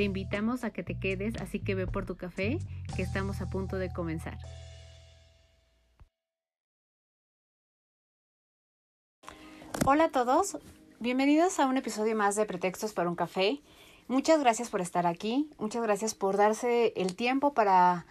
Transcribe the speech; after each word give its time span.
Te 0.00 0.04
invitamos 0.04 0.64
a 0.64 0.70
que 0.70 0.82
te 0.82 0.98
quedes, 0.98 1.36
así 1.42 1.60
que 1.60 1.74
ve 1.74 1.86
por 1.86 2.06
tu 2.06 2.16
café, 2.16 2.58
que 2.96 3.02
estamos 3.02 3.42
a 3.42 3.50
punto 3.50 3.76
de 3.76 3.92
comenzar. 3.92 4.38
Hola 9.84 10.04
a 10.04 10.10
todos, 10.10 10.56
bienvenidos 11.00 11.60
a 11.60 11.66
un 11.66 11.76
episodio 11.76 12.16
más 12.16 12.34
de 12.34 12.46
Pretextos 12.46 12.94
para 12.94 13.10
un 13.10 13.14
café. 13.14 13.60
Muchas 14.08 14.40
gracias 14.40 14.70
por 14.70 14.80
estar 14.80 15.06
aquí, 15.06 15.50
muchas 15.58 15.82
gracias 15.82 16.14
por 16.14 16.38
darse 16.38 16.94
el 16.96 17.14
tiempo 17.14 17.52
para 17.52 18.06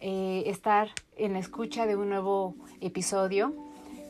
eh, 0.00 0.42
estar 0.46 0.88
en 1.16 1.34
la 1.34 1.38
escucha 1.38 1.86
de 1.86 1.94
un 1.94 2.08
nuevo 2.08 2.56
episodio, 2.80 3.54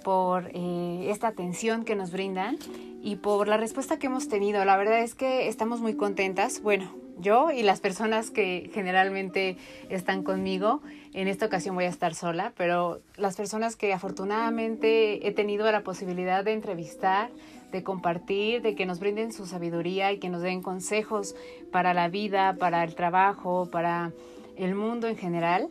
por 0.02 0.50
eh, 0.54 1.10
esta 1.10 1.28
atención 1.28 1.84
que 1.84 1.94
nos 1.94 2.10
brindan 2.10 2.56
y 3.02 3.16
por 3.16 3.48
la 3.48 3.58
respuesta 3.58 3.98
que 3.98 4.06
hemos 4.06 4.28
tenido. 4.28 4.64
La 4.64 4.78
verdad 4.78 5.00
es 5.00 5.14
que 5.14 5.48
estamos 5.48 5.82
muy 5.82 5.94
contentas. 5.94 6.62
Bueno, 6.62 6.90
yo 7.20 7.50
y 7.50 7.62
las 7.62 7.80
personas 7.80 8.30
que 8.30 8.70
generalmente 8.72 9.56
están 9.88 10.22
conmigo. 10.22 10.80
En 11.14 11.28
esta 11.28 11.46
ocasión 11.46 11.74
voy 11.74 11.84
a 11.84 11.88
estar 11.88 12.14
sola, 12.14 12.52
pero 12.56 13.00
las 13.16 13.36
personas 13.36 13.76
que 13.76 13.92
afortunadamente 13.92 15.26
he 15.26 15.32
tenido 15.32 15.70
la 15.70 15.82
posibilidad 15.82 16.44
de 16.44 16.52
entrevistar, 16.52 17.30
de 17.72 17.82
compartir, 17.82 18.62
de 18.62 18.74
que 18.74 18.86
nos 18.86 19.00
brinden 19.00 19.32
su 19.32 19.46
sabiduría 19.46 20.12
y 20.12 20.18
que 20.18 20.28
nos 20.28 20.42
den 20.42 20.62
consejos 20.62 21.34
para 21.70 21.94
la 21.94 22.08
vida, 22.08 22.56
para 22.58 22.84
el 22.84 22.94
trabajo, 22.94 23.68
para 23.70 24.12
el 24.56 24.74
mundo 24.74 25.06
en 25.08 25.16
general, 25.16 25.68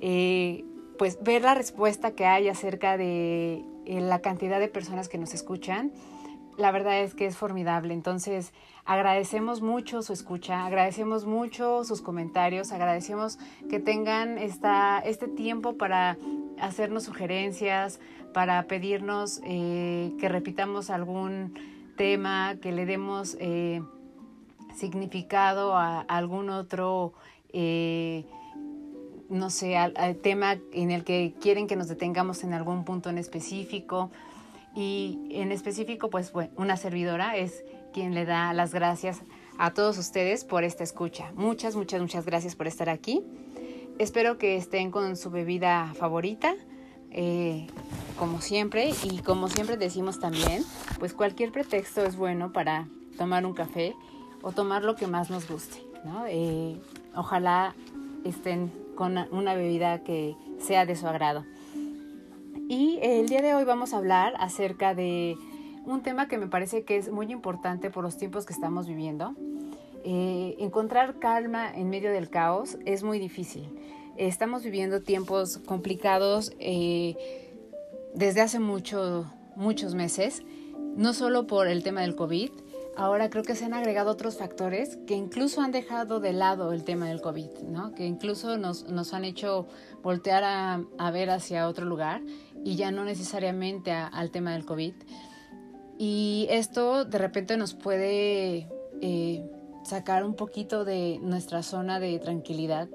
eh, 0.00 0.64
pues 0.98 1.22
ver 1.22 1.42
la 1.42 1.54
respuesta 1.54 2.12
que 2.12 2.26
hay 2.26 2.48
acerca 2.48 2.96
de 2.96 3.62
eh, 3.86 4.00
la 4.00 4.20
cantidad 4.20 4.60
de 4.60 4.68
personas 4.68 5.08
que 5.08 5.18
nos 5.18 5.34
escuchan, 5.34 5.92
la 6.56 6.70
verdad 6.70 7.00
es 7.00 7.14
que 7.14 7.26
es 7.26 7.36
formidable. 7.36 7.94
Entonces, 7.94 8.52
Agradecemos 8.86 9.62
mucho 9.62 10.00
su 10.02 10.12
escucha, 10.12 10.64
agradecemos 10.64 11.26
mucho 11.26 11.82
sus 11.82 12.02
comentarios, 12.02 12.70
agradecemos 12.70 13.36
que 13.68 13.80
tengan 13.80 14.38
esta, 14.38 15.00
este 15.00 15.26
tiempo 15.26 15.76
para 15.76 16.16
hacernos 16.60 17.02
sugerencias, 17.02 17.98
para 18.32 18.62
pedirnos 18.68 19.40
eh, 19.44 20.12
que 20.20 20.28
repitamos 20.28 20.90
algún 20.90 21.54
tema, 21.96 22.58
que 22.62 22.70
le 22.70 22.86
demos 22.86 23.36
eh, 23.40 23.82
significado 24.72 25.76
a, 25.76 26.02
algún 26.02 26.48
otro, 26.48 27.12
eh, 27.52 28.24
no 29.28 29.50
sé, 29.50 29.76
tema 30.22 30.58
en 30.72 30.92
el 30.92 31.02
que 31.02 31.34
quieren 31.40 31.66
que 31.66 31.74
nos 31.74 31.88
detengamos 31.88 32.44
en 32.44 32.54
algún 32.54 32.84
punto 32.84 33.10
en 33.10 33.18
específico. 33.18 34.12
Y 34.76 35.28
en 35.30 35.50
específico, 35.50 36.10
pues 36.10 36.32
bueno, 36.32 36.52
una 36.56 36.76
servidora 36.76 37.36
es 37.36 37.64
quien 37.96 38.14
le 38.14 38.26
da 38.26 38.52
las 38.52 38.74
gracias 38.74 39.22
a 39.56 39.72
todos 39.72 39.96
ustedes 39.96 40.44
por 40.44 40.64
esta 40.64 40.84
escucha. 40.84 41.32
Muchas, 41.34 41.76
muchas, 41.76 42.02
muchas 42.02 42.26
gracias 42.26 42.54
por 42.54 42.66
estar 42.66 42.90
aquí. 42.90 43.22
Espero 43.98 44.36
que 44.36 44.58
estén 44.58 44.90
con 44.90 45.16
su 45.16 45.30
bebida 45.30 45.94
favorita, 45.98 46.56
eh, 47.10 47.66
como 48.18 48.42
siempre, 48.42 48.90
y 49.02 49.20
como 49.20 49.48
siempre 49.48 49.78
decimos 49.78 50.20
también, 50.20 50.62
pues 50.98 51.14
cualquier 51.14 51.52
pretexto 51.52 52.04
es 52.04 52.16
bueno 52.16 52.52
para 52.52 52.86
tomar 53.16 53.46
un 53.46 53.54
café 53.54 53.94
o 54.42 54.52
tomar 54.52 54.84
lo 54.84 54.94
que 54.94 55.06
más 55.06 55.30
nos 55.30 55.48
guste. 55.48 55.78
Eh, 56.28 56.78
ojalá 57.14 57.74
estén 58.24 58.70
con 58.94 59.16
una 59.30 59.54
bebida 59.54 60.04
que 60.04 60.36
sea 60.58 60.84
de 60.84 60.96
su 60.96 61.08
agrado. 61.08 61.46
Y 62.68 62.98
el 63.00 63.26
día 63.30 63.40
de 63.40 63.54
hoy 63.54 63.64
vamos 63.64 63.94
a 63.94 63.96
hablar 63.96 64.34
acerca 64.38 64.94
de 64.94 65.38
un 65.86 66.02
tema 66.02 66.28
que 66.28 66.36
me 66.36 66.48
parece 66.48 66.84
que 66.84 66.96
es 66.96 67.10
muy 67.10 67.32
importante 67.32 67.90
por 67.90 68.04
los 68.04 68.16
tiempos 68.16 68.44
que 68.44 68.52
estamos 68.52 68.86
viviendo. 68.86 69.34
Eh, 70.04 70.56
encontrar 70.58 71.18
calma 71.18 71.72
en 71.74 71.88
medio 71.88 72.12
del 72.12 72.28
caos 72.28 72.76
es 72.84 73.02
muy 73.02 73.18
difícil. 73.18 73.68
Estamos 74.16 74.62
viviendo 74.62 75.00
tiempos 75.02 75.58
complicados 75.58 76.52
eh, 76.58 77.16
desde 78.14 78.40
hace 78.40 78.58
mucho, 78.58 79.30
muchos 79.56 79.94
meses, 79.94 80.42
no 80.96 81.12
solo 81.12 81.46
por 81.46 81.68
el 81.68 81.82
tema 81.82 82.00
del 82.00 82.16
COVID, 82.16 82.50
ahora 82.96 83.28
creo 83.30 83.44
que 83.44 83.54
se 83.54 83.66
han 83.66 83.74
agregado 83.74 84.10
otros 84.10 84.38
factores 84.38 84.96
que 85.06 85.14
incluso 85.14 85.60
han 85.60 85.70
dejado 85.70 86.18
de 86.18 86.32
lado 86.32 86.72
el 86.72 86.82
tema 86.82 87.08
del 87.08 87.20
COVID, 87.20 87.50
¿no? 87.68 87.94
que 87.94 88.06
incluso 88.06 88.56
nos, 88.56 88.84
nos 88.84 89.12
han 89.12 89.24
hecho 89.24 89.66
voltear 90.02 90.44
a, 90.44 90.82
a, 90.98 91.10
ver 91.10 91.30
hacia 91.30 91.68
otro 91.68 91.84
lugar 91.84 92.22
y 92.64 92.76
ya 92.76 92.90
no 92.90 93.04
necesariamente 93.04 93.92
al 93.92 94.30
tema 94.30 94.52
del 94.52 94.64
COVID. 94.64 94.94
Y 95.98 96.46
esto 96.50 97.04
de 97.04 97.18
repente 97.18 97.56
nos 97.56 97.74
puede 97.74 98.68
eh, 99.00 99.44
sacar 99.84 100.24
un 100.24 100.34
poquito 100.34 100.84
de 100.84 101.18
nuestra 101.22 101.62
zona 101.62 102.00
de 102.00 102.18
tranquilidad 102.18 102.88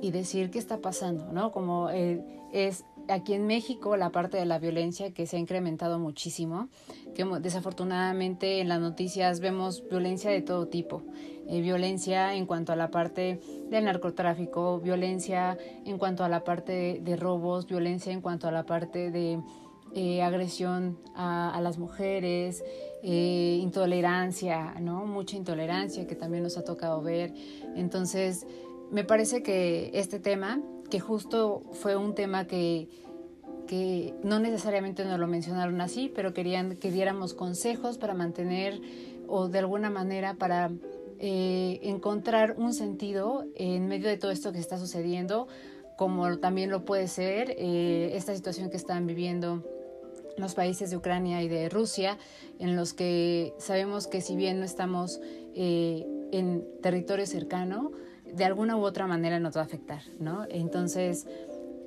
y 0.00 0.10
decir 0.12 0.50
qué 0.50 0.58
está 0.58 0.78
pasando, 0.78 1.32
¿no? 1.32 1.52
Como 1.52 1.90
eh, 1.90 2.24
es 2.52 2.84
aquí 3.08 3.34
en 3.34 3.46
México 3.46 3.96
la 3.96 4.10
parte 4.10 4.36
de 4.36 4.46
la 4.46 4.58
violencia 4.58 5.12
que 5.12 5.26
se 5.26 5.36
ha 5.36 5.38
incrementado 5.38 5.98
muchísimo, 5.98 6.68
que 7.14 7.24
desafortunadamente 7.40 8.60
en 8.60 8.68
las 8.68 8.80
noticias 8.80 9.40
vemos 9.40 9.86
violencia 9.88 10.30
de 10.30 10.42
todo 10.42 10.68
tipo, 10.68 11.02
eh, 11.48 11.60
violencia 11.60 12.34
en 12.34 12.46
cuanto 12.46 12.72
a 12.72 12.76
la 12.76 12.90
parte 12.90 13.40
del 13.68 13.84
narcotráfico, 13.84 14.78
violencia 14.80 15.58
en 15.84 15.98
cuanto 15.98 16.24
a 16.24 16.28
la 16.28 16.44
parte 16.44 17.00
de 17.02 17.16
robos, 17.16 17.66
violencia 17.66 18.12
en 18.12 18.20
cuanto 18.20 18.48
a 18.48 18.52
la 18.52 18.64
parte 18.64 19.10
de 19.10 19.40
eh, 19.92 20.22
agresión 20.22 20.98
a, 21.16 21.58
las 21.60 21.78
mujeres, 21.78 22.62
eh, 23.02 23.58
intolerancia, 23.60 24.74
¿no? 24.80 25.04
Mucha 25.04 25.36
intolerancia 25.36 26.06
que 26.06 26.14
también 26.14 26.44
nos 26.44 26.56
ha 26.56 26.62
tocado 26.62 27.02
ver. 27.02 27.34
Entonces, 27.74 28.46
me 28.92 29.02
parece 29.02 29.42
que 29.42 29.90
este 29.92 30.20
tema, 30.20 30.62
que 30.90 31.00
justo 31.00 31.64
fue 31.72 31.96
un 31.96 32.14
tema 32.14 32.46
que, 32.46 32.88
que 33.66 34.14
no 34.22 34.38
necesariamente 34.38 35.04
nos 35.04 35.18
lo 35.18 35.26
mencionaron 35.26 35.80
así, 35.80 36.08
pero 36.14 36.32
querían 36.34 36.76
que 36.76 36.92
diéramos 36.92 37.34
consejos 37.34 37.98
para 37.98 38.14
mantener 38.14 38.80
o 39.26 39.48
de 39.48 39.58
alguna 39.58 39.90
manera 39.90 40.34
para 40.34 40.70
eh, 41.18 41.80
encontrar 41.82 42.54
un 42.58 42.74
sentido 42.74 43.44
en 43.56 43.88
medio 43.88 44.08
de 44.08 44.18
todo 44.18 44.30
esto 44.30 44.52
que 44.52 44.60
está 44.60 44.78
sucediendo, 44.78 45.48
como 45.96 46.38
también 46.38 46.70
lo 46.70 46.84
puede 46.84 47.08
ser 47.08 47.56
esta 47.58 48.36
situación 48.36 48.70
que 48.70 48.76
están 48.76 49.06
viviendo 49.06 49.64
los 50.36 50.54
países 50.54 50.90
de 50.90 50.96
Ucrania 50.96 51.42
y 51.42 51.48
de 51.48 51.68
Rusia, 51.68 52.18
en 52.58 52.76
los 52.76 52.92
que 52.92 53.54
sabemos 53.58 54.06
que 54.06 54.20
si 54.20 54.36
bien 54.36 54.60
no 54.60 54.64
estamos 54.64 55.20
eh, 55.54 56.06
en 56.32 56.64
territorio 56.82 57.26
cercano, 57.26 57.92
de 58.24 58.44
alguna 58.44 58.76
u 58.76 58.82
otra 58.84 59.06
manera 59.06 59.40
nos 59.40 59.56
va 59.56 59.62
a 59.62 59.64
afectar, 59.64 60.02
¿no? 60.18 60.46
Entonces, 60.48 61.26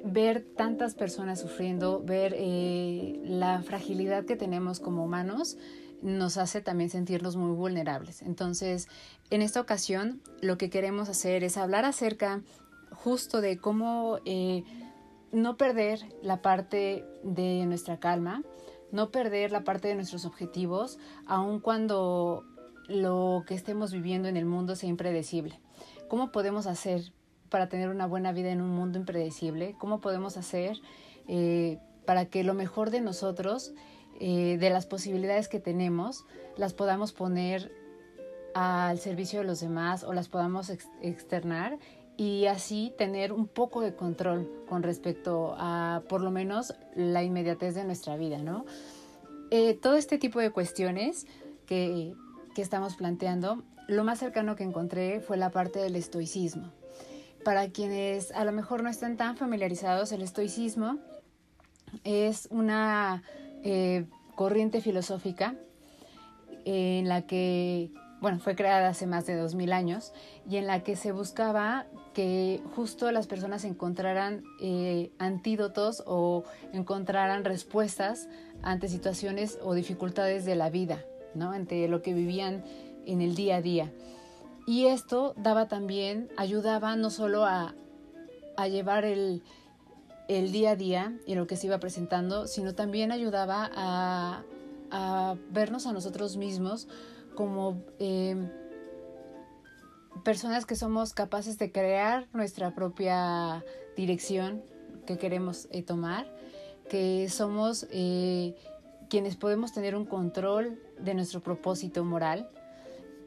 ver 0.03 0.45
tantas 0.57 0.95
personas 0.95 1.39
sufriendo, 1.39 2.01
ver 2.03 2.35
eh, 2.37 3.19
la 3.23 3.61
fragilidad 3.61 4.25
que 4.25 4.35
tenemos 4.35 4.79
como 4.79 5.05
humanos, 5.05 5.57
nos 6.01 6.37
hace 6.37 6.59
también 6.59 6.89
sentirnos 6.89 7.37
muy 7.37 7.55
vulnerables. 7.55 8.21
Entonces, 8.21 8.89
en 9.29 9.41
esta 9.41 9.61
ocasión, 9.61 10.21
lo 10.41 10.57
que 10.57 10.69
queremos 10.69 11.07
hacer 11.07 11.45
es 11.45 11.55
hablar 11.55 11.85
acerca 11.85 12.41
justo 12.91 13.41
de 13.41 13.57
cómo... 13.57 14.19
Eh, 14.25 14.63
no 15.33 15.57
perder 15.57 15.99
la 16.21 16.41
parte 16.41 17.05
de 17.23 17.65
nuestra 17.65 17.99
calma, 17.99 18.43
no 18.91 19.11
perder 19.11 19.51
la 19.51 19.63
parte 19.63 19.87
de 19.87 19.95
nuestros 19.95 20.25
objetivos, 20.25 20.99
aun 21.25 21.59
cuando 21.59 22.45
lo 22.87 23.43
que 23.47 23.55
estemos 23.55 23.91
viviendo 23.91 24.27
en 24.27 24.37
el 24.37 24.45
mundo 24.45 24.75
sea 24.75 24.89
impredecible. 24.89 25.59
¿Cómo 26.07 26.31
podemos 26.31 26.67
hacer 26.67 27.11
para 27.49 27.67
tener 27.67 27.89
una 27.89 28.05
buena 28.05 28.31
vida 28.31 28.51
en 28.51 28.61
un 28.61 28.69
mundo 28.69 28.99
impredecible? 28.99 29.75
¿Cómo 29.79 29.99
podemos 29.99 30.37
hacer 30.37 30.77
eh, 31.27 31.79
para 32.05 32.25
que 32.25 32.43
lo 32.43 32.53
mejor 32.53 32.91
de 32.91 33.01
nosotros, 33.01 33.73
eh, 34.19 34.57
de 34.59 34.69
las 34.69 34.85
posibilidades 34.85 35.47
que 35.47 35.59
tenemos, 35.59 36.25
las 36.55 36.73
podamos 36.73 37.13
poner 37.13 37.71
al 38.53 38.99
servicio 38.99 39.39
de 39.39 39.45
los 39.45 39.59
demás 39.59 40.03
o 40.03 40.13
las 40.13 40.27
podamos 40.27 40.69
externar 41.01 41.79
y 42.17 42.45
así 42.45 42.93
tener 42.97 43.33
un 43.33 43.47
poco 43.47 43.81
de 43.81 43.95
control 43.95 44.49
con 44.67 44.83
respecto 44.83 45.55
a 45.57 46.03
por 46.07 46.21
lo 46.21 46.31
menos 46.31 46.75
la 46.95 47.23
inmediatez 47.23 47.75
de 47.75 47.83
nuestra 47.83 48.17
vida, 48.17 48.37
¿no? 48.37 48.65
Eh, 49.51 49.73
todo 49.75 49.95
este 49.95 50.17
tipo 50.17 50.39
de 50.39 50.51
cuestiones 50.51 51.27
que, 51.65 52.13
que, 52.55 52.61
estamos 52.61 52.95
planteando, 52.95 53.63
lo 53.87 54.03
más 54.03 54.19
cercano 54.19 54.55
que 54.55 54.63
encontré 54.63 55.19
fue 55.19 55.37
la 55.37 55.49
parte 55.51 55.79
del 55.79 55.95
estoicismo. 55.95 56.71
para 57.43 57.67
quienes 57.69 58.31
a 58.31 58.45
lo 58.45 58.53
mejor 58.53 58.83
no 58.83 58.89
están 58.89 59.17
tan 59.17 59.35
familiarizados, 59.35 60.13
el 60.13 60.21
estoicismo 60.21 60.97
es 62.03 62.47
una 62.51 63.21
eh, 63.63 64.05
corriente 64.35 64.81
filosófica 64.81 65.55
en 66.65 67.07
la 67.07 67.23
que, 67.23 67.91
bueno, 68.23 68.39
fue 68.39 68.55
creada 68.55 68.87
hace 68.87 69.05
más 69.05 69.25
de 69.25 69.35
dos 69.35 69.53
mil 69.53 69.73
años 69.73 70.13
y 70.49 70.55
en 70.55 70.65
la 70.65 70.81
que 70.81 70.95
se 70.95 71.11
buscaba 71.11 71.87
que 72.13 72.61
justo 72.73 73.11
las 73.11 73.27
personas 73.27 73.65
encontraran 73.65 74.45
eh, 74.61 75.11
antídotos 75.19 76.01
o 76.05 76.45
encontraran 76.71 77.43
respuestas 77.43 78.29
ante 78.61 78.87
situaciones 78.87 79.59
o 79.61 79.73
dificultades 79.73 80.45
de 80.45 80.55
la 80.55 80.69
vida, 80.69 81.03
¿no? 81.35 81.51
Ante 81.51 81.89
lo 81.89 82.01
que 82.01 82.13
vivían 82.13 82.63
en 83.05 83.21
el 83.21 83.35
día 83.35 83.57
a 83.57 83.61
día. 83.61 83.91
Y 84.65 84.85
esto 84.85 85.33
daba 85.35 85.67
también, 85.67 86.29
ayudaba 86.37 86.95
no 86.95 87.09
solo 87.09 87.43
a, 87.43 87.75
llevar 88.69 89.03
el, 89.03 89.43
día 90.29 90.71
a 90.71 90.75
día 90.77 91.13
y 91.27 91.35
lo 91.35 91.45
que 91.45 91.57
se 91.57 91.67
iba 91.67 91.77
presentando, 91.77 92.47
sino 92.47 92.73
también 92.73 93.11
ayudaba 93.11 93.69
a, 93.75 94.43
vernos 95.49 95.87
a 95.87 95.91
nosotros 95.91 96.37
mismos 96.37 96.87
como 97.35 97.83
eh, 97.99 98.35
personas 100.23 100.65
que 100.65 100.75
somos 100.75 101.13
capaces 101.13 101.57
de 101.57 101.71
crear 101.71 102.27
nuestra 102.33 102.73
propia 102.73 103.63
dirección 103.95 104.63
que 105.05 105.17
queremos 105.17 105.67
eh, 105.71 105.83
tomar, 105.83 106.25
que 106.89 107.27
somos 107.29 107.87
eh, 107.91 108.55
quienes 109.09 109.35
podemos 109.35 109.73
tener 109.73 109.95
un 109.95 110.05
control 110.05 110.79
de 110.99 111.13
nuestro 111.13 111.41
propósito 111.41 112.03
moral 112.03 112.49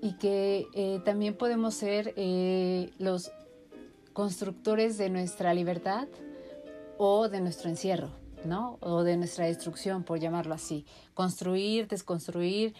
y 0.00 0.14
que 0.14 0.66
eh, 0.74 1.00
también 1.04 1.36
podemos 1.36 1.74
ser 1.74 2.14
los 2.98 3.32
constructores 4.12 4.98
de 4.98 5.10
nuestra 5.10 5.52
libertad 5.54 6.08
o 6.98 7.28
de 7.28 7.40
nuestro 7.40 7.68
encierro, 7.68 8.10
¿no? 8.44 8.78
O 8.80 9.02
de 9.02 9.16
nuestra 9.16 9.46
destrucción, 9.46 10.02
por 10.02 10.18
llamarlo 10.18 10.54
así. 10.54 10.86
Construir, 11.14 11.88
desconstruir, 11.88 12.74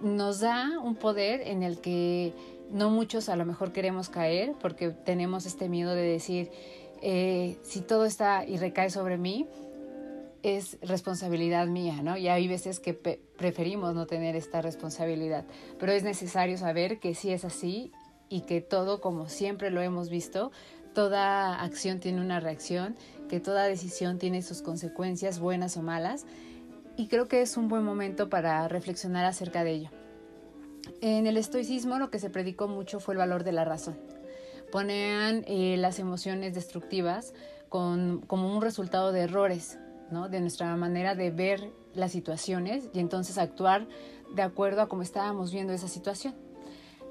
nos 0.00 0.40
da 0.40 0.78
un 0.80 0.94
poder 0.94 1.40
en 1.42 1.62
el 1.62 1.80
que 1.80 2.34
no 2.70 2.90
muchos 2.90 3.28
a 3.28 3.36
lo 3.36 3.44
mejor 3.44 3.72
queremos 3.72 4.08
caer 4.08 4.54
porque 4.60 4.90
tenemos 4.90 5.46
este 5.46 5.68
miedo 5.68 5.94
de 5.94 6.02
decir, 6.02 6.50
eh, 7.02 7.56
si 7.62 7.80
todo 7.80 8.04
está 8.04 8.44
y 8.44 8.56
recae 8.56 8.90
sobre 8.90 9.18
mí, 9.18 9.46
es 10.42 10.78
responsabilidad 10.80 11.66
mía, 11.66 12.02
¿no? 12.02 12.16
Y 12.16 12.28
hay 12.28 12.46
veces 12.46 12.78
que 12.78 12.94
preferimos 12.94 13.94
no 13.94 14.06
tener 14.06 14.36
esta 14.36 14.62
responsabilidad, 14.62 15.44
pero 15.78 15.92
es 15.92 16.04
necesario 16.04 16.56
saber 16.56 17.00
que 17.00 17.14
sí 17.14 17.32
es 17.32 17.44
así 17.44 17.90
y 18.28 18.42
que 18.42 18.60
todo, 18.60 19.00
como 19.00 19.28
siempre 19.28 19.70
lo 19.70 19.80
hemos 19.80 20.08
visto, 20.08 20.52
toda 20.94 21.60
acción 21.60 22.00
tiene 22.00 22.20
una 22.20 22.40
reacción, 22.40 22.96
que 23.28 23.40
toda 23.40 23.64
decisión 23.64 24.18
tiene 24.18 24.40
sus 24.42 24.62
consecuencias, 24.62 25.40
buenas 25.40 25.76
o 25.76 25.82
malas, 25.82 26.26
y 26.96 27.08
creo 27.08 27.28
que 27.28 27.42
es 27.42 27.56
un 27.56 27.68
buen 27.68 27.84
momento 27.84 28.28
para 28.28 28.66
reflexionar 28.68 29.24
acerca 29.24 29.64
de 29.64 29.72
ello. 29.72 29.90
En 31.00 31.26
el 31.26 31.36
estoicismo 31.36 31.98
lo 31.98 32.10
que 32.10 32.18
se 32.18 32.30
predicó 32.30 32.68
mucho 32.68 33.00
fue 33.00 33.14
el 33.14 33.18
valor 33.18 33.44
de 33.44 33.52
la 33.52 33.64
razón. 33.64 33.98
Ponían 34.72 35.44
eh, 35.46 35.76
las 35.78 35.98
emociones 35.98 36.54
destructivas 36.54 37.34
como 37.68 38.56
un 38.56 38.62
resultado 38.62 39.12
de 39.12 39.22
errores, 39.22 39.78
¿no? 40.10 40.28
de 40.28 40.40
nuestra 40.40 40.74
manera 40.76 41.14
de 41.14 41.30
ver 41.30 41.70
las 41.94 42.12
situaciones 42.12 42.88
y 42.94 43.00
entonces 43.00 43.38
actuar 43.38 43.86
de 44.34 44.42
acuerdo 44.42 44.80
a 44.82 44.88
cómo 44.88 45.02
estábamos 45.02 45.52
viendo 45.52 45.72
esa 45.72 45.88
situación. 45.88 46.34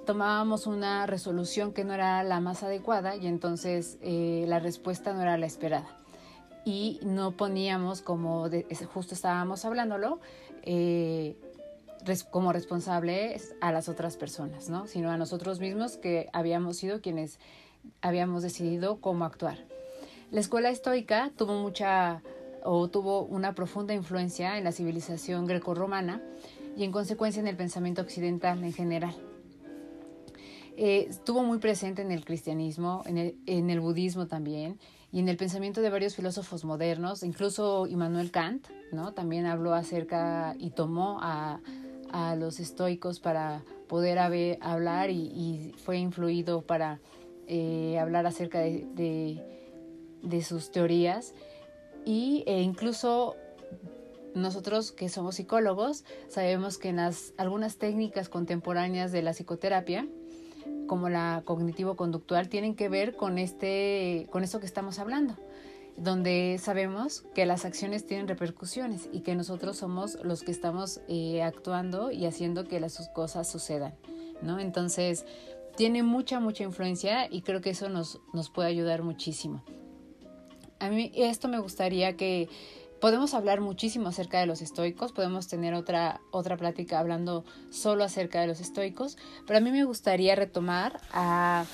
Tomábamos 0.05 0.67
una 0.67 1.05
resolución 1.05 1.73
que 1.73 1.83
no 1.83 1.93
era 1.93 2.23
la 2.23 2.39
más 2.39 2.63
adecuada 2.63 3.15
y 3.15 3.27
entonces 3.27 3.97
eh, 4.01 4.45
la 4.47 4.59
respuesta 4.59 5.13
no 5.13 5.21
era 5.21 5.37
la 5.37 5.45
esperada. 5.45 6.04
Y 6.65 6.99
no 7.03 7.31
poníamos, 7.31 8.01
como 8.01 8.49
justo 8.91 9.13
estábamos 9.13 9.63
hablándolo, 9.65 10.19
eh, 10.63 11.35
como 12.31 12.53
responsables 12.53 13.55
a 13.61 13.71
las 13.71 13.89
otras 13.89 14.17
personas, 14.17 14.69
¿no? 14.69 14.87
sino 14.87 15.11
a 15.11 15.17
nosotros 15.17 15.59
mismos 15.59 15.97
que 15.97 16.29
habíamos 16.33 16.77
sido 16.77 17.01
quienes 17.01 17.39
habíamos 18.01 18.43
decidido 18.43 18.99
cómo 18.99 19.25
actuar. 19.25 19.57
La 20.31 20.39
escuela 20.39 20.69
estoica 20.69 21.31
tuvo 21.35 21.53
mucha 21.53 22.21
o 22.63 22.87
tuvo 22.89 23.23
una 23.23 23.53
profunda 23.53 23.93
influencia 23.93 24.57
en 24.57 24.63
la 24.63 24.71
civilización 24.71 25.45
grecorromana 25.45 26.21
y 26.75 26.83
en 26.83 26.91
consecuencia 26.91 27.39
en 27.39 27.47
el 27.47 27.55
pensamiento 27.55 28.01
occidental 28.01 28.63
en 28.63 28.73
general. 28.73 29.15
Eh, 30.77 31.07
estuvo 31.09 31.43
muy 31.43 31.59
presente 31.59 32.01
en 32.01 32.11
el 32.11 32.25
cristianismo, 32.25 33.03
en 33.05 33.17
el, 33.17 33.37
en 33.45 33.69
el 33.69 33.79
budismo 33.79 34.27
también, 34.27 34.79
y 35.15 35.19
en 35.19 35.29
el 35.29 35.37
pensamiento 35.37 35.79
de 35.79 35.89
varios 35.89 36.13
filósofos 36.13 36.65
modernos, 36.65 37.23
incluso 37.23 37.87
Immanuel 37.87 38.31
Kant, 38.31 38.67
¿no? 38.91 39.13
También 39.13 39.45
habló 39.45 39.73
acerca 39.73 40.57
y 40.59 40.71
tomó 40.71 41.19
a, 41.21 41.61
a 42.11 42.35
los 42.35 42.59
estoicos 42.59 43.21
para 43.21 43.63
poder 43.87 44.19
hablar 44.19 45.09
y, 45.11 45.73
fue 45.77 45.99
influido 45.99 46.63
para 46.63 46.99
eh, 47.47 47.97
hablar 47.97 48.25
acerca 48.25 48.59
de, 48.59 49.41
sus 50.43 50.69
teorías 50.71 51.33
y 52.03 52.43
e 52.45 52.61
incluso 52.61 53.37
nosotros 54.33 54.91
que 54.91 55.07
somos 55.07 55.35
psicólogos 55.35 56.03
sabemos 56.27 56.77
que 56.77 56.89
en 56.89 56.97
las, 56.97 57.33
algunas 57.37 57.77
técnicas 57.77 58.27
contemporáneas 58.27 59.13
de 59.13 59.21
la 59.21 59.31
psicoterapia 59.31 60.09
como 60.87 61.09
la 61.09 61.43
cognitivo-conductual 61.45 62.49
tienen 62.49 62.75
que 62.75 62.89
ver 62.89 63.15
con 63.15 63.37
este 63.37 64.27
con 64.31 64.43
eso 64.43 64.59
que 64.59 64.65
estamos 64.65 64.99
hablando 64.99 65.35
donde 65.97 66.57
sabemos 66.61 67.23
que 67.33 67.45
las 67.45 67.65
acciones 67.65 68.05
tienen 68.05 68.27
repercusiones 68.27 69.09
y 69.11 69.21
que 69.21 69.35
nosotros 69.35 69.77
somos 69.77 70.17
los 70.23 70.43
que 70.43 70.51
estamos 70.51 70.99
eh, 71.07 71.41
actuando 71.41 72.11
y 72.11 72.25
haciendo 72.25 72.67
que 72.67 72.79
las 72.79 73.09
cosas 73.09 73.49
sucedan, 73.49 73.95
¿no? 74.41 74.59
Entonces, 74.59 75.25
tiene 75.77 76.03
mucha, 76.03 76.39
mucha 76.39 76.63
influencia 76.63 77.31
y 77.31 77.41
creo 77.41 77.61
que 77.61 77.69
eso 77.69 77.89
nos, 77.89 78.19
nos 78.33 78.49
puede 78.49 78.69
ayudar 78.69 79.03
muchísimo. 79.03 79.63
A 80.79 80.89
mí 80.89 81.11
esto 81.15 81.47
me 81.47 81.59
gustaría 81.59 82.17
que 82.17 82.49
podemos 83.05 83.35
hablar 83.35 83.61
muchísimo 83.61 84.07
acerca 84.07 84.39
de 84.39 84.47
los 84.47 84.63
estoicos, 84.63 85.11
podemos 85.11 85.47
tener 85.47 85.75
otra, 85.75 86.21
otra 86.31 86.57
plática 86.57 86.97
hablando 86.97 87.45
solo 87.69 88.03
acerca 88.03 88.41
de 88.41 88.47
los 88.47 88.59
estoicos, 88.59 89.15
pero 89.45 89.59
a 89.59 89.61
mí 89.61 89.69
me 89.69 89.83
gustaría 89.83 90.33
retomar 90.33 90.99
a 91.13 91.65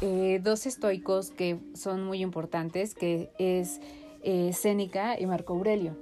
eh, 0.00 0.40
dos 0.42 0.66
estoicos 0.66 1.30
que 1.30 1.60
son 1.76 2.02
muy 2.02 2.20
importantes, 2.20 2.96
que 2.96 3.30
es 3.38 3.80
eh, 4.24 4.52
Séneca 4.54 5.20
y 5.20 5.26
Marco 5.26 5.52
Aurelio. 5.52 5.96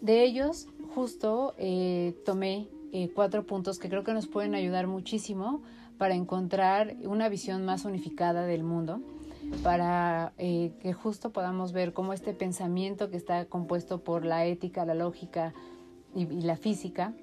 De 0.00 0.24
ellos, 0.24 0.66
justo 0.94 1.52
eh, 1.58 2.14
tomé 2.24 2.68
cuatro 3.14 3.44
puntos 3.44 3.78
que 3.78 3.90
creo 3.90 4.02
que 4.02 4.14
nos 4.14 4.26
pueden 4.28 4.54
ayudar 4.54 4.86
muchísimo 4.86 5.60
para 5.98 6.14
encontrar 6.14 6.96
una 7.04 7.28
visión 7.28 7.66
más 7.66 7.84
unificada 7.84 8.46
del 8.46 8.62
mundo, 8.62 9.02
para 9.62 10.32
que 10.36 10.92
justo 10.92 11.30
podamos 11.32 11.72
ver 11.72 11.92
cómo 11.92 12.12
este 12.12 12.34
pensamiento 12.34 13.10
que 13.10 13.16
está 13.16 13.44
compuesto 13.46 14.02
por 14.04 14.24
la 14.24 14.44
ética, 14.44 14.84
la 14.84 14.94
lógica 14.94 15.54
y 16.14 16.26
la 16.26 16.56
física 16.56 17.14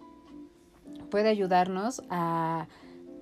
puede 1.10 1.30
ayudarnos 1.30 2.02
a 2.10 2.68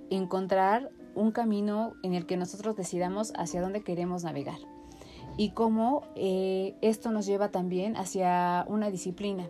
encontrar 0.10 0.92
un 1.16 1.32
camino 1.32 1.94
en 2.04 2.14
el 2.14 2.26
que 2.26 2.38
nosotros 2.38 2.76
decidamos 2.76 3.34
hacia 3.36 3.62
dónde 3.62 3.84
queremos 3.84 4.24
navegar 4.24 4.60
y 5.38 5.52
cómo 5.52 6.04
eh, 6.16 6.76
esto 6.82 7.12
nos 7.12 7.26
lleva 7.26 7.50
también 7.50 7.96
hacia 7.96 8.66
una 8.68 8.90
disciplina. 8.90 9.50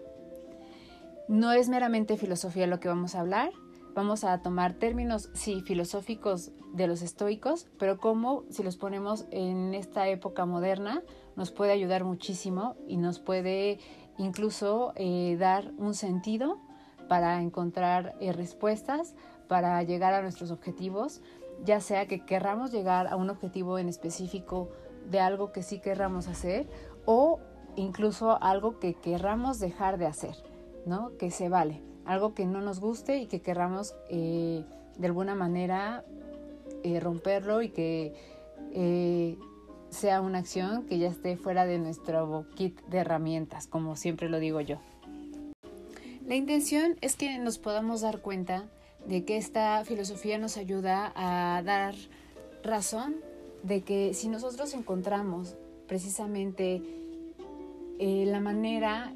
No 1.27 1.51
es 1.53 1.69
meramente 1.69 2.17
filosofía 2.17 2.67
lo 2.67 2.79
que 2.79 2.87
vamos 2.87 3.15
a 3.15 3.21
hablar, 3.21 3.51
vamos 3.93 4.23
a 4.23 4.41
tomar 4.41 4.73
términos, 4.73 5.29
sí, 5.33 5.61
filosóficos 5.61 6.51
de 6.73 6.87
los 6.87 7.01
estoicos, 7.01 7.67
pero 7.77 7.97
cómo 7.97 8.43
si 8.49 8.63
los 8.63 8.77
ponemos 8.77 9.25
en 9.31 9.73
esta 9.73 10.07
época 10.07 10.45
moderna 10.45 11.03
nos 11.35 11.51
puede 11.51 11.71
ayudar 11.71 12.03
muchísimo 12.03 12.75
y 12.87 12.97
nos 12.97 13.19
puede 13.19 13.79
incluso 14.17 14.93
eh, 14.95 15.35
dar 15.39 15.71
un 15.77 15.93
sentido 15.93 16.59
para 17.09 17.41
encontrar 17.41 18.15
eh, 18.21 18.31
respuestas, 18.31 19.15
para 19.47 19.83
llegar 19.83 20.13
a 20.13 20.21
nuestros 20.21 20.51
objetivos 20.51 21.21
ya 21.63 21.79
sea 21.79 22.07
que 22.07 22.25
querramos 22.25 22.71
llegar 22.71 23.07
a 23.07 23.15
un 23.15 23.29
objetivo 23.29 23.77
en 23.77 23.87
específico 23.87 24.69
de 25.09 25.19
algo 25.19 25.51
que 25.51 25.63
sí 25.63 25.79
querramos 25.79 26.27
hacer 26.27 26.67
o 27.05 27.39
incluso 27.75 28.41
algo 28.41 28.79
que 28.79 28.95
querramos 28.95 29.59
dejar 29.59 29.97
de 29.97 30.05
hacer, 30.05 30.35
¿no? 30.85 31.15
Que 31.17 31.31
se 31.31 31.49
vale, 31.49 31.81
algo 32.11 32.33
que 32.33 32.45
no 32.45 32.61
nos 32.61 32.79
guste 32.79 33.17
y 33.17 33.27
que 33.27 33.41
querramos 33.41 33.95
eh, 34.09 34.63
de 34.97 35.07
alguna 35.07 35.33
manera 35.33 36.03
eh, 36.83 36.99
romperlo 36.99 37.61
y 37.61 37.69
que 37.69 38.13
eh, 38.73 39.37
sea 39.89 40.21
una 40.21 40.39
acción 40.39 40.85
que 40.85 40.97
ya 40.99 41.07
esté 41.07 41.37
fuera 41.37 41.65
de 41.65 41.79
nuestro 41.79 42.45
kit 42.55 42.79
de 42.87 42.99
herramientas, 42.99 43.67
como 43.67 43.95
siempre 43.95 44.29
lo 44.29 44.39
digo 44.39 44.61
yo. 44.61 44.77
La 46.25 46.35
intención 46.35 46.97
es 47.01 47.15
que 47.15 47.37
nos 47.39 47.57
podamos 47.57 48.01
dar 48.01 48.19
cuenta 48.19 48.69
de 49.07 49.25
que 49.25 49.37
esta 49.37 49.83
filosofía 49.85 50.37
nos 50.37 50.57
ayuda 50.57 51.11
a 51.15 51.61
dar 51.63 51.95
razón 52.63 53.15
de 53.63 53.81
que 53.81 54.13
si 54.13 54.27
nosotros 54.27 54.73
encontramos 54.73 55.55
precisamente 55.87 56.81
la 57.99 58.39
manera 58.39 59.13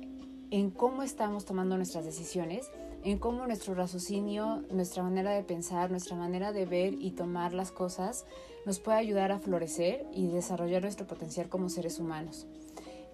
en 0.52 0.72
cómo 0.72 1.04
estamos 1.04 1.46
tomando 1.46 1.78
nuestras 1.78 2.06
decisiones, 2.06 2.70
en 3.04 3.20
cómo 3.20 3.46
nuestro 3.46 3.76
raciocinio, 3.76 4.64
nuestra 4.72 5.04
manera 5.04 5.32
de 5.32 5.44
pensar, 5.44 5.92
nuestra 5.92 6.16
manera 6.16 6.52
de 6.52 6.66
ver 6.66 6.94
y 6.94 7.12
tomar 7.12 7.54
las 7.54 7.72
cosas 7.72 8.26
nos 8.66 8.80
puede 8.80 8.98
ayudar 8.98 9.32
a 9.32 9.40
florecer 9.40 10.08
y 10.12 10.28
desarrollar 10.28 10.82
nuestro 10.82 11.06
potencial 11.06 11.50
como 11.50 11.70
seres 11.70 12.00
humanos, 12.00 12.48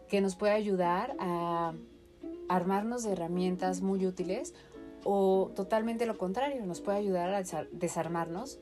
que 0.08 0.22
nos 0.22 0.36
puede 0.36 0.54
ayudar 0.54 1.16
a 1.20 1.74
armarnos 2.48 3.04
de 3.04 3.12
herramientas 3.12 3.82
muy 3.82 4.06
útiles 4.06 4.54
o 5.04 5.52
totalmente 5.56 6.06
lo 6.06 6.18
contrario, 6.18 6.66
nos 6.66 6.80
puede 6.80 7.00
ayudar 7.00 7.34
a 7.34 7.44
desarmarnos 7.72 8.60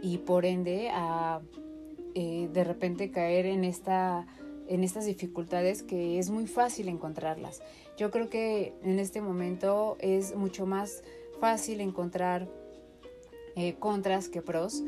y 0.00 0.18
por 0.18 0.44
ende 0.44 0.90
a 0.90 1.40
eh, 2.14 2.48
de 2.52 2.64
repente 2.64 3.10
caer 3.10 3.46
en, 3.46 3.64
esta, 3.64 4.26
en 4.68 4.84
estas 4.84 5.06
dificultades 5.06 5.82
que 5.82 6.18
es 6.18 6.30
muy 6.30 6.46
fácil 6.46 6.88
encontrarlas. 6.88 7.62
Yo 7.96 8.10
creo 8.10 8.28
que 8.28 8.74
en 8.82 8.98
este 8.98 9.20
momento 9.20 9.96
es 10.00 10.34
mucho 10.34 10.66
más 10.66 11.02
fácil 11.40 11.80
encontrar 11.80 12.48
eh, 13.56 13.74
contras 13.78 14.28
que 14.28 14.42
pros. 14.42 14.82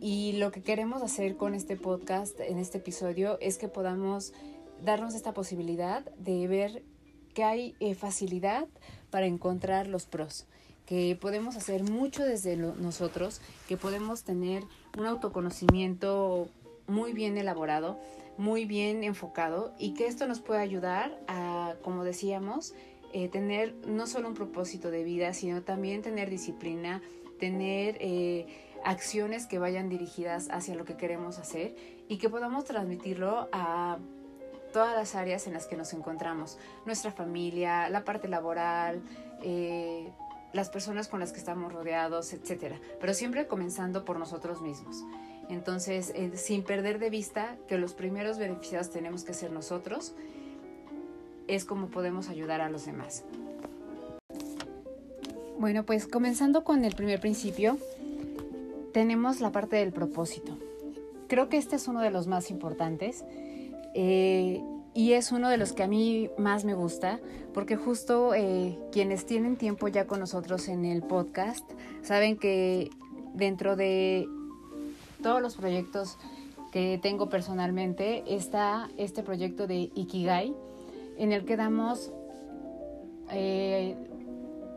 Y 0.00 0.32
lo 0.32 0.52
que 0.52 0.62
queremos 0.62 1.02
hacer 1.02 1.36
con 1.36 1.54
este 1.54 1.76
podcast, 1.76 2.38
en 2.40 2.58
este 2.58 2.78
episodio, 2.78 3.38
es 3.40 3.56
que 3.56 3.68
podamos 3.68 4.34
darnos 4.82 5.14
esta 5.14 5.32
posibilidad 5.32 6.04
de 6.16 6.46
ver 6.46 6.82
que 7.32 7.44
hay 7.44 7.74
eh, 7.80 7.94
facilidad 7.94 8.66
para 9.10 9.26
encontrar 9.26 9.86
los 9.86 10.06
pros, 10.06 10.46
que 10.86 11.16
podemos 11.20 11.56
hacer 11.56 11.82
mucho 11.82 12.24
desde 12.24 12.56
nosotros, 12.56 13.40
que 13.68 13.76
podemos 13.76 14.24
tener 14.24 14.64
un 14.98 15.06
autoconocimiento 15.06 16.48
muy 16.86 17.12
bien 17.12 17.38
elaborado, 17.38 17.98
muy 18.36 18.64
bien 18.64 19.04
enfocado 19.04 19.74
y 19.78 19.94
que 19.94 20.06
esto 20.06 20.26
nos 20.26 20.40
puede 20.40 20.60
ayudar 20.60 21.18
a, 21.28 21.74
como 21.82 22.04
decíamos, 22.04 22.74
eh, 23.12 23.28
tener 23.28 23.74
no 23.86 24.06
solo 24.06 24.28
un 24.28 24.34
propósito 24.34 24.90
de 24.90 25.04
vida, 25.04 25.32
sino 25.34 25.62
también 25.62 26.02
tener 26.02 26.30
disciplina, 26.30 27.00
tener 27.38 27.96
eh, 28.00 28.46
acciones 28.84 29.46
que 29.46 29.58
vayan 29.58 29.88
dirigidas 29.88 30.48
hacia 30.50 30.74
lo 30.74 30.84
que 30.84 30.96
queremos 30.96 31.38
hacer 31.38 31.76
y 32.08 32.18
que 32.18 32.28
podamos 32.28 32.64
transmitirlo 32.64 33.48
a 33.52 33.98
todas 34.72 34.94
las 34.96 35.14
áreas 35.14 35.46
en 35.46 35.54
las 35.54 35.66
que 35.66 35.76
nos 35.76 35.92
encontramos, 35.92 36.58
nuestra 36.84 37.12
familia, 37.12 37.88
la 37.88 38.04
parte 38.04 38.26
laboral, 38.26 39.02
eh, 39.42 40.10
las 40.52 40.68
personas 40.68 41.06
con 41.06 41.20
las 41.20 41.32
que 41.32 41.38
estamos 41.38 41.72
rodeados, 41.72 42.32
etcétera, 42.32 42.80
pero 43.00 43.14
siempre 43.14 43.46
comenzando 43.46 44.04
por 44.04 44.18
nosotros 44.18 44.60
mismos. 44.60 45.04
Entonces, 45.48 46.12
eh, 46.14 46.32
sin 46.36 46.62
perder 46.62 46.98
de 46.98 47.10
vista 47.10 47.56
que 47.68 47.78
los 47.78 47.94
primeros 47.94 48.38
beneficiados 48.38 48.90
tenemos 48.90 49.24
que 49.24 49.34
ser 49.34 49.52
nosotros, 49.52 50.14
es 51.46 51.64
como 51.64 51.88
podemos 51.88 52.28
ayudar 52.28 52.60
a 52.60 52.70
los 52.70 52.86
demás. 52.86 53.24
Bueno, 55.58 55.84
pues 55.84 56.06
comenzando 56.06 56.64
con 56.64 56.84
el 56.84 56.94
primer 56.94 57.20
principio, 57.20 57.78
tenemos 58.92 59.40
la 59.40 59.52
parte 59.52 59.76
del 59.76 59.92
propósito. 59.92 60.58
Creo 61.28 61.48
que 61.48 61.56
este 61.56 61.76
es 61.76 61.88
uno 61.88 62.00
de 62.00 62.10
los 62.10 62.26
más 62.26 62.50
importantes 62.50 63.24
eh, 63.94 64.62
y 64.94 65.12
es 65.12 65.32
uno 65.32 65.48
de 65.48 65.56
los 65.56 65.72
que 65.72 65.82
a 65.82 65.88
mí 65.88 66.30
más 66.38 66.64
me 66.64 66.74
gusta 66.74 67.20
porque 67.52 67.76
justo 67.76 68.34
eh, 68.34 68.78
quienes 68.92 69.26
tienen 69.26 69.56
tiempo 69.56 69.88
ya 69.88 70.06
con 70.06 70.20
nosotros 70.20 70.68
en 70.68 70.84
el 70.84 71.02
podcast 71.02 71.68
saben 72.02 72.36
que 72.36 72.90
dentro 73.32 73.74
de 73.74 74.28
todos 75.24 75.40
los 75.40 75.56
proyectos 75.56 76.18
que 76.70 77.00
tengo 77.02 77.30
personalmente 77.30 78.22
está 78.26 78.90
este 78.98 79.22
proyecto 79.22 79.66
de 79.66 79.90
Ikigai 79.94 80.54
en 81.16 81.32
el 81.32 81.46
que 81.46 81.56
damos 81.56 82.12
eh, 83.30 83.96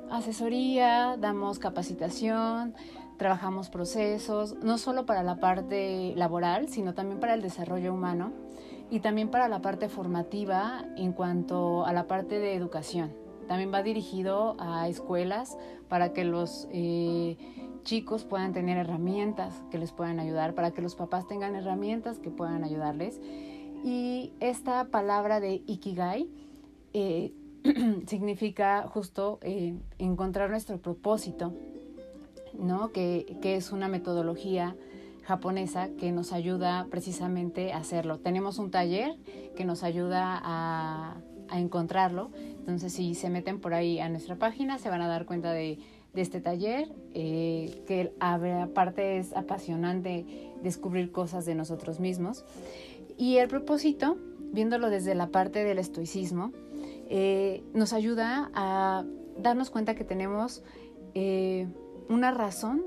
asesoría, 0.09 1.17
damos 1.19 1.59
capacitación, 1.59 2.75
trabajamos 3.17 3.69
procesos, 3.69 4.55
no 4.63 4.77
solo 4.77 5.05
para 5.05 5.21
la 5.21 5.35
parte 5.35 6.13
laboral, 6.15 6.69
sino 6.69 6.93
también 6.93 7.19
para 7.19 7.33
el 7.33 7.41
desarrollo 7.41 7.93
humano 7.93 8.31
y 8.89 9.01
también 9.01 9.27
para 9.27 9.49
la 9.49 9.61
parte 9.61 9.89
formativa 9.89 10.85
en 10.95 11.11
cuanto 11.11 11.85
a 11.85 11.91
la 11.91 12.07
parte 12.07 12.39
de 12.39 12.53
educación. 12.55 13.11
También 13.49 13.73
va 13.73 13.83
dirigido 13.83 14.55
a 14.59 14.87
escuelas 14.87 15.57
para 15.89 16.13
que 16.13 16.23
los 16.23 16.69
eh, 16.71 17.37
chicos 17.87 18.25
puedan 18.25 18.51
tener 18.51 18.77
herramientas 18.77 19.63
que 19.71 19.77
les 19.77 19.93
puedan 19.93 20.19
ayudar, 20.19 20.53
para 20.53 20.71
que 20.71 20.81
los 20.81 20.95
papás 20.95 21.25
tengan 21.25 21.55
herramientas 21.55 22.19
que 22.19 22.29
puedan 22.29 22.65
ayudarles. 22.65 23.21
Y 23.85 24.33
esta 24.41 24.89
palabra 24.89 25.39
de 25.39 25.63
Ikigai 25.65 26.27
eh, 26.93 27.31
significa 28.07 28.83
justo 28.89 29.39
eh, 29.41 29.73
encontrar 29.99 30.49
nuestro 30.49 30.79
propósito 30.79 31.53
¿no? 32.57 32.91
Que, 32.91 33.37
es 33.41 33.71
una 33.71 33.87
metodología 33.87 34.75
japonesa 35.23 35.89
que 35.97 36.11
nos 36.11 36.33
ayuda 36.33 36.87
precisamente 36.89 37.73
a 37.73 37.77
hacerlo. 37.77 38.19
Tenemos 38.19 38.59
un 38.59 38.71
taller 38.71 39.15
que 39.55 39.65
nos 39.65 39.83
ayuda 39.83 40.39
a, 40.43 41.17
encontrarlo. 41.53 42.29
Entonces, 42.59 42.91
si 42.91 43.15
se 43.15 43.29
meten 43.29 43.61
por 43.61 43.73
ahí 43.73 43.99
a 43.99 44.09
nuestra 44.09 44.35
página, 44.35 44.79
se 44.79 44.89
van 44.89 45.01
a 45.01 45.07
dar 45.07 45.25
cuenta 45.25 45.53
de, 45.53 45.79
este 46.21 46.41
taller, 46.41 46.87
eh, 47.13 47.83
que 47.87 48.13
aparte 48.19 49.17
es 49.17 49.33
apasionante 49.33 50.25
descubrir 50.63 51.11
cosas 51.11 51.45
de 51.45 51.55
nosotros 51.55 51.99
mismos. 51.99 52.45
Y 53.17 53.37
el 53.37 53.47
propósito, 53.47 54.17
viéndolo 54.53 54.89
desde 54.89 55.15
la 55.15 55.27
parte 55.27 55.63
del 55.63 55.79
estoicismo, 55.79 56.51
eh, 57.09 57.63
nos 57.73 57.93
ayuda 57.93 58.51
a 58.53 59.05
darnos 59.37 59.69
cuenta 59.69 59.95
que 59.95 60.03
tenemos 60.03 60.63
eh, 61.13 61.67
una 62.09 62.31
razón 62.31 62.85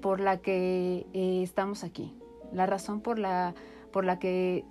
por 0.00 0.20
la 0.20 0.38
que 0.38 1.06
eh, 1.12 1.42
estamos 1.42 1.84
aquí, 1.84 2.14
la 2.52 2.66
razón 2.66 3.00
por 3.00 3.18
la, 3.18 3.54
por 3.92 4.04
la 4.04 4.18
que 4.18 4.64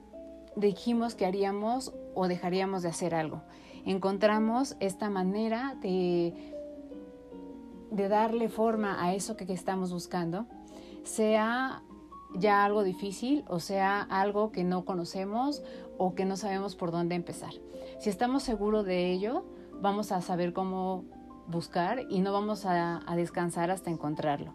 dijimos 0.56 1.16
que 1.16 1.26
haríamos 1.26 1.94
o 2.14 2.28
dejaríamos 2.28 2.84
de 2.84 2.90
hacer 2.90 3.16
algo. 3.16 3.42
Encontramos 3.86 4.78
esta 4.80 5.10
manera 5.10 5.78
de, 5.82 6.55
de 7.92 8.08
darle 8.08 8.50
forma 8.50 9.04
a 9.04 9.14
eso 9.14 9.36
que, 9.36 9.52
estamos 9.54 9.92
buscando, 9.92 10.48
sea 11.04 11.84
ya 12.38 12.66
algo 12.66 12.84
difícil 12.84 13.46
o 13.48 13.62
sea 13.62 14.02
algo 14.02 14.52
que 14.52 14.66
no 14.66 14.84
conocemos 14.84 15.64
o 15.98 16.16
que 16.16 16.26
no 16.26 16.36
sabemos 16.36 16.76
por 16.76 16.92
dónde 16.92 17.16
empezar. 17.16 17.54
Si 18.00 18.10
estamos 18.10 18.44
seguros 18.44 18.86
de 18.86 19.12
ello, 19.12 19.46
vamos 19.82 20.12
a 20.12 20.22
saber 20.22 20.54
cómo 20.54 21.06
buscar 21.48 22.06
y 22.10 22.20
no 22.20 22.34
vamos 22.34 22.66
a, 22.66 23.02
descansar 23.16 23.72
hasta 23.72 23.90
encontrarlo. 23.90 24.54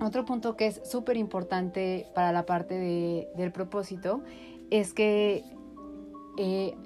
Otro 0.00 0.24
punto 0.24 0.56
que 0.56 0.66
es 0.68 0.80
súper 0.84 1.16
importante 1.16 2.06
para 2.14 2.32
la 2.32 2.46
parte 2.46 3.28
del 3.36 3.52
propósito 3.52 4.22
es 4.70 4.94
que 4.94 5.44
eh, 6.38 6.76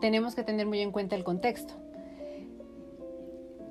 tenemos 0.00 0.34
que 0.34 0.42
tener 0.42 0.66
muy 0.66 0.80
en 0.80 0.90
cuenta 0.90 1.16
el 1.16 1.24
contexto. 1.24 1.79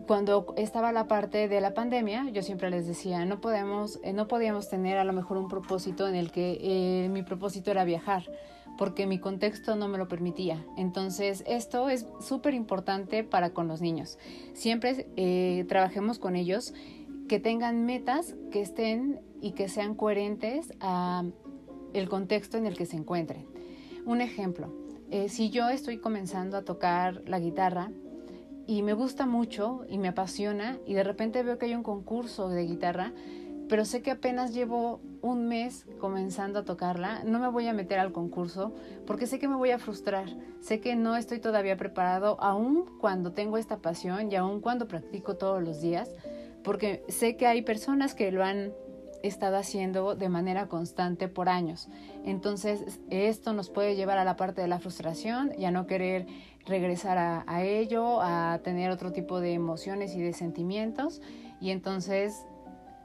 Cuando 0.09 0.55
estaba 0.57 0.91
la 0.91 1.07
parte 1.07 1.47
de 1.47 1.61
la 1.61 1.75
pandemia, 1.75 2.31
yo 2.31 2.41
siempre 2.41 2.71
les 2.71 2.87
decía, 2.87 3.25
no 3.25 3.39
podemos, 3.41 3.99
eh, 4.01 4.11
no 4.11 4.27
podíamos 4.27 4.67
tener 4.67 4.97
a 4.97 5.03
lo 5.03 5.13
mejor 5.13 5.37
un 5.37 5.47
propósito 5.47 6.07
en 6.07 6.15
el 6.15 6.31
que 6.31 6.57
eh, 6.63 7.09
mi 7.09 7.21
propósito 7.21 7.69
era 7.69 7.83
viajar 7.83 8.23
porque 8.75 9.05
mi 9.05 9.19
contexto 9.19 9.75
no 9.75 9.87
me 9.87 9.99
lo 9.99 10.07
permitía. 10.07 10.65
Entonces, 10.77 11.43
esto 11.45 11.91
es 11.91 12.07
súper 12.21 12.55
importante 12.55 13.23
para 13.23 13.51
con 13.51 13.67
los 13.67 13.81
niños. 13.81 14.17
Siempre 14.53 15.05
eh, 15.15 15.63
trabajemos 15.69 16.17
con 16.17 16.35
ellos 16.35 16.73
que 17.27 17.39
tengan 17.39 17.85
metas 17.85 18.33
que 18.49 18.61
estén 18.61 19.21
y 19.41 19.51
que 19.51 19.69
sean 19.69 19.93
coherentes 19.93 20.73
a 20.79 21.23
el 21.93 22.09
contexto 22.09 22.57
en 22.57 22.65
el 22.65 22.75
que 22.75 22.87
se 22.87 22.95
encuentren. 22.95 23.45
Un 24.07 24.21
ejemplo, 24.21 24.73
eh, 25.11 25.29
si 25.29 25.51
yo 25.51 25.69
estoy 25.69 25.99
comenzando 25.99 26.57
a 26.57 26.63
tocar 26.63 27.21
la 27.27 27.37
guitarra 27.37 27.91
y 28.69 28.83
me 28.83 28.93
gusta 28.93 29.25
mucho 29.25 29.83
y 29.89 29.97
me 29.97 30.09
apasiona 30.09 30.77
y 30.85 30.93
de 30.93 31.03
repente 31.03 31.41
veo 31.41 31.57
que 31.57 31.65
hay 31.65 31.73
un 31.73 31.81
concurso 31.81 32.49
de 32.49 32.67
guitarra, 32.67 33.13
pero 33.67 33.83
sé 33.83 34.03
que 34.03 34.11
apenas 34.11 34.53
llevo 34.53 35.01
un 35.23 35.47
mes 35.47 35.87
comenzando 35.97 36.59
a 36.59 36.65
tocarla, 36.65 37.23
no 37.23 37.39
me 37.39 37.47
voy 37.47 37.65
a 37.65 37.73
meter 37.73 37.97
al 37.97 38.11
concurso 38.11 38.71
porque 39.07 39.25
sé 39.25 39.39
que 39.39 39.47
me 39.47 39.55
voy 39.55 39.71
a 39.71 39.79
frustrar, 39.79 40.27
sé 40.59 40.81
que 40.81 40.95
no 40.95 41.15
estoy 41.15 41.39
todavía 41.39 41.77
preparado 41.77 42.39
aún 42.43 42.85
cuando 42.99 43.31
tengo 43.31 43.57
esta 43.57 43.77
pasión 43.77 44.31
y 44.31 44.35
aún 44.35 44.61
cuando 44.61 44.87
practico 44.87 45.35
todos 45.35 45.63
los 45.63 45.81
días, 45.81 46.11
porque 46.63 47.03
sé 47.07 47.37
que 47.37 47.47
hay 47.47 47.63
personas 47.63 48.13
que 48.13 48.31
lo 48.31 48.43
han 48.43 48.71
estado 49.23 49.57
haciendo 49.57 50.13
de 50.13 50.29
manera 50.29 50.67
constante 50.67 51.27
por 51.27 51.49
años. 51.49 51.89
Entonces 52.23 52.99
esto 53.09 53.53
nos 53.53 53.69
puede 53.71 53.95
llevar 53.95 54.19
a 54.19 54.23
la 54.23 54.35
parte 54.35 54.61
de 54.61 54.67
la 54.67 54.79
frustración 54.79 55.53
y 55.57 55.65
a 55.65 55.71
no 55.71 55.87
querer 55.87 56.27
regresar 56.69 57.17
a, 57.17 57.63
ello, 57.63 58.21
a 58.21 58.59
tener 58.63 58.91
otro 58.91 59.11
tipo 59.11 59.39
de 59.39 59.53
emociones 59.53 60.15
y 60.15 60.21
de 60.21 60.33
sentimientos 60.33 61.21
y 61.59 61.71
entonces 61.71 62.45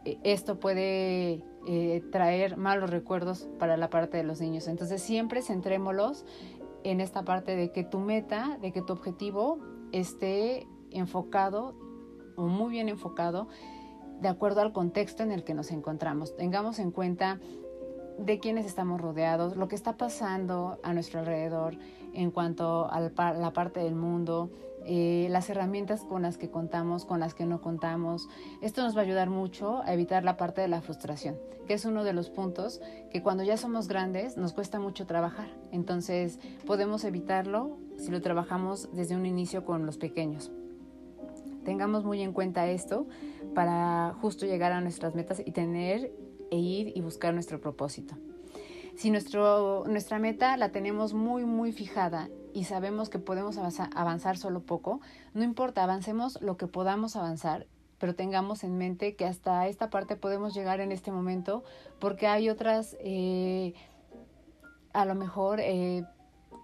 e, 0.04 0.18
esto 0.22 0.60
puede 0.60 1.42
eh, 1.66 2.02
traer 2.12 2.56
malos 2.56 2.90
recuerdos 2.90 3.48
para 3.58 3.76
la 3.76 3.90
parte 3.90 4.16
de 4.16 4.24
los 4.24 4.40
niños. 4.40 4.68
Entonces 4.68 5.02
siempre 5.02 5.42
centrémoslos 5.42 6.24
en 6.84 7.00
esta 7.00 7.24
parte 7.24 7.56
de 7.56 7.72
que 7.72 7.82
tu 7.82 7.98
meta, 7.98 8.58
de 8.60 8.70
que 8.70 8.82
tu 8.82 8.92
objetivo 8.92 9.58
esté 9.92 10.66
enfocado 10.90 11.74
o 12.36 12.46
muy 12.46 12.70
bien 12.70 12.88
enfocado 12.88 13.48
de 14.20 14.28
acuerdo 14.28 14.60
al 14.60 14.72
contexto 14.72 15.22
en 15.22 15.32
el 15.32 15.44
que 15.44 15.54
nos 15.54 15.70
encontramos. 15.70 16.36
Tengamos 16.36 16.78
en 16.78 16.90
cuenta 16.90 17.40
de 18.18 18.38
quiénes 18.38 18.66
estamos 18.66 19.00
rodeados, 19.00 19.56
lo 19.56 19.68
que 19.68 19.74
está 19.74 19.96
pasando 19.96 20.78
a 20.82 20.92
nuestro 20.92 21.20
alrededor 21.20 21.76
en 22.14 22.30
cuanto 22.30 22.90
a 22.90 23.00
la 23.00 23.52
parte 23.52 23.80
del 23.80 23.94
mundo, 23.94 24.50
eh, 24.86 25.28
las 25.30 25.48
herramientas 25.48 26.02
con 26.02 26.22
las 26.22 26.36
que 26.36 26.50
contamos, 26.50 27.06
con 27.06 27.18
las 27.18 27.34
que 27.34 27.46
no 27.46 27.62
contamos. 27.62 28.28
Esto 28.60 28.82
nos 28.82 28.94
va 28.94 29.00
a 29.00 29.04
ayudar 29.04 29.30
mucho 29.30 29.82
a 29.82 29.94
evitar 29.94 30.24
la 30.24 30.36
parte 30.36 30.60
de 30.60 30.68
la 30.68 30.82
frustración, 30.82 31.36
que 31.66 31.74
es 31.74 31.86
uno 31.86 32.04
de 32.04 32.12
los 32.12 32.28
puntos 32.28 32.82
que 33.10 33.22
cuando 33.22 33.44
ya 33.44 33.56
somos 33.56 33.88
grandes 33.88 34.36
nos 34.36 34.52
cuesta 34.52 34.78
mucho 34.78 35.06
trabajar. 35.06 35.48
Entonces 35.72 36.38
podemos 36.66 37.04
evitarlo 37.04 37.78
si 37.96 38.10
lo 38.10 38.20
trabajamos 38.20 38.90
desde 38.92 39.16
un 39.16 39.24
inicio 39.24 39.64
con 39.64 39.86
los 39.86 39.96
pequeños. 39.96 40.52
Tengamos 41.64 42.04
muy 42.04 42.20
en 42.20 42.34
cuenta 42.34 42.68
esto 42.68 43.06
para 43.54 44.14
justo 44.20 44.44
llegar 44.44 44.72
a 44.72 44.82
nuestras 44.82 45.14
metas 45.14 45.40
y 45.44 45.50
tener 45.52 46.12
e 46.50 46.58
ir 46.58 46.92
y 46.94 47.00
buscar 47.00 47.32
nuestro 47.32 47.58
propósito. 47.58 48.16
Si 48.96 49.10
nuestro, 49.10 49.84
nuestra 49.88 50.18
meta 50.18 50.56
la 50.56 50.70
tenemos 50.70 51.14
muy, 51.14 51.44
muy 51.44 51.72
fijada 51.72 52.28
y 52.52 52.64
sabemos 52.64 53.08
que 53.08 53.18
podemos 53.18 53.58
avanzar, 53.58 54.36
solo 54.36 54.60
poco, 54.60 55.00
no 55.34 55.42
importa, 55.42 55.82
avancemos 55.82 56.40
lo 56.40 56.56
que 56.56 56.68
podamos 56.68 57.16
avanzar, 57.16 57.66
pero 57.98 58.14
tengamos 58.14 58.62
en 58.62 58.78
mente 58.78 59.16
que 59.16 59.24
hasta 59.24 59.66
esta 59.66 59.90
parte 59.90 60.14
podemos 60.14 60.54
llegar 60.54 60.80
en 60.80 60.92
este 60.92 61.10
momento 61.10 61.64
porque 61.98 62.28
hay 62.28 62.48
otras, 62.48 62.96
eh, 63.00 63.74
a 64.92 65.04
lo 65.04 65.16
mejor, 65.16 65.58
eh, 65.60 66.04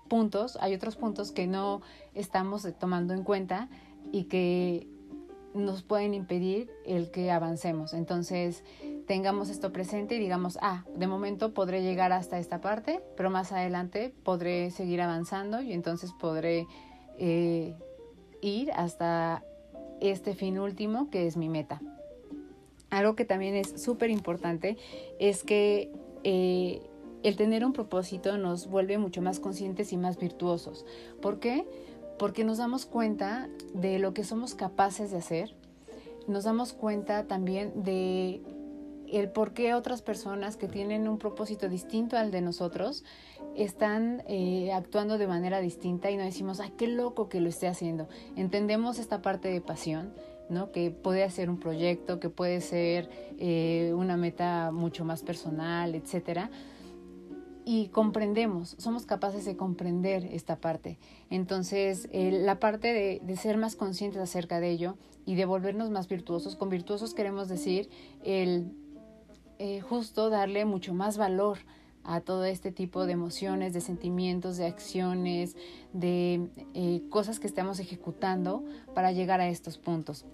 puntos, 0.09 0.57
hay 0.61 0.75
otros 0.75 0.97
puntos 0.97 1.33
que 1.33 1.49
no 1.49 1.83
estamos 2.15 2.67
tomando 2.79 3.13
en 3.13 3.25
cuenta 3.25 3.69
y 4.13 4.25
que 4.25 4.87
nos 5.55 5.83
pueden 5.83 6.15
impedir 6.15 6.71
el 6.87 7.11
que 7.11 7.31
avancemos. 7.31 7.93
Entonces, 7.93 8.63
tengamos 9.11 9.51
esto 9.51 9.73
presente 9.73 10.15
y 10.15 10.21
digamos, 10.21 10.57
ah, 10.63 10.85
de 10.95 11.09
momento 11.09 11.53
podré 11.53 11.83
llegar 11.83 12.13
hasta 12.13 12.39
esta 12.39 12.61
parte, 12.61 13.01
pero 13.17 13.29
más 13.29 13.51
adelante 13.51 14.15
podré 14.23 14.71
seguir 14.71 15.01
avanzando 15.01 15.61
y 15.61 15.73
entonces 15.73 16.13
podré 16.13 16.69
eh, 17.19 17.75
ir 18.41 18.71
hasta 18.71 19.43
este 20.01 20.37
fin 20.37 20.61
último 20.61 21.11
que 21.11 21.27
es 21.27 21.37
mi 21.37 21.49
meta. 21.49 21.83
Algo 22.91 23.17
que 23.17 23.25
también 23.25 23.57
es 23.57 23.83
súper 23.83 24.11
importante 24.11 24.77
es 25.19 25.43
que 25.43 25.91
eh, 26.23 26.81
el 27.25 27.35
tener 27.35 27.65
un 27.65 27.73
propósito 27.73 28.39
nos 28.39 28.69
vuelve 28.69 28.97
mucho 28.97 29.23
más 29.23 29.41
conscientes 29.41 29.93
y 29.93 29.97
más 29.97 30.19
virtuosos. 30.19 30.87
¿Por 31.21 31.41
qué? 31.41 31.67
porque 32.17 32.45
nos 32.45 32.59
damos 32.59 32.85
cuenta 32.85 33.49
de 33.73 33.99
lo 33.99 34.13
que 34.13 34.25
somos 34.25 34.55
capaces 34.55 35.11
de 35.11 35.17
hacer, 35.17 35.55
nos 36.29 36.45
damos 36.45 36.75
cuenta 36.75 37.25
también 37.25 37.83
de 37.83 38.43
el 39.13 39.31
por 39.31 39.53
qué 39.53 39.75
otras 39.75 40.03
personas 40.03 40.57
que 40.57 40.69
tienen 40.69 41.09
un 41.09 41.19
propósito 41.19 41.69
distinto 41.69 42.17
al 42.17 42.31
de 42.31 42.41
nosotros 42.41 43.05
están 43.57 44.23
eh, 44.27 44.73
actuando 44.73 45.19
de 45.19 45.27
manera 45.27 45.61
distinta 45.61 46.11
y 46.11 46.17
no 46.17 46.23
decimos, 46.23 46.61
ay, 46.61 46.73
qué 46.77 46.87
loco 46.87 47.29
que 47.29 47.41
lo 47.41 47.49
esté 47.49 47.69
haciendo. 47.69 48.09
Entendemos 48.37 48.99
esta 48.99 49.23
parte 49.23 49.49
de 49.49 49.61
pasión, 49.61 50.13
¿no? 50.49 50.73
que 50.73 50.91
puede 50.91 51.29
ser 51.31 51.51
un 51.51 51.59
proyecto, 51.59 52.21
que 52.21 52.31
puede 52.31 52.61
ser 52.61 53.09
eh, 53.39 53.93
una 53.97 54.17
meta 54.17 54.71
mucho 54.73 55.05
más 55.05 55.23
personal, 55.23 55.95
etcétera 55.95 56.51
y 57.73 57.89
comprendemos, 57.89 58.75
somos 58.79 59.07
capaces 59.07 59.45
de 59.45 59.57
comprender 59.57 60.25
esta 60.33 60.57
parte. 60.57 60.99
Entonces, 61.29 62.09
la 62.13 62.59
parte 62.59 63.21
de, 63.23 63.37
ser 63.37 63.59
más 63.59 63.77
conscientes 63.77 64.21
acerca 64.21 64.59
de 64.59 64.71
ello 64.71 64.97
y 65.25 65.37
de 65.37 65.45
volvernos 65.45 65.89
más 65.89 66.09
virtuosos, 66.09 66.57
con 66.57 66.69
virtuosos 66.69 67.15
queremos 67.15 67.49
decir 67.49 67.89
el 68.25 68.73
eh, 69.63 69.83
justo 69.83 70.31
darle 70.31 70.65
mucho 70.65 70.95
más 70.95 71.19
valor 71.19 71.59
a 72.03 72.23
todo 72.23 72.47
este 72.47 72.73
tipo 72.73 73.05
de 73.05 73.13
emociones, 73.13 73.75
de 73.75 73.83
sentimientos, 73.83 74.57
de 74.57 74.65
acciones, 74.65 75.55
de 75.93 76.49
eh, 76.73 77.03
cosas 77.11 77.39
que 77.39 77.47
estamos 77.47 77.79
ejecutando 77.79 78.65
para 78.95 79.13
llegar 79.13 79.43
a 79.43 79.49
estos 79.49 79.77
puntos. 79.77 80.25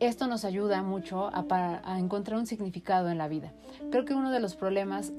Esto 0.00 0.26
nos 0.26 0.44
ayuda 0.44 0.82
mucho 0.82 1.28
a, 1.28 1.44
a 1.84 2.00
encontrar 2.00 2.40
un 2.40 2.46
significado 2.46 3.10
en 3.10 3.18
la 3.18 3.28
vida. 3.28 3.52
Creo 3.92 4.04
que 4.04 4.14
uno 4.14 4.32
de 4.32 4.40
los 4.40 4.56
problemas 4.56 5.12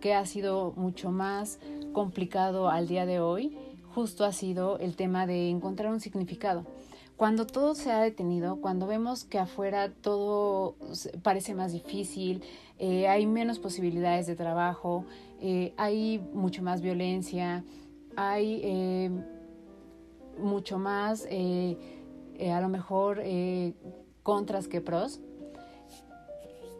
que 0.00 0.14
ha 0.14 0.24
sido 0.24 0.72
mucho 0.76 1.10
más 1.10 1.58
complicado 1.92 2.70
al 2.70 2.88
día 2.88 3.04
de 3.04 3.20
hoy, 3.20 3.54
justo 3.94 4.24
ha 4.24 4.32
sido 4.32 4.78
el 4.78 4.96
tema 4.96 5.26
de 5.26 5.50
encontrar 5.50 5.92
un 5.92 6.00
significado. 6.00 6.64
Cuando 7.22 7.46
todo 7.46 7.76
se 7.76 7.92
ha 7.92 8.00
detenido, 8.00 8.56
cuando 8.56 8.88
vemos 8.88 9.22
que 9.22 9.38
afuera 9.38 9.92
todo 9.92 10.74
parece 11.22 11.54
más 11.54 11.72
difícil, 11.72 12.42
eh, 12.80 13.06
hay 13.06 13.26
menos 13.26 13.60
posibilidades 13.60 14.26
de 14.26 14.34
trabajo, 14.34 15.04
eh, 15.40 15.72
hay 15.76 16.18
mucho 16.34 16.64
más 16.64 16.80
violencia, 16.80 17.62
hay 18.16 18.60
eh, 18.64 19.10
mucho 20.36 20.80
más, 20.80 21.24
a 21.24 22.60
lo 22.60 22.68
mejor, 22.68 23.22
contras 24.24 24.66
que 24.66 24.80
pros, 24.80 25.20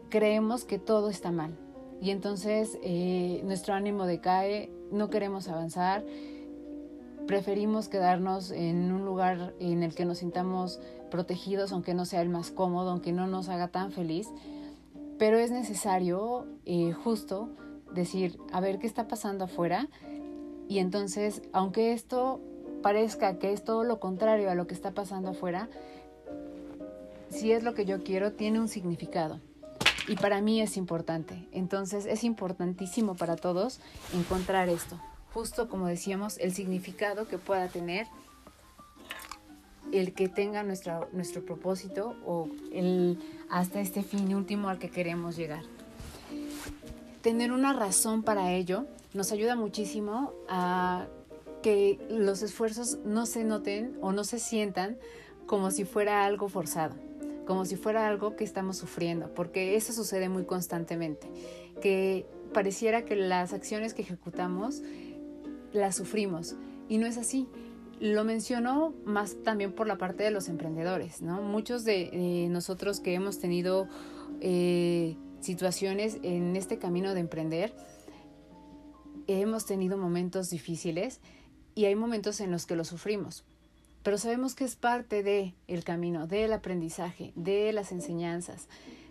creemos 0.09 0.65
que 0.65 0.77
todo 0.77 1.09
está 1.09 1.31
mal. 1.31 1.57
Y 2.01 2.11
entonces 2.11 2.77
nuestro 3.45 3.75
ánimo 3.75 4.05
decae, 4.05 4.69
no 4.91 5.09
queremos 5.09 5.47
avanzar, 5.47 6.03
preferimos 7.27 7.89
quedarnos 7.89 8.51
en 8.51 8.91
un 8.91 9.05
lugar 9.05 9.53
en 9.59 9.83
el 9.83 9.95
que 9.95 10.05
nos 10.05 10.19
sintamos 10.19 10.79
protegidos, 11.09 11.71
aunque 11.71 11.93
no 11.93 12.05
sea 12.05 12.21
el 12.21 12.29
más 12.29 12.51
cómodo, 12.51 12.91
aunque 12.91 13.11
no 13.11 13.27
nos 13.27 13.49
haga 13.49 13.69
tan 13.69 13.91
feliz, 13.91 14.29
pero 15.17 15.37
es 15.37 15.51
necesario 15.51 16.45
eh, 16.65 16.91
justo 16.91 17.49
decir, 17.93 18.39
a 18.51 18.59
ver 18.59 18.79
qué 18.79 18.87
está 18.87 19.07
pasando 19.07 19.45
afuera, 19.45 19.89
y 20.67 20.79
entonces, 20.79 21.41
aunque 21.51 21.93
esto 21.93 22.41
parezca 22.81 23.37
que 23.37 23.53
es 23.53 23.63
todo 23.63 23.83
lo 23.83 23.99
contrario 23.99 24.49
a 24.49 24.55
lo 24.55 24.67
que 24.67 24.73
está 24.73 24.91
pasando 24.91 25.29
afuera, 25.29 25.69
si 27.29 27.51
es 27.51 27.63
lo 27.63 27.73
que 27.73 27.85
yo 27.85 28.03
quiero, 28.03 28.33
tiene 28.33 28.59
un 28.59 28.67
significado 28.67 29.39
y 30.07 30.15
para 30.15 30.41
mí 30.41 30.61
es 30.61 30.77
importante. 30.77 31.47
Entonces 31.51 32.05
es 32.05 32.23
importantísimo 32.23 33.15
para 33.15 33.35
todos 33.35 33.79
encontrar 34.13 34.69
esto. 34.69 34.99
Justo 35.33 35.67
como 35.67 35.87
decíamos, 35.87 36.37
el 36.37 36.53
significado 36.53 37.27
que 37.27 37.37
pueda 37.37 37.67
tener 37.67 38.07
el 39.91 40.13
que 40.13 40.27
tenga 40.29 40.63
nuestra, 40.63 41.07
nuestro 41.11 41.43
propósito 41.45 42.15
o 42.25 42.47
el, 42.71 43.19
hasta 43.49 43.79
este 43.79 44.03
fin 44.03 44.33
último 44.33 44.69
al 44.69 44.79
que 44.79 44.89
queremos 44.89 45.35
llegar. 45.35 45.63
Tener 47.21 47.51
una 47.51 47.73
razón 47.73 48.23
para 48.23 48.51
ello 48.53 48.85
nos 49.13 49.31
ayuda 49.31 49.55
muchísimo 49.55 50.33
a 50.49 51.07
que 51.61 51.99
los 52.09 52.41
esfuerzos 52.41 52.97
no 53.05 53.25
se 53.25 53.43
noten 53.43 53.97
o 54.01 54.11
no 54.11 54.23
se 54.23 54.39
sientan 54.39 54.97
como 55.45 55.71
si 55.71 55.85
fuera 55.85 56.25
algo 56.25 56.49
forzado 56.49 56.95
como 57.45 57.65
si 57.65 57.75
fuera 57.75 58.07
algo 58.07 58.35
que 58.35 58.43
estamos 58.43 58.77
sufriendo, 58.77 59.33
porque 59.33 59.75
eso 59.75 59.93
sucede 59.93 60.29
muy 60.29 60.45
constantemente, 60.45 61.27
que 61.81 62.25
pareciera 62.53 63.03
que 63.03 63.15
las 63.15 63.53
acciones 63.53 63.93
que 63.93 64.01
ejecutamos 64.03 64.81
las 65.73 65.95
sufrimos 65.95 66.55
y 66.87 66.97
no 66.97 67.05
es 67.05 67.17
así. 67.17 67.47
Lo 67.99 68.23
menciono 68.23 68.93
más 69.05 69.35
también 69.43 69.73
por 69.73 69.87
la 69.87 69.97
parte 69.97 70.23
de 70.23 70.31
los 70.31 70.49
emprendedores, 70.49 71.21
¿no? 71.21 71.41
Muchos 71.41 71.83
de, 71.83 72.47
nosotros 72.49 72.99
que 72.99 73.13
hemos 73.13 73.39
tenido 73.39 73.87
eh, 74.41 75.15
situaciones 75.39 76.17
en 76.23 76.55
este 76.55 76.79
camino 76.79 77.13
de 77.13 77.21
emprender, 77.21 77.73
hemos 79.27 79.65
tenido 79.65 79.97
momentos 79.97 80.49
difíciles 80.49 81.21
y 81.75 81.85
hay 81.85 81.95
momentos 81.95 82.39
en 82.41 82.51
los 82.51 82.65
que 82.65 82.75
lo 82.75 82.83
sufrimos 82.83 83.45
pero 84.03 84.17
sabemos 84.17 84.53
que 84.53 84.65
es 84.65 84.75
parte 84.75 85.23
de 85.23 85.55
el 85.67 85.83
camino, 85.85 86.27
del 86.27 86.51
aprendizaje, 86.51 87.31
de 87.35 87.71
las 87.71 87.93
enseñanzas, 87.93 88.67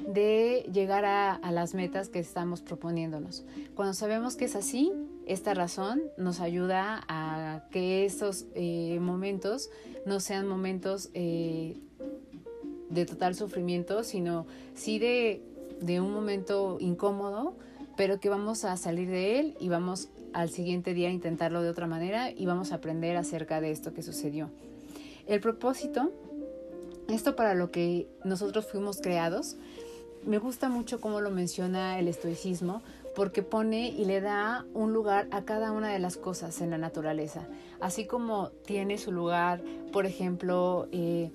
de 0.07 0.69
llegar 0.71 1.07
a, 1.07 1.41
las 1.51 1.75
metas 1.75 2.11
que 2.11 2.19
estamos 2.19 2.61
proponiéndonos. 2.61 3.45
Cuando 3.75 3.95
sabemos 3.95 4.37
que 4.37 4.45
es 4.45 4.55
así, 4.55 4.93
esta 5.27 5.55
razón 5.55 6.03
nos 6.17 6.41
ayuda 6.41 7.05
a 7.09 7.65
que 7.71 8.05
esos 8.05 8.47
eh, 8.55 8.99
momentos 9.01 9.71
no 10.05 10.21
sean 10.21 10.49
momentos 10.49 11.11
eh, 11.15 11.77
de 12.91 13.07
total 13.07 13.35
sufrimiento, 13.35 14.05
sino 14.05 14.47
sí 14.75 14.99
de, 14.99 15.43
de 15.81 16.01
un 16.01 16.13
momento 16.13 16.79
incómodo, 16.81 17.55
pero 17.97 18.21
que 18.21 18.29
vamos 18.29 18.65
a 18.65 18.77
salir 18.77 19.09
de 19.09 19.39
él 19.39 19.57
y 19.61 19.69
vamos 19.69 20.09
al 20.33 20.51
siguiente 20.51 20.95
día 20.95 21.09
a 21.09 21.13
intentarlo 21.13 21.63
de 21.63 21.69
otra 21.69 21.87
manera 21.87 22.31
y 22.31 22.47
vamos 22.47 22.73
a 22.73 22.77
aprender 22.77 23.17
acerca 23.17 23.61
de 23.61 23.71
esto 23.71 23.93
que 23.93 24.03
sucedió. 24.03 24.51
El 25.27 25.41
propósito, 25.41 26.11
esto 27.09 27.37
para 27.37 27.55
lo 27.55 27.71
que 27.71 28.09
nosotros 28.25 28.67
fuimos 28.67 29.01
creados, 29.01 29.57
me 30.25 30.39
gusta 30.39 30.69
mucho 30.69 31.01
cómo 31.01 31.21
lo 31.21 31.31
menciona 31.31 31.99
el 31.99 32.09
estoicismo, 32.09 32.83
porque 33.15 33.43
pone 33.43 33.89
y 33.89 34.05
le 34.05 34.21
da 34.21 34.67
un 34.75 34.93
lugar 34.93 35.29
a 35.31 35.43
cada 35.45 35.73
una 35.73 35.89
de 35.89 35.99
las 35.99 36.17
cosas 36.17 36.61
en 36.61 36.71
la 36.71 36.79
naturaleza. 36.79 37.47
Así 37.81 38.07
como 38.07 38.51
tiene 38.67 38.99
su 38.99 39.13
lugar, 39.13 39.63
por 39.93 40.07
ejemplo, 40.07 40.89
eh, 40.93 41.31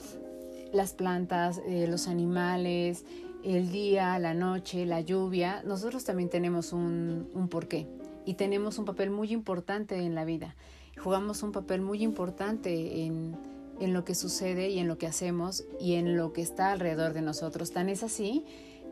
las 0.73 0.93
plantas, 0.93 1.61
eh, 1.67 1.87
los 1.87 2.07
animales, 2.07 3.05
el 3.43 3.71
día, 3.71 4.17
la 4.19 4.33
noche, 4.33 4.85
la 4.85 5.01
lluvia, 5.01 5.61
nosotros 5.63 6.03
también 6.03 6.29
tenemos 6.29 6.73
un, 6.73 7.29
un 7.33 7.47
porqué 7.47 7.87
y 8.25 8.33
tenemos 8.33 8.77
un 8.77 8.85
papel 8.85 9.09
muy 9.09 9.31
importante 9.31 9.95
en 9.95 10.15
la 10.15 10.25
vida. 10.25 10.55
Jugamos 10.97 11.43
un 11.43 11.51
papel 11.51 11.81
muy 11.81 12.01
importante 12.03 13.03
en, 13.05 13.37
en 13.79 13.93
lo 13.93 14.03
que 14.03 14.15
sucede 14.15 14.69
y 14.69 14.79
en 14.79 14.87
lo 14.87 14.97
que 14.97 15.07
hacemos 15.07 15.63
y 15.79 15.93
en 15.93 16.17
lo 16.17 16.33
que 16.33 16.41
está 16.41 16.71
alrededor 16.71 17.13
de 17.13 17.21
nosotros. 17.21 17.71
Tan 17.71 17.89
es 17.89 18.03
así 18.03 18.43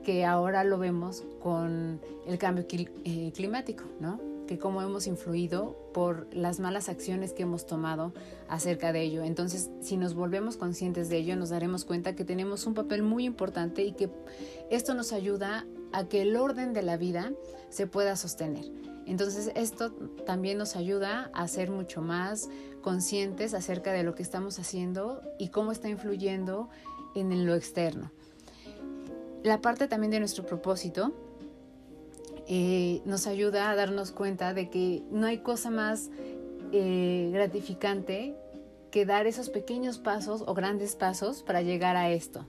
que 0.05 0.23
ahora 0.23 0.63
lo 0.63 0.77
vemos 0.77 1.23
con 1.41 1.99
el 2.27 2.37
cambio 2.37 2.65
eh, 2.69 3.31
climático, 3.35 3.83
¿no? 3.99 4.21
Que 4.47 4.59
cómo 4.59 4.83
hemos 4.83 5.07
influido 5.07 5.75
por 5.93 6.33
las 6.33 6.59
malas 6.59 6.87
acciones 6.87 7.33
que 7.33 7.43
hemos 7.43 7.65
tomado 7.65 8.13
acerca 8.47 8.93
de 8.93 9.01
ello. 9.01 9.23
Entonces, 9.23 9.71
si 9.81 9.97
nos 9.97 10.13
volvemos 10.13 10.57
conscientes 10.57 11.09
de 11.09 11.17
ello, 11.17 11.35
nos 11.35 11.49
daremos 11.49 11.83
cuenta 11.83 12.15
que 12.15 12.23
tenemos 12.23 12.67
un 12.67 12.75
papel 12.75 13.01
muy 13.01 13.25
importante 13.25 13.83
y 13.83 13.93
que 13.93 14.11
esto 14.69 14.93
nos 14.93 15.11
ayuda 15.11 15.65
a 15.91 16.05
que 16.05 16.21
el 16.21 16.37
orden 16.37 16.73
de 16.73 16.83
la 16.83 16.97
vida 16.97 17.31
se 17.69 17.87
pueda 17.87 18.15
sostener. 18.15 18.65
Entonces, 19.07 19.51
esto 19.55 19.91
también 20.25 20.59
nos 20.59 20.75
ayuda 20.75 21.31
a 21.33 21.47
ser 21.47 21.71
mucho 21.71 22.01
más 22.01 22.49
conscientes 22.83 23.55
acerca 23.55 23.91
de 23.91 24.03
lo 24.03 24.13
que 24.13 24.21
estamos 24.21 24.59
haciendo 24.59 25.23
y 25.39 25.49
cómo 25.49 25.71
está 25.71 25.89
influyendo 25.89 26.69
en 27.15 27.47
lo 27.47 27.55
externo 27.55 28.11
la 29.45 29.62
parte 29.62 29.88
también 29.88 30.10
de 30.10 30.17
nuestro 30.17 30.43
propósito 30.43 31.13
eh, 32.47 33.01
nos 33.05 33.27
ayuda 33.27 33.69
a 33.69 33.75
darnos 33.75 34.12
cuenta 34.12 34.55
de 34.55 34.71
que 34.71 35.03
no 35.12 35.27
hay 35.27 35.38
cosa 35.38 35.69
más 35.69 36.10
eh, 36.71 37.29
gratificante 37.31 38.36
que 38.89 39.05
dar 39.05 39.27
esos 39.27 39.51
pequeños 39.51 39.99
pasos 39.99 40.43
o 40.47 40.55
grandes 40.55 40.95
pasos 40.95 41.43
para 41.43 41.62
llegar 41.62 41.95
a 41.95 42.10
esto. 42.10 42.47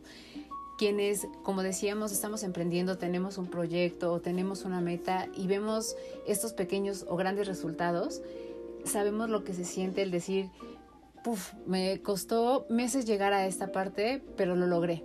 Quienes, 0.79 1.27
como 1.43 1.63
decíamos, 1.63 2.13
estamos 2.13 2.43
emprendiendo, 2.43 2.97
tenemos 2.97 3.37
un 3.37 3.49
proyecto 3.49 4.11
o 4.11 4.21
tenemos 4.21 4.65
una 4.65 4.81
meta 4.81 5.29
y 5.37 5.47
vemos 5.49 5.97
estos 6.27 6.55
pequeños 6.55 7.05
o 7.09 7.17
grandes 7.17 7.47
resultados, 7.47 8.23
sabemos 8.85 9.29
lo 9.29 9.45
que 9.45 9.53
se 9.53 9.65
siente 9.65 10.01
el 10.01 10.11
decir, 10.11 10.49
puff, 11.23 11.53
me 11.67 12.01
costó 12.01 12.65
meses 12.71 13.05
llegar 13.05 13.35
a 13.35 13.47
esta 13.47 13.71
parte, 13.71 14.23
pero 14.39 14.57
lo 14.57 14.67
logré 14.67 15.05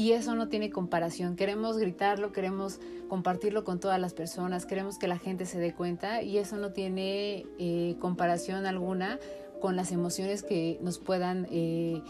y 0.00 0.12
eso 0.12 0.34
no 0.34 0.48
tiene 0.48 0.70
comparación. 0.70 1.36
Queremos 1.36 1.76
gritarlo, 1.76 2.32
queremos 2.32 2.80
compartirlo 3.10 3.64
con 3.64 3.80
todas 3.80 4.00
las 4.00 4.14
personas, 4.14 4.64
queremos 4.64 4.96
que 4.96 5.06
la 5.06 5.18
gente 5.18 5.44
se 5.44 5.58
dé 5.58 5.74
cuenta 5.74 6.22
y 6.22 6.38
eso 6.38 6.56
no 6.56 6.72
tiene 6.72 7.44
eh, 7.58 7.96
comparación 8.00 8.64
alguna 8.64 9.18
con 9.60 9.76
las 9.76 9.92
emociones 9.92 10.42
que 10.42 10.78
nos 10.80 10.98
puedan 10.98 11.46
eh, 11.50 12.00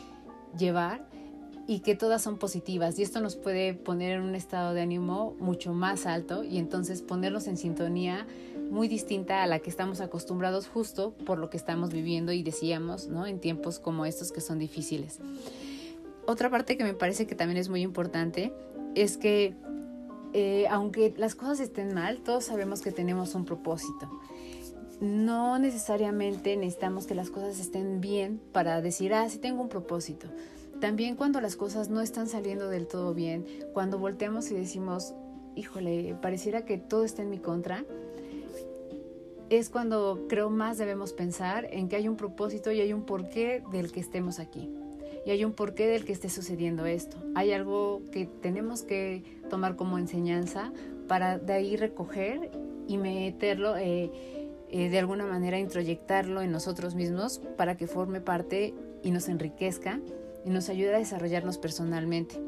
llevar 0.56 1.04
y 1.66 1.80
que 1.80 1.96
todas 1.96 2.22
son 2.22 2.38
positivas 2.38 2.96
y 2.96 3.02
esto 3.02 3.20
nos 3.20 3.34
puede 3.34 3.74
poner 3.74 4.18
en 4.18 4.22
un 4.22 4.36
estado 4.36 4.72
de 4.72 4.82
ánimo 4.82 5.34
mucho 5.40 5.72
más 5.72 6.06
alto 6.06 6.44
y 6.44 6.58
entonces 6.58 7.02
ponernos 7.02 7.48
en 7.48 7.56
sintonía 7.56 8.24
muy 8.70 8.86
distinta 8.86 9.42
a 9.42 9.48
la 9.48 9.58
que 9.58 9.68
estamos 9.68 10.00
acostumbrados 10.00 10.68
justo 10.68 11.12
por 11.26 11.38
lo 11.38 11.50
que 11.50 11.56
estamos 11.56 11.90
viviendo 11.90 12.30
y 12.30 12.44
decíamos, 12.44 13.08
¿no? 13.08 13.26
En 13.26 13.40
tiempos 13.40 13.80
como 13.80 14.06
estos 14.06 14.30
que 14.30 14.40
son 14.40 14.60
difíciles 14.60 15.18
otra 16.26 16.50
parte 16.50 16.76
que 16.76 16.84
me 16.84 16.94
parece 16.94 17.26
que 17.26 17.34
también 17.34 17.58
es 17.58 17.68
muy 17.68 17.82
importante 17.82 18.52
es 18.94 19.16
que 19.16 19.54
eh, 20.32 20.66
aunque 20.70 21.12
las 21.16 21.34
cosas 21.34 21.60
estén 21.60 21.92
mal, 21.94 22.20
todos 22.20 22.44
sabemos 22.44 22.82
que 22.82 22.92
tenemos 22.92 23.34
un 23.34 23.44
propósito. 23.44 24.08
No 25.00 25.58
necesariamente 25.58 26.56
necesitamos 26.56 27.06
que 27.06 27.14
las 27.14 27.30
cosas 27.30 27.58
estén 27.58 28.00
bien 28.00 28.40
para 28.52 28.80
decir, 28.80 29.14
ah, 29.14 29.28
sí 29.28 29.38
tengo 29.38 29.62
un 29.62 29.68
propósito. 29.68 30.28
También 30.80 31.16
cuando 31.16 31.40
las 31.40 31.56
cosas 31.56 31.88
no 31.88 32.00
están 32.00 32.26
saliendo 32.26 32.68
del 32.68 32.86
todo 32.86 33.12
bien, 33.12 33.44
cuando 33.72 33.98
volteamos 33.98 34.50
y 34.50 34.54
decimos, 34.54 35.14
híjole, 35.56 36.16
pareciera 36.22 36.64
que 36.64 36.78
todo 36.78 37.04
está 37.04 37.22
en 37.22 37.30
mi 37.30 37.38
contra, 37.38 37.84
es 39.48 39.68
cuando 39.68 40.26
creo 40.28 40.48
más 40.48 40.78
debemos 40.78 41.12
pensar 41.12 41.66
en 41.70 41.88
que 41.88 41.96
hay 41.96 42.06
un 42.06 42.16
propósito 42.16 42.70
y 42.70 42.80
hay 42.80 42.92
un 42.92 43.04
porqué 43.04 43.64
del 43.72 43.90
que 43.90 44.00
estemos 44.00 44.38
aquí 44.38 44.70
y 45.24 45.30
hay 45.30 45.44
un 45.44 45.52
porqué 45.52 45.86
del 45.86 46.04
que 46.04 46.12
esté 46.12 46.28
sucediendo 46.28 46.86
esto. 46.86 47.16
Hay 47.34 47.52
algo 47.52 48.02
que 48.12 48.26
tenemos 48.26 48.82
que 48.82 49.22
tomar 49.48 49.76
como 49.76 49.98
enseñanza 49.98 50.72
para 51.08 51.38
de 51.38 51.52
ahí 51.52 51.76
recoger 51.76 52.50
y 52.86 52.96
meterlo, 52.96 53.76
eh, 53.76 54.10
eh, 54.70 54.88
de 54.88 54.98
alguna 54.98 55.26
manera 55.26 55.58
introyectarlo 55.58 56.42
en 56.42 56.50
nosotros 56.50 56.94
mismos 56.94 57.40
para 57.56 57.76
que 57.76 57.86
forme 57.86 58.20
parte 58.20 58.74
y 59.02 59.10
nos 59.10 59.28
enriquezca 59.28 60.00
y 60.44 60.50
nos 60.50 60.68
ayude 60.68 60.94
a 60.94 60.98
desarrollarnos 60.98 61.58
personalmente. 61.58 62.40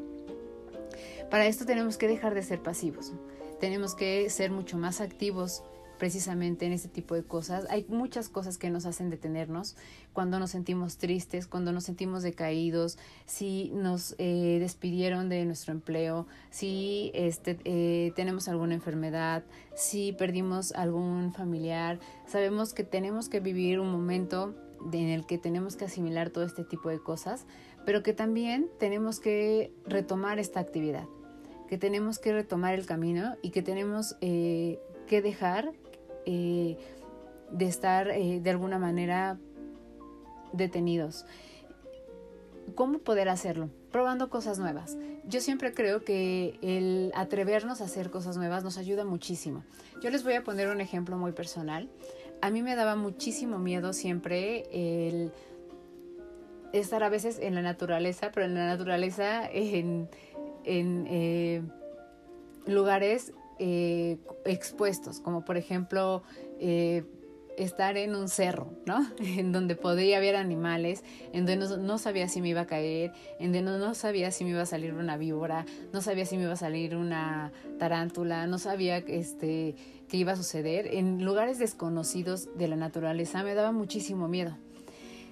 Para 1.29 1.45
esto 1.45 1.65
tenemos 1.65 1.97
que 1.97 2.07
dejar 2.07 2.33
de 2.33 2.43
ser 2.43 2.61
pasivos, 2.61 3.13
tenemos 3.59 3.95
que 3.95 4.29
ser 4.29 4.51
mucho 4.51 4.77
más 4.77 5.01
activos 5.01 5.63
precisamente 6.03 6.65
en 6.65 6.73
este 6.73 6.89
tipo 6.89 7.15
de 7.15 7.23
cosas. 7.23 7.65
Hay 7.69 7.85
muchas 7.87 8.27
cosas 8.27 8.57
que 8.57 8.69
nos 8.69 8.85
hacen 8.85 9.09
detenernos 9.09 9.77
cuando 10.11 10.37
nos 10.37 10.51
sentimos 10.51 10.97
tristes, 10.97 11.47
cuando 11.47 11.71
nos 11.71 11.85
sentimos 11.85 12.23
decaídos, 12.23 12.97
si 13.25 13.71
nos 13.73 14.13
eh, 14.17 14.57
despidieron 14.59 15.29
de 15.29 15.45
nuestro 15.45 15.71
empleo, 15.71 16.27
si 16.49 17.09
este, 17.13 17.57
eh, 17.63 18.11
tenemos 18.17 18.49
alguna 18.49 18.73
enfermedad, 18.73 19.45
si 19.75 20.11
perdimos 20.11 20.73
algún 20.73 21.31
familiar. 21.31 22.01
Sabemos 22.27 22.73
que 22.73 22.83
tenemos 22.83 23.29
que 23.29 23.39
vivir 23.39 23.79
un 23.79 23.89
momento 23.89 24.53
en 24.91 25.07
el 25.07 25.25
que 25.25 25.37
tenemos 25.37 25.77
que 25.77 25.85
asimilar 25.85 26.31
todo 26.31 26.43
este 26.43 26.65
tipo 26.65 26.89
de 26.89 26.99
cosas, 26.99 27.45
pero 27.85 28.03
que 28.03 28.11
también 28.11 28.69
tenemos 28.77 29.21
que 29.21 29.71
retomar 29.85 30.37
esta 30.37 30.59
actividad 30.59 31.07
que 31.69 31.77
tenemos 31.77 32.19
que 32.19 32.33
retomar 32.33 32.73
el 32.75 32.85
camino 32.85 33.35
y 33.41 33.49
que 33.51 33.63
tenemos 33.63 34.17
eh, 34.19 34.79
que 35.07 35.21
dejar 35.21 35.71
eh, 36.25 36.77
de 37.51 37.65
estar 37.65 38.09
eh, 38.09 38.39
de 38.41 38.49
alguna 38.49 38.79
manera 38.79 39.37
detenidos. 40.51 41.25
¿Cómo 42.75 42.99
poder 42.99 43.29
hacerlo? 43.29 43.69
Probando 43.91 44.29
cosas 44.29 44.57
nuevas. 44.57 44.97
Yo 45.25 45.41
siempre 45.41 45.73
creo 45.73 46.03
que 46.03 46.57
el 46.61 47.11
atrevernos 47.15 47.81
a 47.81 47.85
hacer 47.85 48.09
cosas 48.09 48.37
nuevas 48.37 48.63
nos 48.63 48.77
ayuda 48.77 49.05
muchísimo. 49.05 49.63
Yo 50.01 50.09
les 50.09 50.23
voy 50.23 50.33
a 50.33 50.43
poner 50.43 50.69
un 50.69 50.81
ejemplo 50.81 51.17
muy 51.17 51.33
personal. 51.33 51.89
A 52.41 52.49
mí 52.49 52.61
me 52.61 52.75
daba 52.75 52.95
muchísimo 52.95 53.59
miedo 53.59 53.93
siempre 53.93 54.65
estar 56.73 57.03
a 57.03 57.09
veces 57.09 57.39
en 57.39 57.55
la 57.55 57.61
naturaleza, 57.61 58.31
pero 58.33 58.45
en 58.45 58.55
la 58.55 58.65
naturaleza 58.65 59.47
en, 59.49 60.09
eh, 60.65 61.61
lugares 62.65 63.33
eh, 63.59 64.17
expuestos, 64.45 65.19
como 65.19 65.45
por 65.45 65.57
ejemplo 65.57 66.23
eh, 66.59 67.03
estar 67.57 67.97
en 67.97 68.15
un 68.15 68.29
cerro, 68.29 68.73
¿no? 68.85 69.05
En 69.19 69.51
donde 69.51 69.75
podría 69.75 70.17
haber 70.17 70.35
animales, 70.35 71.03
en 71.31 71.45
donde 71.45 71.77
no, 71.77 71.97
sabía 71.97 72.27
si 72.27 72.41
me 72.41 72.49
iba 72.49 72.61
a 72.61 72.67
caer, 72.67 73.11
en 73.39 73.53
donde 73.53 73.77
no, 73.77 73.93
sabía 73.93 74.31
si 74.31 74.43
me 74.43 74.51
iba 74.51 74.61
a 74.61 74.65
salir 74.65 74.93
una 74.93 75.17
víbora, 75.17 75.65
no 75.91 76.01
sabía 76.01 76.25
si 76.25 76.37
me 76.37 76.43
iba 76.43 76.53
a 76.53 76.57
salir 76.57 76.95
una 76.95 77.51
tarántula, 77.79 78.47
no 78.47 78.57
sabía 78.57 78.97
este, 78.97 79.75
qué 80.07 80.17
iba 80.17 80.33
a 80.33 80.35
suceder. 80.35 80.87
En 80.93 81.23
lugares 81.23 81.59
desconocidos 81.59 82.49
de 82.57 82.67
la 82.67 82.75
naturaleza 82.75 83.43
me 83.43 83.53
daba 83.53 83.71
muchísimo 83.71 84.27
miedo. 84.27 84.57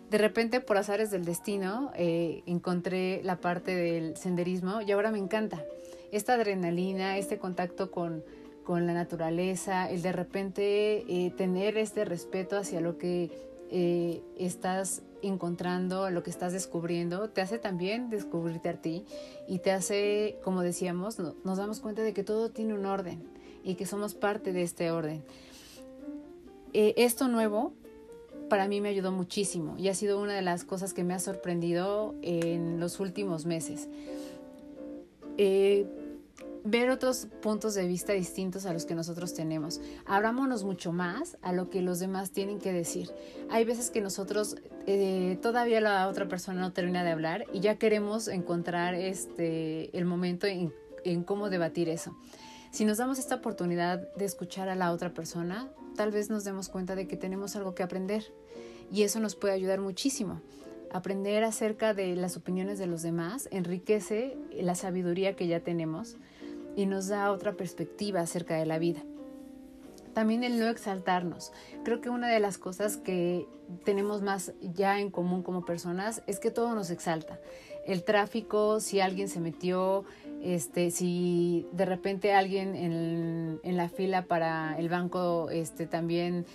De 0.09 0.17
repente, 0.17 0.59
por 0.59 0.77
azares 0.77 1.09
del 1.09 1.23
destino, 1.23 1.91
eh, 1.95 2.43
encontré 2.45 3.21
la 3.23 3.37
parte 3.37 3.73
del 3.73 4.17
senderismo 4.17 4.81
y 4.81 4.91
ahora 4.91 5.09
me 5.09 5.19
encanta 5.19 5.63
esta 6.11 6.33
adrenalina, 6.33 7.17
este 7.17 7.37
contacto 7.37 7.91
con, 7.91 8.23
la 8.67 8.93
naturaleza, 8.93 9.91
el 9.91 10.01
de 10.01 10.13
repente 10.13 11.03
eh, 11.09 11.31
tener 11.31 11.77
este 11.77 12.05
respeto 12.05 12.55
hacia 12.55 12.79
lo 12.79 12.97
que 12.97 13.29
eh, 13.69 14.21
estás 14.37 15.01
encontrando, 15.21 16.09
lo 16.09 16.23
que 16.23 16.29
estás 16.29 16.53
descubriendo, 16.53 17.29
te 17.29 17.41
hace 17.41 17.59
también 17.59 18.09
descubrirte 18.09 18.69
a 18.69 18.81
ti 18.81 19.03
y 19.45 19.59
te 19.59 19.71
hace, 19.71 20.37
como 20.41 20.61
decíamos, 20.61 21.19
nos 21.19 21.57
damos 21.57 21.81
cuenta 21.81 22.01
de 22.01 22.13
que 22.13 22.23
todo 22.23 22.49
tiene 22.49 22.73
un 22.73 22.85
orden 22.85 23.21
y 23.61 23.75
que 23.75 23.85
somos 23.85 24.13
parte 24.13 24.53
de 24.53 24.61
este 24.63 24.89
orden. 24.89 25.21
Eh, 26.71 26.93
esto 26.95 27.27
nuevo 27.27 27.73
para 28.49 28.69
mí 28.69 28.79
me 28.79 28.87
ayudó 28.87 29.11
muchísimo 29.11 29.75
y 29.77 29.89
ha 29.89 29.93
sido 29.93 30.17
una 30.21 30.33
de 30.33 30.43
las 30.43 30.63
cosas 30.63 30.93
que 30.93 31.03
me 31.03 31.13
ha 31.13 31.19
sorprendido 31.19 32.15
en 32.21 32.79
los 32.79 33.01
últimos 33.01 33.45
meses 33.45 33.89
ver 36.63 36.89
otros 36.89 37.27
puntos 37.41 37.73
de 37.73 37.87
vista 37.87 38.13
distintos 38.13 38.65
a 38.65 38.73
los 38.73 38.85
que 38.85 38.95
nosotros 38.95 39.33
tenemos. 39.33 39.81
Abrámonos 40.05 40.63
mucho 40.63 40.91
más 40.91 41.37
a 41.41 41.53
lo 41.53 41.69
que 41.69 41.81
los 41.81 41.99
demás 41.99 42.31
tienen 42.31 42.59
que 42.59 42.71
decir. 42.71 43.09
Hay 43.49 43.65
veces 43.65 43.89
que 43.89 44.01
nosotros 44.01 44.55
eh, 44.87 45.39
todavía 45.41 45.81
la 45.81 46.07
otra 46.07 46.27
persona 46.27 46.61
no 46.61 46.73
termina 46.73 47.03
de 47.03 47.11
hablar 47.11 47.45
y 47.53 47.59
ya 47.59 47.77
queremos 47.77 48.27
encontrar 48.27 48.93
este 48.93 49.95
el 49.97 50.05
momento 50.05 50.47
en 50.47 50.71
en 51.03 51.23
cómo 51.23 51.49
debatir 51.49 51.89
eso. 51.89 52.15
Si 52.71 52.85
nos 52.85 52.97
damos 52.97 53.19
esta 53.19 53.35
oportunidad 53.35 54.13
de 54.15 54.25
escuchar 54.25 54.69
a 54.69 54.75
la 54.75 54.91
otra 54.91 55.13
persona, 55.13 55.69
tal 55.95 56.11
vez 56.11 56.29
nos 56.29 56.43
demos 56.43 56.69
cuenta 56.69 56.95
de 56.95 57.07
que 57.07 57.17
tenemos 57.17 57.55
algo 57.55 57.75
que 57.75 57.83
aprender 57.83 58.33
y 58.91 59.03
eso 59.03 59.19
nos 59.19 59.35
puede 59.35 59.53
ayudar 59.53 59.81
muchísimo. 59.81 60.41
Aprender 60.91 61.43
acerca 61.43 61.93
de 61.93 62.15
las 62.15 62.35
opiniones 62.37 62.77
de 62.77 62.87
los 62.87 63.01
demás 63.01 63.47
enriquece 63.51 64.37
la 64.53 64.75
sabiduría 64.75 65.35
que 65.35 65.47
ya 65.47 65.61
tenemos 65.61 66.17
y 66.75 66.85
nos 66.85 67.07
da 67.07 67.31
otra 67.31 67.53
perspectiva 67.53 68.21
acerca 68.21 68.55
de 68.55 68.65
la 68.65 68.79
vida. 68.79 69.01
También 70.13 70.43
el 70.43 70.59
no 70.59 70.67
exaltarnos. 70.67 71.51
Creo 71.83 72.01
que 72.01 72.09
una 72.09 72.27
de 72.27 72.39
las 72.39 72.57
cosas 72.57 72.97
que 72.97 73.47
tenemos 73.85 74.21
más 74.21 74.53
ya 74.61 74.99
en 74.99 75.09
común 75.09 75.43
como 75.43 75.63
personas 75.63 76.21
es 76.27 76.39
que 76.39 76.51
todo 76.51 76.75
nos 76.75 76.89
exalta. 76.89 77.39
El 77.85 78.03
tráfico, 78.03 78.79
si 78.79 78.99
alguien 78.99 79.27
se 79.29 79.39
metió, 79.39 80.03
este, 80.41 80.91
si 80.91 81.65
de 81.71 81.85
repente 81.85 82.33
alguien 82.33 82.75
en, 82.75 83.59
en 83.63 83.77
la 83.77 83.89
fila 83.89 84.25
para 84.25 84.77
el 84.77 84.89
banco 84.89 85.49
este, 85.49 85.87
también 85.87 86.45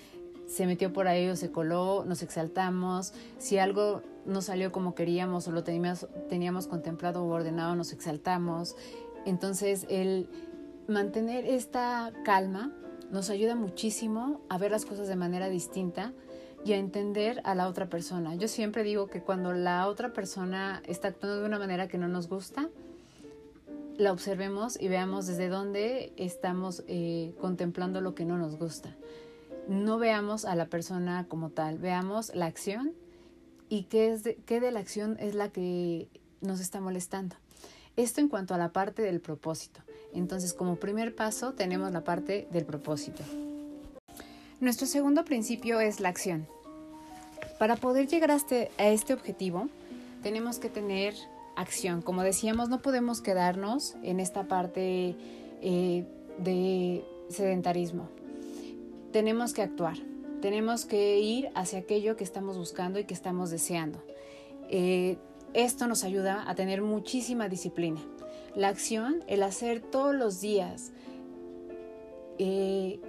se 0.47 0.67
metió 0.67 0.93
por 0.93 1.09
ahí 1.09 1.29
o 1.29 1.37
se 1.37 1.51
coló, 1.51 2.05
nos 2.07 2.23
exaltamos. 2.23 3.13
Si 3.39 3.59
algo 3.59 4.03
no 4.25 4.43
salió 4.43 4.73
como 4.73 4.95
queríamos 4.95 5.49
o 5.49 5.53
lo 5.53 5.65
teníamos, 5.65 6.07
teníamos 6.29 6.67
contemplado 6.67 7.25
o 7.25 7.29
ordenado, 7.29 7.75
nos 7.75 7.93
exaltamos. 7.93 8.77
Entonces, 9.27 9.87
el 9.91 10.29
mantener 10.89 11.45
esta 11.45 12.13
calma 12.25 12.73
nos 13.11 13.29
ayuda 13.29 13.57
muchísimo 13.57 14.41
a 14.49 14.57
ver 14.57 14.71
las 14.71 14.87
cosas 14.87 15.09
de 15.09 15.17
manera 15.17 15.49
distinta 15.49 16.13
y 16.65 16.73
a 16.73 16.79
entender 16.79 17.41
a 17.45 17.55
la 17.55 17.69
otra 17.69 17.89
persona. 17.89 18.37
Yo 18.37 18.49
siempre 18.49 18.85
digo 18.85 19.09
que 19.09 19.23
cuando 19.23 19.53
la 19.53 19.89
otra 19.89 20.13
persona 20.13 20.83
está 20.87 21.09
actuando 21.09 21.41
de 21.41 21.47
una 21.47 21.59
manera 21.59 21.89
que 21.89 21.99
no 21.99 22.09
nos 22.09 22.29
gusta, 22.29 22.71
la 23.99 24.13
observemos 24.13 24.81
y 24.81 24.89
veamos 24.89 25.27
desde 25.27 25.49
dónde 25.49 26.13
estamos 26.17 26.85
eh, 26.87 27.35
contemplando 27.41 28.01
lo 28.01 28.15
que 28.15 28.25
no 28.25 28.39
nos 28.39 28.57
gusta. 28.57 28.97
No 29.69 29.99
veamos 29.99 30.45
a 30.45 30.55
la 30.55 30.67
persona 30.67 31.27
como 31.29 31.51
tal, 31.51 31.79
veamos 31.79 32.33
la 32.35 32.47
acción 32.47 32.93
y 33.69 33.85
qué, 33.85 34.13
es 34.13 34.23
qué 34.45 34.61
de 34.61 34.71
la 34.71 34.81
acción 34.81 35.17
es 35.19 35.35
la 35.35 35.49
que 35.49 36.09
nos 36.41 36.61
está 36.61 36.81
molestando. 36.81 37.37
Esto 37.97 38.21
en 38.21 38.29
cuanto 38.29 38.55
a 38.55 38.59
la 38.59 38.73
parte 38.73 39.03
del 39.03 39.21
propósito. 39.21 39.81
Entonces, 40.13 40.53
como 40.53 40.77
primer 40.77 41.15
paso, 41.15 41.53
tenemos 41.53 41.93
la 41.93 42.05
parte 42.05 42.47
del 42.51 42.65
propósito. 42.65 43.23
Nuestro 44.61 44.87
segundo 44.87 45.25
principio 45.25 45.81
es 45.81 46.01
la 46.01 46.09
acción. 46.09 46.47
Para 47.59 47.77
poder 47.77 48.07
llegar 48.07 48.31
a 48.31 48.37
este, 48.37 48.71
este 48.79 49.15
objetivo, 49.15 49.69
tenemos 50.23 50.59
que 50.59 50.69
tener 50.69 51.15
acción. 51.57 52.03
Como 52.03 52.23
decíamos, 52.23 52.69
no 52.69 52.81
podemos 52.81 53.21
quedarnos 53.21 53.97
en 54.03 54.21
esta 54.21 54.45
parte 54.45 55.17
eh, 55.63 56.05
de 56.39 57.05
sedentarismo. 57.31 58.09
Tenemos 59.13 59.53
que 59.53 59.63
actuar. 59.63 59.97
Tenemos 60.43 60.85
que 60.85 61.19
ir 61.19 61.49
hacia 61.55 61.79
aquello 61.79 62.17
que 62.17 62.25
estamos 62.25 62.59
buscando 62.59 62.99
y 62.99 63.05
que 63.05 63.15
estamos 63.15 63.51
deseando. 63.51 64.03
Eh, 64.69 65.17
esto 65.57 65.87
nos 65.87 66.05
ayuda 66.05 66.45
a 66.47 66.55
tener 66.55 66.83
muchísima 66.83 67.49
disciplina. 67.49 67.99
La 68.55 68.69
acción, 68.69 69.25
el 69.27 69.43
hacer 69.43 69.81
todos 69.81 70.15
los 70.15 70.43
días 70.43 70.93
eh, 72.39 73.01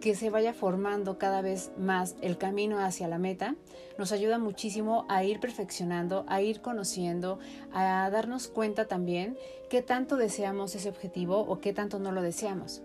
que 0.00 0.14
se 0.14 0.30
vaya 0.30 0.54
formando 0.54 1.18
cada 1.18 1.42
vez 1.42 1.72
más 1.76 2.14
el 2.22 2.38
camino 2.38 2.78
hacia 2.78 3.08
la 3.08 3.18
meta, 3.18 3.56
nos 3.98 4.12
ayuda 4.12 4.38
muchísimo 4.38 5.06
a 5.08 5.24
ir 5.24 5.40
perfeccionando, 5.40 6.24
a 6.28 6.40
ir 6.40 6.60
conociendo, 6.60 7.40
a 7.72 8.08
darnos 8.10 8.46
cuenta 8.46 8.86
también 8.86 9.36
qué 9.68 9.82
tanto 9.82 10.16
deseamos 10.16 10.76
ese 10.76 10.88
objetivo 10.88 11.40
o 11.40 11.60
qué 11.60 11.72
tanto 11.72 11.98
no 11.98 12.12
lo 12.12 12.22
deseamos 12.22 12.80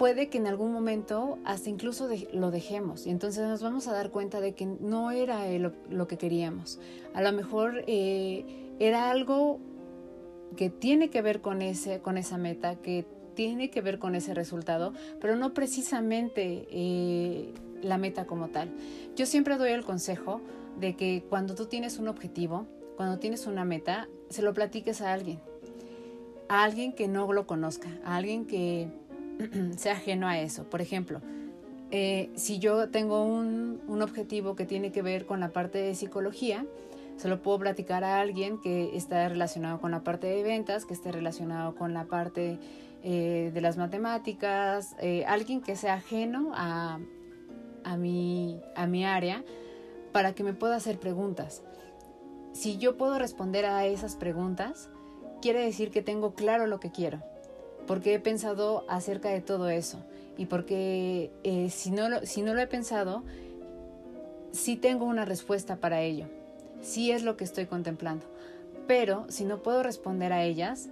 puede 0.00 0.30
que 0.30 0.38
en 0.38 0.46
algún 0.46 0.72
momento 0.72 1.38
hasta 1.44 1.68
incluso 1.68 2.08
lo 2.32 2.50
dejemos 2.50 3.06
y 3.06 3.10
entonces 3.10 3.46
nos 3.46 3.62
vamos 3.62 3.86
a 3.86 3.92
dar 3.92 4.10
cuenta 4.10 4.40
de 4.40 4.54
que 4.54 4.64
no 4.64 5.10
era 5.10 5.46
lo, 5.58 6.08
que 6.08 6.16
queríamos. 6.16 6.80
A 7.12 7.20
lo 7.20 7.30
mejor 7.32 7.84
eh, 7.86 8.46
era 8.78 9.10
algo 9.10 9.60
que 10.56 10.70
tiene 10.70 11.10
que 11.10 11.20
ver 11.20 11.42
con, 11.42 11.60
ese, 11.60 12.00
con 12.00 12.16
esa 12.16 12.38
meta, 12.38 12.76
que 12.76 13.04
tiene 13.34 13.68
que 13.68 13.82
ver 13.82 13.98
con 13.98 14.14
ese 14.14 14.32
resultado, 14.32 14.94
pero 15.20 15.36
no 15.36 15.52
precisamente 15.52 16.66
eh, 16.70 17.52
la 17.82 17.98
meta 17.98 18.26
como 18.26 18.48
tal. 18.48 18.70
Yo 19.16 19.26
siempre 19.26 19.58
doy 19.58 19.72
el 19.72 19.84
consejo 19.84 20.40
de 20.78 20.96
que 20.96 21.24
cuando 21.28 21.54
tú 21.54 21.66
tienes 21.66 21.98
un 21.98 22.08
objetivo, 22.08 22.66
cuando 22.96 23.18
tienes 23.18 23.46
una 23.46 23.66
meta, 23.66 24.08
se 24.30 24.40
lo 24.40 24.54
platiques 24.54 25.02
a 25.02 25.12
alguien, 25.12 25.40
a 26.48 26.64
alguien 26.64 26.94
que 26.94 27.06
no 27.06 27.30
lo 27.30 27.46
conozca, 27.46 27.90
a 28.02 28.16
alguien 28.16 28.46
que 28.46 28.88
sea 29.76 29.92
ajeno 29.92 30.28
a 30.28 30.38
eso. 30.38 30.64
Por 30.64 30.80
ejemplo, 30.80 31.20
eh, 31.90 32.30
si 32.36 32.58
yo 32.58 32.88
tengo 32.90 33.24
un, 33.24 33.80
objetivo 34.00 34.56
que 34.56 34.64
tiene 34.64 34.92
que 34.92 35.02
ver 35.02 35.26
con 35.26 35.40
la 35.40 35.50
parte 35.50 35.78
de 35.78 35.94
psicología, 35.94 36.64
se 37.16 37.28
lo 37.28 37.42
puedo 37.42 37.58
platicar 37.58 38.02
a 38.02 38.20
alguien 38.20 38.58
que 38.60 38.96
está 38.96 39.28
relacionado 39.28 39.80
con 39.80 39.90
la 39.90 40.00
parte 40.00 40.26
de 40.26 40.42
ventas, 40.42 40.86
que 40.86 40.94
esté 40.94 41.12
relacionado 41.12 41.74
con 41.74 41.92
la 41.92 42.04
parte 42.04 42.58
eh, 43.02 43.50
de 43.52 43.60
las 43.60 43.76
matemáticas, 43.76 44.96
eh, 45.00 45.24
alguien 45.26 45.60
que 45.60 45.76
sea 45.76 45.94
ajeno 45.94 46.52
a, 46.54 46.98
a, 47.84 47.96
mi, 47.96 48.58
a 48.74 48.86
mi 48.86 49.04
área 49.04 49.44
para 50.12 50.32
que 50.32 50.44
me 50.44 50.54
pueda 50.54 50.76
hacer 50.76 50.98
preguntas. 50.98 51.62
Si 52.52 52.78
yo 52.78 52.96
puedo 52.96 53.18
responder 53.18 53.66
a 53.66 53.84
esas 53.84 54.16
preguntas, 54.16 54.88
quiere 55.42 55.60
decir 55.60 55.90
que 55.90 56.02
tengo 56.02 56.34
claro 56.34 56.66
lo 56.66 56.80
que 56.80 56.90
quiero 56.90 57.22
porque 57.86 58.14
he 58.14 58.20
pensado 58.20 58.84
acerca 58.88 59.30
de 59.30 59.40
todo 59.40 59.68
eso 59.68 59.98
y 60.36 60.46
porque 60.46 61.30
eh, 61.44 61.70
si, 61.70 61.90
no 61.90 62.08
lo, 62.08 62.24
si 62.24 62.42
no 62.42 62.54
lo 62.54 62.60
he 62.60 62.66
pensado, 62.66 63.22
sí 64.52 64.76
tengo 64.76 65.04
una 65.04 65.24
respuesta 65.24 65.76
para 65.76 66.00
ello, 66.00 66.26
sí 66.82 67.10
es 67.10 67.22
lo 67.22 67.36
que 67.36 67.44
estoy 67.44 67.66
contemplando, 67.66 68.26
pero 68.86 69.26
si 69.28 69.44
no 69.44 69.62
puedo 69.62 69.82
responder 69.82 70.32
a 70.32 70.42
ellas, 70.44 70.88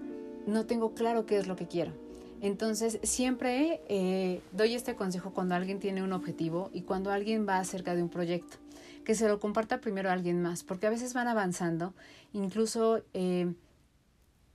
no 0.46 0.66
tengo 0.66 0.94
claro 0.94 1.26
qué 1.26 1.38
es 1.38 1.46
lo 1.46 1.56
que 1.56 1.66
quiero. 1.66 1.92
Entonces 2.40 3.00
siempre 3.02 3.80
eh, 3.88 4.40
doy 4.52 4.74
este 4.74 4.94
consejo 4.94 5.32
cuando 5.32 5.54
alguien 5.54 5.80
tiene 5.80 6.02
un 6.02 6.12
objetivo 6.12 6.70
y 6.72 6.82
cuando 6.82 7.10
alguien 7.10 7.48
va 7.48 7.58
acerca 7.58 7.94
de 7.94 8.02
un 8.02 8.08
proyecto, 8.08 8.58
que 9.04 9.14
se 9.14 9.26
lo 9.26 9.40
comparta 9.40 9.80
primero 9.80 10.10
a 10.10 10.12
alguien 10.12 10.40
más, 10.42 10.62
porque 10.62 10.86
a 10.86 10.90
veces 10.90 11.14
van 11.14 11.28
avanzando, 11.28 11.94
incluso... 12.32 13.02
Eh, 13.14 13.52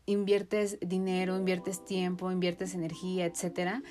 inviertes 0.06 0.78
dinero, 0.82 1.38
inviertes 1.38 1.84
tiempo, 1.86 2.32
inviertes 2.32 2.74
energía, 2.74 3.26
etcétera, 3.26 3.84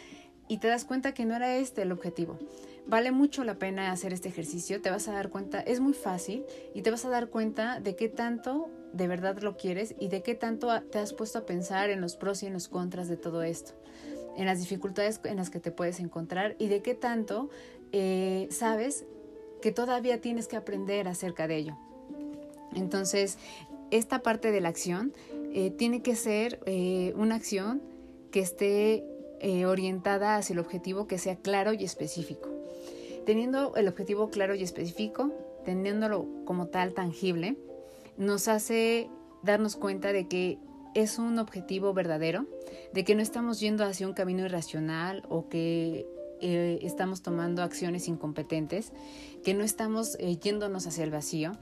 y 0.49 0.59
te 0.59 0.69
das 0.69 0.85
cuenta 0.85 1.15
que 1.15 1.25
no 1.25 1.35
era 1.35 1.57
este 1.57 1.83
el 1.83 1.93
objetivo. 1.93 2.39
Vale 2.87 3.13
mucho 3.13 3.45
la 3.45 3.55
pena 3.55 3.93
hacer 3.93 4.13
este 4.13 4.29
ejercicio, 4.29 4.83
te 4.83 4.91
vas 4.91 5.09
a 5.09 5.13
dar 5.13 5.31
cuenta, 5.31 5.61
es 5.61 5.81
muy 5.81 5.93
fácil 5.93 6.45
y 6.75 6.83
te 6.83 6.91
vas 6.91 7.05
a 7.05 7.11
dar 7.11 7.29
cuenta 7.29 7.81
de 7.81 7.95
qué 7.95 8.09
tanto 8.09 8.69
de 8.93 9.09
verdad 9.09 9.39
lo 9.41 9.57
quieres 9.57 9.95
y 9.99 10.09
de 10.09 10.23
qué 10.23 10.35
tanto 10.35 10.69
te 10.83 10.99
has 10.99 11.13
puesto 11.13 11.39
a 11.39 11.47
pensar 11.47 11.91
en 11.91 12.01
los 12.01 12.17
pros 12.17 12.43
y 12.43 12.47
en 12.47 12.53
los 12.53 12.69
contras 12.69 13.09
de 13.09 13.17
todo 13.17 13.43
esto, 13.43 13.73
en 14.37 14.47
las 14.47 14.59
dificultades 14.59 15.21
en 15.25 15.37
las 15.37 15.49
que 15.49 15.61
te 15.61 15.71
puedes 15.71 16.01
encontrar 16.01 16.57
y 16.59 16.69
de 16.69 16.83
qué 16.83 16.95
tanto 16.95 17.49
eh, 17.93 18.49
sabes 18.51 19.07
que 19.63 19.71
todavía 19.71 20.21
tienes 20.21 20.49
que 20.49 20.57
aprender 20.57 21.09
acerca 21.09 21.47
de 21.47 21.57
ello. 21.57 21.79
Entonces, 22.75 23.39
esta 23.91 24.23
parte 24.23 24.51
de 24.51 24.61
la 24.61 24.71
acción 24.71 25.13
eh, 25.55 25.71
tiene 25.71 26.01
que 26.01 26.17
ser 26.17 26.61
eh, 26.65 27.13
una 27.15 27.35
acción 27.35 27.83
que 28.31 28.41
esté 28.41 29.05
eh, 29.41 29.67
orientada 29.67 30.37
hacia 30.37 30.55
el 30.55 30.59
objetivo 30.59 31.07
que 31.07 31.19
sea 31.19 31.37
claro 31.37 31.75
y 31.75 31.85
específico. 31.85 32.49
Teniendo 33.27 33.77
el 33.77 33.87
objetivo 33.87 34.31
claro 34.31 34.55
y 34.55 34.63
específico, 34.63 35.31
teniéndolo 35.67 36.27
como 36.47 36.69
tal 36.69 36.95
tangible, 36.95 37.57
nos 38.17 38.49
hace 38.49 39.11
darnos 39.43 39.77
cuenta 39.77 40.13
de 40.15 40.27
que 40.27 40.59
es 40.95 41.19
un 41.19 41.39
objetivo 41.39 41.93
verdadero, 41.93 42.47
de 42.95 43.05
que 43.05 43.15
no 43.15 43.21
estamos 43.21 43.61
yendo 43.61 43.85
hacia 43.85 44.07
un 44.07 44.15
camino 44.15 44.45
irracional 44.45 45.23
o 45.29 45.49
que 45.49 46.07
estamos 46.41 47.23
tomando 47.23 47.63
acciones 47.63 48.09
incompetentes, 48.09 48.93
que 49.45 49.55
no 49.55 49.63
estamos 49.63 50.19
yéndonos 50.19 50.89
hacia 50.89 51.05
el 51.05 51.11
vacío, 51.13 51.53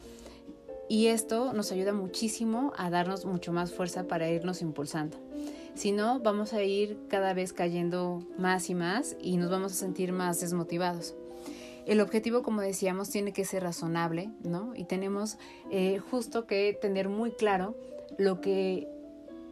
y 0.90 1.06
esto 1.06 1.52
nos 1.52 1.70
ayuda 1.70 1.92
muchísimo 1.92 2.72
a 2.76 2.90
darnos 2.90 3.24
mucho 3.24 3.52
más 3.52 3.72
fuerza 3.72 4.08
para 4.08 4.28
irnos 4.28 4.60
impulsando. 4.60 5.18
Si 5.74 5.92
no, 5.92 6.18
vamos 6.18 6.52
a 6.52 6.64
ir 6.64 6.98
cada 7.06 7.32
vez 7.32 7.52
cayendo 7.52 8.26
más 8.36 8.68
y 8.70 8.74
más 8.74 9.16
y 9.22 9.36
nos 9.36 9.52
vamos 9.52 9.70
a 9.70 9.76
sentir 9.76 10.12
más 10.12 10.40
desmotivados. 10.40 11.14
El 11.86 12.00
objetivo, 12.00 12.42
como 12.42 12.60
decíamos, 12.60 13.08
tiene 13.08 13.32
que 13.32 13.44
ser 13.44 13.62
razonable, 13.62 14.30
¿no? 14.42 14.74
Y 14.74 14.82
tenemos 14.82 15.38
eh, 15.70 16.00
justo 16.10 16.48
que 16.48 16.76
tener 16.82 17.08
muy 17.08 17.30
claro 17.30 17.76
lo 18.18 18.40
que 18.40 18.88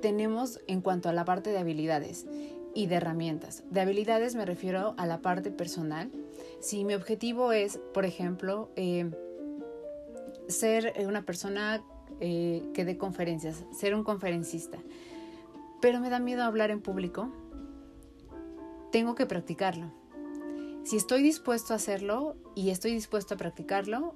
tenemos 0.01 0.59
en 0.67 0.81
cuanto 0.81 1.09
a 1.09 1.13
la 1.13 1.25
parte 1.25 1.51
de 1.51 1.59
habilidades 1.59 2.27
y 2.75 2.89
de 2.89 2.97
herramientas. 2.97 3.63
De 3.71 3.81
habilidades 3.81 4.35
me 4.35 4.45
refiero 4.45 4.95
a 4.97 5.07
la 5.07 5.21
parte 5.21 5.53
personal. 5.53 6.11
Si 6.59 6.85
mi 6.85 6.95
objetivo 6.95 7.53
es, 7.53 7.79
por 7.95 8.05
ejemplo, 8.05 8.71
eh, 8.75 9.09
ser 10.49 10.93
eh, 10.97 11.07
una 11.07 11.23
persona 11.23 11.83
eh, 12.21 12.69
que 12.75 12.85
dé 12.85 12.99
conferencias, 12.99 13.65
ser 13.73 13.95
un 13.95 14.05
conferencista. 14.05 14.79
pero 15.81 16.01
me 16.01 16.11
da 16.11 16.19
miedo 16.19 16.43
hablar 16.43 16.73
en 16.73 16.81
público, 16.81 17.31
tengo 18.91 19.15
que 19.15 19.27
practicarlo. 19.27 19.93
Si 20.83 20.97
estoy 20.97 21.23
dispuesto 21.23 21.73
a 21.73 21.77
hacerlo 21.77 22.37
y 22.57 22.71
estoy 22.71 22.93
dispuesto 22.93 23.35
a 23.35 23.37
practicarlo, 23.37 24.15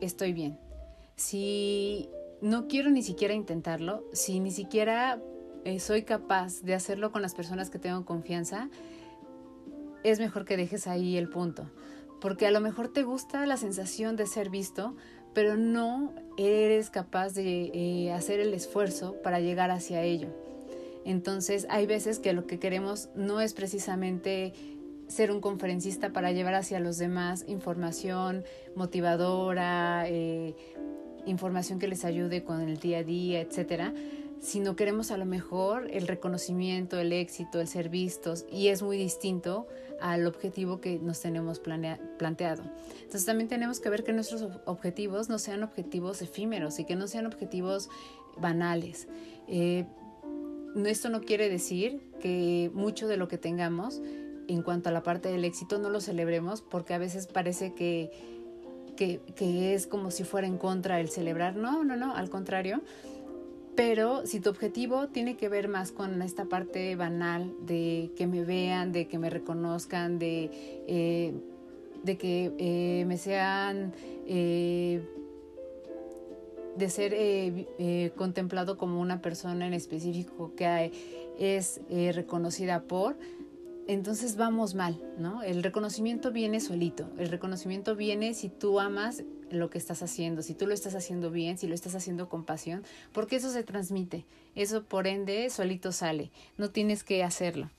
estoy 0.00 0.32
bien. 0.32 0.58
Si 1.16 2.08
no 2.40 2.68
quiero 2.68 2.90
ni 2.90 3.02
siquiera 3.02 3.34
intentarlo, 3.34 4.04
si 4.12 4.40
ni 4.40 4.50
siquiera 4.50 5.20
eh, 5.64 5.80
soy 5.80 6.04
capaz 6.04 6.62
de 6.62 6.74
hacerlo 6.74 7.12
con 7.12 7.22
las 7.22 7.34
personas 7.34 7.70
que 7.70 7.78
tengo 7.78 8.04
confianza, 8.04 8.68
es 10.04 10.18
mejor 10.18 10.44
que 10.44 10.56
dejes 10.56 10.86
ahí 10.86 11.16
el 11.16 11.28
punto. 11.28 11.70
Porque 12.20 12.46
a 12.46 12.50
lo 12.50 12.60
mejor 12.60 12.88
te 12.88 13.02
gusta 13.02 13.46
la 13.46 13.56
sensación 13.56 14.16
de 14.16 14.26
ser 14.26 14.48
visto, 14.48 14.96
pero 15.34 15.56
no 15.56 16.12
eres 16.36 16.90
capaz 16.90 17.34
de 17.34 17.70
eh, 17.74 18.12
hacer 18.12 18.40
el 18.40 18.54
esfuerzo 18.54 19.16
para 19.22 19.40
llegar 19.40 19.70
hacia 19.70 20.02
ello. 20.02 20.28
Entonces 21.04 21.66
hay 21.68 21.86
veces 21.86 22.18
que 22.18 22.32
lo 22.32 22.46
que 22.46 22.58
queremos 22.58 23.08
no 23.14 23.40
es 23.40 23.54
precisamente 23.54 24.52
ser 25.08 25.30
un 25.30 25.40
conferencista 25.40 26.10
para 26.12 26.32
llevar 26.32 26.54
hacia 26.54 26.80
los 26.80 26.96
demás 26.96 27.44
información 27.48 28.44
motivadora, 28.74 30.04
eh, 30.08 30.54
información 31.26 31.78
que 31.78 31.88
les 31.88 32.04
ayude 32.04 32.44
con 32.44 32.60
el 32.62 32.78
día 32.78 32.98
a 32.98 33.02
día, 33.04 33.40
etcétera, 33.40 33.92
sino 34.42 34.74
queremos 34.74 35.12
a 35.12 35.16
lo 35.16 35.24
mejor 35.24 35.88
el 35.92 36.08
reconocimiento, 36.08 36.98
el 36.98 37.12
éxito, 37.12 37.60
el 37.60 37.68
ser 37.68 37.88
vistos, 37.88 38.44
y 38.50 38.68
es 38.68 38.82
muy 38.82 38.96
distinto 38.96 39.68
al 40.00 40.26
objetivo 40.26 40.80
que 40.80 40.98
nos 40.98 41.20
tenemos 41.20 41.60
planteado. 41.60 42.64
Entonces 42.96 43.24
también 43.24 43.48
tenemos 43.48 43.78
que 43.78 43.88
ver 43.88 44.02
que 44.02 44.12
nuestros 44.12 44.42
objetivos 44.66 45.28
no 45.28 45.38
sean 45.38 45.62
objetivos 45.62 46.22
efímeros 46.22 46.80
y 46.80 46.84
que 46.84 46.96
no 46.96 47.06
sean 47.06 47.26
objetivos 47.26 47.88
banales. 48.36 49.06
Eh, 49.46 49.86
esto 50.86 51.08
no 51.08 51.20
quiere 51.20 51.48
decir 51.48 52.00
que 52.20 52.68
mucho 52.74 53.06
de 53.06 53.16
lo 53.16 53.28
que 53.28 53.38
tengamos 53.38 54.02
en 54.48 54.62
cuanto 54.62 54.88
a 54.88 54.92
la 54.92 55.04
parte 55.04 55.28
del 55.28 55.44
éxito 55.44 55.78
no 55.78 55.88
lo 55.88 56.00
celebremos 56.00 56.62
porque 56.62 56.94
a 56.94 56.98
veces 56.98 57.28
parece 57.28 57.74
que, 57.74 58.10
que, 58.96 59.74
es 59.74 59.86
como 59.86 60.10
si 60.10 60.24
fuera 60.24 60.48
en 60.48 60.58
contra 60.58 60.98
el 60.98 61.10
celebrar. 61.10 61.54
No, 61.54 61.84
no, 61.84 61.96
no, 61.96 62.16
al 62.16 62.28
contrario. 62.28 62.82
Pero 63.74 64.26
si 64.26 64.40
tu 64.40 64.50
objetivo 64.50 65.08
tiene 65.08 65.36
que 65.36 65.48
ver 65.48 65.68
más 65.68 65.92
con 65.92 66.20
esta 66.20 66.44
parte 66.44 66.94
banal 66.94 67.54
de 67.64 68.10
que 68.16 68.26
me 68.26 68.44
vean, 68.44 68.92
de 68.92 69.08
que 69.08 69.18
me 69.18 69.30
reconozcan, 69.30 70.18
de, 70.18 70.50
eh, 70.86 71.32
de 72.02 72.18
que 72.18 72.52
eh, 72.58 73.04
me 73.06 73.16
sean 73.16 73.94
eh, 74.26 75.02
de 76.76 76.88
ser 76.88 78.12
contemplado 78.14 78.78
como 78.78 79.00
una 79.00 79.20
persona 79.20 79.66
en 79.66 79.74
específico 79.74 80.52
que 80.56 80.90
es 81.38 81.80
reconocida 82.14 82.82
por, 82.84 83.16
entonces 83.88 84.36
vamos 84.36 84.74
mal, 84.74 84.98
¿no? 85.18 85.42
El 85.42 85.62
reconocimiento 85.62 86.32
viene 86.32 86.60
solito, 86.60 87.08
el 87.18 87.28
reconocimiento 87.28 87.94
viene 87.94 88.32
si 88.32 88.48
tú 88.48 88.80
amas 88.80 89.22
lo 89.54 89.70
que 89.70 89.78
estás 89.78 90.02
haciendo, 90.02 90.42
si 90.42 90.54
tú 90.54 90.66
lo 90.66 90.74
estás 90.74 90.94
haciendo 90.94 91.30
bien, 91.30 91.58
si 91.58 91.66
lo 91.66 91.74
estás 91.74 91.94
haciendo 91.94 92.28
con 92.28 92.44
pasión, 92.44 92.82
porque 93.12 93.36
eso 93.36 93.50
se 93.50 93.62
transmite, 93.62 94.24
eso 94.54 94.84
por 94.84 95.06
ende 95.06 95.48
solito 95.50 95.92
sale, 95.92 96.30
no 96.58 96.70
tienes 96.70 97.04
que 97.04 97.22
hacerlo. 97.22 97.70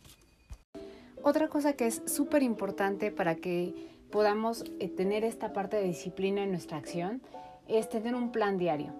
Otra 1.21 1.47
cosa 1.47 1.73
que 1.73 1.87
es 1.87 2.01
súper 2.05 2.43
importante 2.43 3.09
para 3.11 3.35
que 3.35 3.73
podamos 4.11 4.65
tener 4.97 5.23
esta 5.23 5.53
parte 5.53 5.77
de 5.77 5.83
disciplina 5.83 6.43
en 6.43 6.51
nuestra 6.51 6.77
acción 6.77 7.21
es 7.67 7.89
tener 7.89 8.13
un 8.13 8.31
plan 8.31 8.57
diario. 8.57 8.93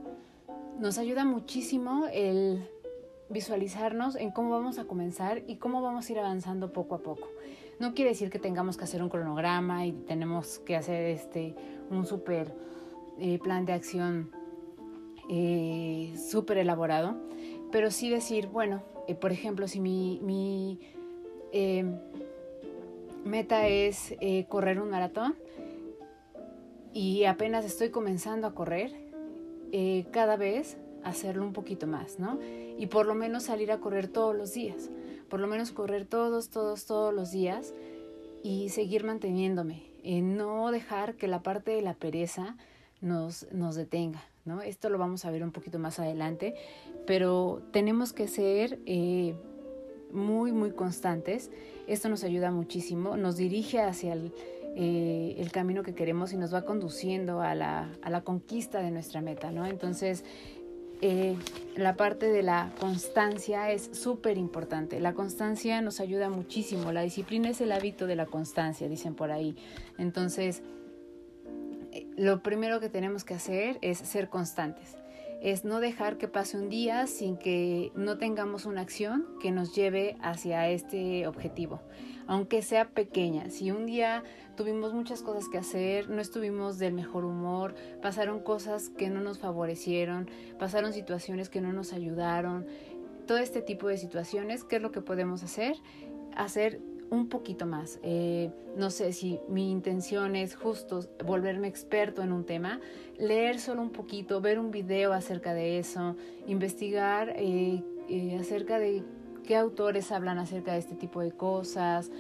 Nos 0.79 0.97
ayuda 0.97 1.25
muchísimo 1.25 2.07
el 2.11 2.67
visualizarnos 3.29 4.15
en 4.15 4.31
cómo 4.31 4.51
vamos 4.51 4.79
a 4.79 4.85
comenzar 4.85 5.43
y 5.47 5.57
cómo 5.57 5.81
vamos 5.81 6.07
a 6.07 6.11
ir 6.11 6.19
avanzando 6.19 6.71
poco 6.71 6.95
a 6.95 6.99
poco. 6.99 7.27
No 7.79 7.93
quiere 7.93 8.11
decir 8.11 8.29
que 8.29 8.39
tengamos 8.39 8.77
que 8.77 8.83
hacer 8.83 9.01
un 9.01 9.09
cronograma 9.09 9.85
y 9.85 9.91
tenemos 9.91 10.59
que 10.59 10.75
hacer 10.75 11.05
este 11.05 11.55
un 11.89 12.05
súper 12.05 12.53
eh, 13.19 13.39
plan 13.39 13.65
de 13.65 13.73
acción 13.73 14.31
eh, 15.29 16.13
súper 16.17 16.57
elaborado, 16.57 17.15
pero 17.71 17.91
sí 17.91 18.09
decir, 18.09 18.47
bueno, 18.47 18.83
eh, 19.07 19.15
por 19.15 19.31
ejemplo, 19.31 19.67
si 19.67 19.79
mi, 19.79 20.19
mi 20.21 20.79
meta 23.23 23.67
es 23.67 24.15
correr 24.49 24.81
un 24.81 24.89
maratón, 24.89 25.35
y 26.93 27.25
apenas 27.25 27.65
estoy 27.65 27.89
comenzando 27.89 28.47
a 28.47 28.53
correr, 28.53 28.91
eh, 29.71 30.05
cada 30.11 30.37
vez 30.37 30.77
hacerlo 31.03 31.43
un 31.43 31.53
poquito 31.53 31.87
más, 31.87 32.19
¿no? 32.19 32.39
Y 32.77 32.85
por 32.87 33.07
lo 33.07 33.15
menos 33.15 33.43
salir 33.43 33.71
a 33.71 33.79
correr 33.79 34.07
todos 34.07 34.35
los 34.35 34.53
días, 34.53 34.89
por 35.33 35.39
lo 35.39 35.47
menos 35.47 35.71
correr 35.71 36.05
todos, 36.05 36.49
todos, 36.49 36.85
todos 36.85 37.11
los 37.11 37.31
días 37.31 37.73
y 38.43 38.69
seguir 38.69 39.03
manteniéndome, 39.03 39.81
no 40.21 40.69
dejar 40.69 41.15
que 41.15 41.27
la 41.27 41.41
parte 41.41 41.71
de 41.71 41.81
la 41.81 41.95
pereza 41.95 42.55
nos, 43.01 43.51
nos 43.51 43.73
detenga, 43.73 44.23
¿no? 44.45 44.61
Esto 44.61 44.89
lo 44.89 44.99
vamos 44.99 45.25
a 45.25 45.31
ver 45.31 45.43
un 45.43 45.51
poquito 45.51 45.79
más 45.79 45.97
adelante, 45.97 46.53
pero 47.07 47.63
tenemos 47.71 48.13
que 48.13 48.27
ser 48.27 48.77
eh, 48.85 49.33
muy, 50.11 50.51
muy 50.51 50.69
constantes. 50.69 51.49
Esto 51.87 52.09
nos 52.09 52.23
ayuda 52.23 52.51
muchísimo, 52.51 53.17
nos 53.17 53.35
dirige 53.35 53.81
hacia 53.81 54.13
el, 54.13 54.31
eh, 54.75 55.33
el 55.39 55.51
camino 55.51 55.81
que 55.81 55.95
queremos 55.95 56.31
y 56.31 56.37
nos 56.37 56.53
va 56.53 56.61
conduciendo 56.61 57.41
a 57.41 57.55
la, 57.55 57.89
a 58.03 58.11
la 58.11 58.21
conquista 58.21 58.83
de 58.83 58.91
nuestra 58.91 59.19
meta, 59.21 59.49
¿no? 59.49 59.65
Entonces, 59.65 60.25
eh, 61.05 61.35
la 61.75 61.97
parte 61.97 62.31
de 62.31 62.43
la 62.43 62.71
constancia 62.79 63.69
es 63.71 63.89
súper 63.91 64.37
importante. 64.37 65.01
La 65.01 65.13
constancia 65.13 65.81
nos 65.81 65.99
ayuda 65.99 66.29
muchísimo. 66.29 66.93
La 66.93 67.01
disciplina 67.01 67.49
es 67.49 67.59
el 67.59 67.73
hábito 67.73 68.07
de 68.07 68.15
la 68.15 68.25
constancia, 68.25 68.87
dicen 68.87 69.13
por 69.13 69.29
ahí. 69.29 69.57
Entonces, 69.97 70.63
eh, 71.91 72.07
lo 72.15 72.41
primero 72.41 72.79
que 72.79 72.87
tenemos 72.87 73.25
que 73.25 73.33
hacer 73.33 73.79
es 73.81 73.97
ser 73.97 74.29
constantes. 74.29 74.95
Es 75.41 75.65
no 75.65 75.81
dejar 75.81 76.17
que 76.17 76.29
pase 76.29 76.57
un 76.57 76.69
día 76.69 77.05
sin 77.05 77.35
que 77.35 77.91
no 77.95 78.17
tengamos 78.17 78.65
una 78.65 78.79
acción 78.79 79.27
que 79.41 79.51
nos 79.51 79.75
lleve 79.75 80.15
hacia 80.21 80.69
este 80.69 81.27
objetivo 81.27 81.81
aunque 82.27 82.61
sea 82.61 82.89
pequeña. 82.89 83.49
Si 83.49 83.71
un 83.71 83.85
día 83.85 84.23
tuvimos 84.55 84.93
muchas 84.93 85.21
cosas 85.21 85.49
que 85.49 85.57
hacer, 85.57 86.09
no 86.09 86.21
estuvimos 86.21 86.77
del 86.79 86.93
mejor 86.93 87.25
humor, 87.25 87.75
pasaron 88.01 88.39
cosas 88.39 88.89
que 88.89 89.09
no 89.09 89.21
nos 89.21 89.39
favorecieron, 89.39 90.29
pasaron 90.59 90.93
situaciones 90.93 91.49
que 91.49 91.61
no 91.61 91.73
nos 91.73 91.93
ayudaron, 91.93 92.65
todo 93.25 93.37
este 93.37 93.61
tipo 93.61 93.87
de 93.87 93.97
situaciones, 93.97 94.63
¿qué 94.63 94.77
es 94.77 94.81
lo 94.81 94.91
que 94.91 95.01
podemos 95.01 95.43
hacer? 95.43 95.75
Hacer 96.35 96.81
un 97.09 97.29
poquito 97.29 97.65
más. 97.65 97.99
Eh, 98.01 98.51
no 98.75 98.89
sé 98.89 99.13
si 99.13 99.39
mi 99.47 99.71
intención 99.71 100.35
es 100.35 100.55
justo 100.55 101.01
volverme 101.25 101.67
experto 101.67 102.21
en 102.23 102.31
un 102.31 102.43
tema, 102.43 102.81
leer 103.17 103.59
solo 103.59 103.81
un 103.81 103.91
poquito, 103.91 104.41
ver 104.41 104.59
un 104.59 104.71
video 104.71 105.13
acerca 105.13 105.53
de 105.53 105.77
eso, 105.77 106.15
investigar 106.47 107.33
eh, 107.37 107.83
eh, 108.09 108.37
acerca 108.39 108.79
de 108.79 109.03
qué 109.43 109.55
autores 109.55 110.11
hablan 110.11 110.39
acerca 110.39 110.73
de 110.73 110.79
este 110.79 110.95
tipo 110.95 111.21
de 111.21 111.31
cosas, 111.31 112.11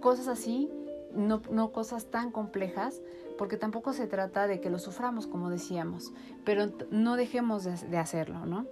cosas 0.00 0.28
así, 0.28 0.70
no, 1.14 1.42
no 1.50 1.72
cosas 1.72 2.06
tan 2.06 2.30
complejas, 2.30 3.00
porque 3.38 3.56
tampoco 3.56 3.92
se 3.92 4.06
trata 4.06 4.46
de 4.46 4.60
que 4.60 4.70
lo 4.70 4.78
suframos, 4.78 5.26
como 5.26 5.50
decíamos, 5.50 6.12
pero 6.44 6.70
no 6.90 7.16
dejemos 7.16 7.64
de, 7.64 7.98
hacerlo, 7.98 8.46
¿no? 8.46 8.66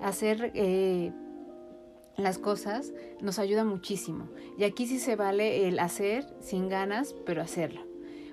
Hacer 0.00 0.52
eh, 0.54 1.12
las 2.16 2.38
cosas 2.38 2.92
nos 3.20 3.38
ayuda 3.38 3.64
muchísimo. 3.64 4.28
Y 4.56 4.64
aquí 4.64 4.86
sí 4.86 4.98
se 4.98 5.16
vale 5.16 5.68
el 5.68 5.78
hacer 5.78 6.26
sin 6.40 6.68
ganas, 6.68 7.14
pero 7.26 7.42
hacerlo. 7.42 7.82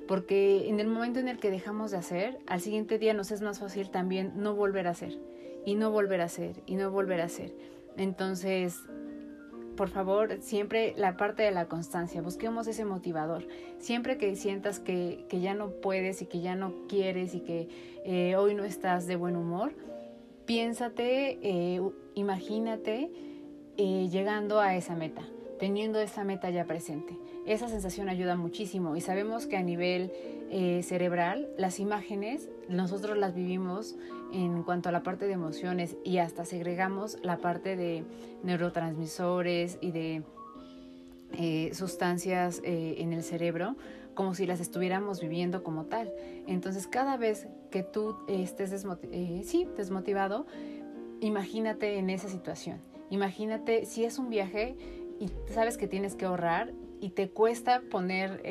Porque 0.08 0.70
en 0.70 0.80
el 0.80 0.88
momento 0.88 1.20
en 1.20 1.28
el 1.28 1.40
que 1.40 1.50
dejamos 1.50 1.92
de 1.92 1.98
hacer, 1.98 2.40
al 2.48 2.62
siguiente 2.62 3.00
día 3.00 3.14
nos 3.14 3.32
es 3.32 3.42
más 3.42 3.60
fácil 3.60 3.90
también 3.90 4.34
no 4.36 4.56
volver 4.56 4.88
a 4.88 4.92
hacer, 4.92 5.20
y 5.66 5.76
no 5.76 5.92
volver 5.92 6.22
a 6.22 6.26
hacer, 6.26 6.62
y 6.68 6.76
no 6.76 6.92
volver 6.92 7.22
a 7.22 7.26
hacer. 7.26 7.56
Entonces, 7.98 8.78
por 9.76 9.90
favor, 9.90 10.38
siempre 10.42 10.94
la 10.98 11.18
parte 11.18 11.44
de 11.44 11.52
la 11.52 11.68
constancia, 11.68 12.22
busquemos 12.22 12.68
ese 12.68 12.86
motivador. 12.86 13.48
Siempre 13.78 14.18
que 14.18 14.36
sientas 14.36 14.80
que, 14.80 15.26
ya 15.30 15.54
no 15.54 15.70
puedes 15.70 16.22
y 16.22 16.26
que 16.26 16.42
ya 16.42 16.56
no 16.56 16.74
quieres 16.88 17.36
y 17.36 17.42
que 17.42 17.68
eh, 18.06 18.36
hoy 18.36 18.56
no 18.56 18.64
estás 18.64 19.08
de 19.08 19.16
buen 19.16 19.36
humor, 19.36 19.74
piénsate, 20.46 21.40
eh, 21.42 21.82
imagínate 22.14 23.12
eh, 23.78 24.08
llegando 24.10 24.60
a 24.60 24.76
esa 24.76 24.96
meta, 24.96 25.24
teniendo 25.60 26.00
esa 26.00 26.24
meta 26.24 26.50
ya 26.50 26.66
presente. 26.66 27.18
Esa 27.46 27.68
sensación 27.68 28.10
ayuda 28.10 28.36
muchísimo 28.36 28.96
y 28.96 29.02
sabemos 29.02 29.46
que 29.46 29.58
a 29.58 29.64
nivel 29.64 30.12
cerebral 30.84 31.50
las 31.58 31.80
imágenes 31.80 32.50
nosotros 32.70 33.18
las 33.18 33.36
vivimos 33.36 33.96
en 34.36 34.64
cuanto 34.64 34.90
a 34.90 34.92
la 34.92 35.02
parte 35.02 35.28
de 35.28 35.34
emociones 35.34 35.96
y 36.04 36.18
hasta 36.18 36.44
segregamos 36.44 37.18
la 37.24 37.38
parte 37.38 37.78
de 37.78 38.04
neurotransmisores 38.44 39.78
y 39.80 39.92
de 39.92 40.24
eh, 41.34 41.74
sustancias 41.74 42.62
eh, 42.66 42.96
en 43.00 43.14
el 43.14 43.24
cerebro 43.24 43.78
como 44.14 44.34
si 44.34 44.46
las 44.46 44.60
estuviéramos 44.60 45.22
viviendo 45.22 45.64
como 45.64 45.86
tal. 45.86 46.14
Entonces 46.48 46.88
cada 46.88 47.18
vez 47.18 47.48
que 47.72 47.84
tú 47.84 48.18
estés 48.28 48.72
eh, 49.12 49.42
sí, 49.46 49.68
desmotivado, 49.78 50.46
imagínate 51.22 51.98
en 51.98 52.10
esa 52.10 52.28
situación 52.28 52.82
Imagínate 53.10 53.86
si 53.86 54.04
es 54.04 54.20
un 54.20 54.30
viaje 54.30 54.76
y 55.20 55.30
sabes 55.54 55.78
que 55.78 55.88
tienes 55.88 56.16
que 56.16 56.26
ahorrar 56.26 56.74
y 57.00 57.12
te 57.12 57.30
cuesta 57.30 57.82
poner 57.92 58.42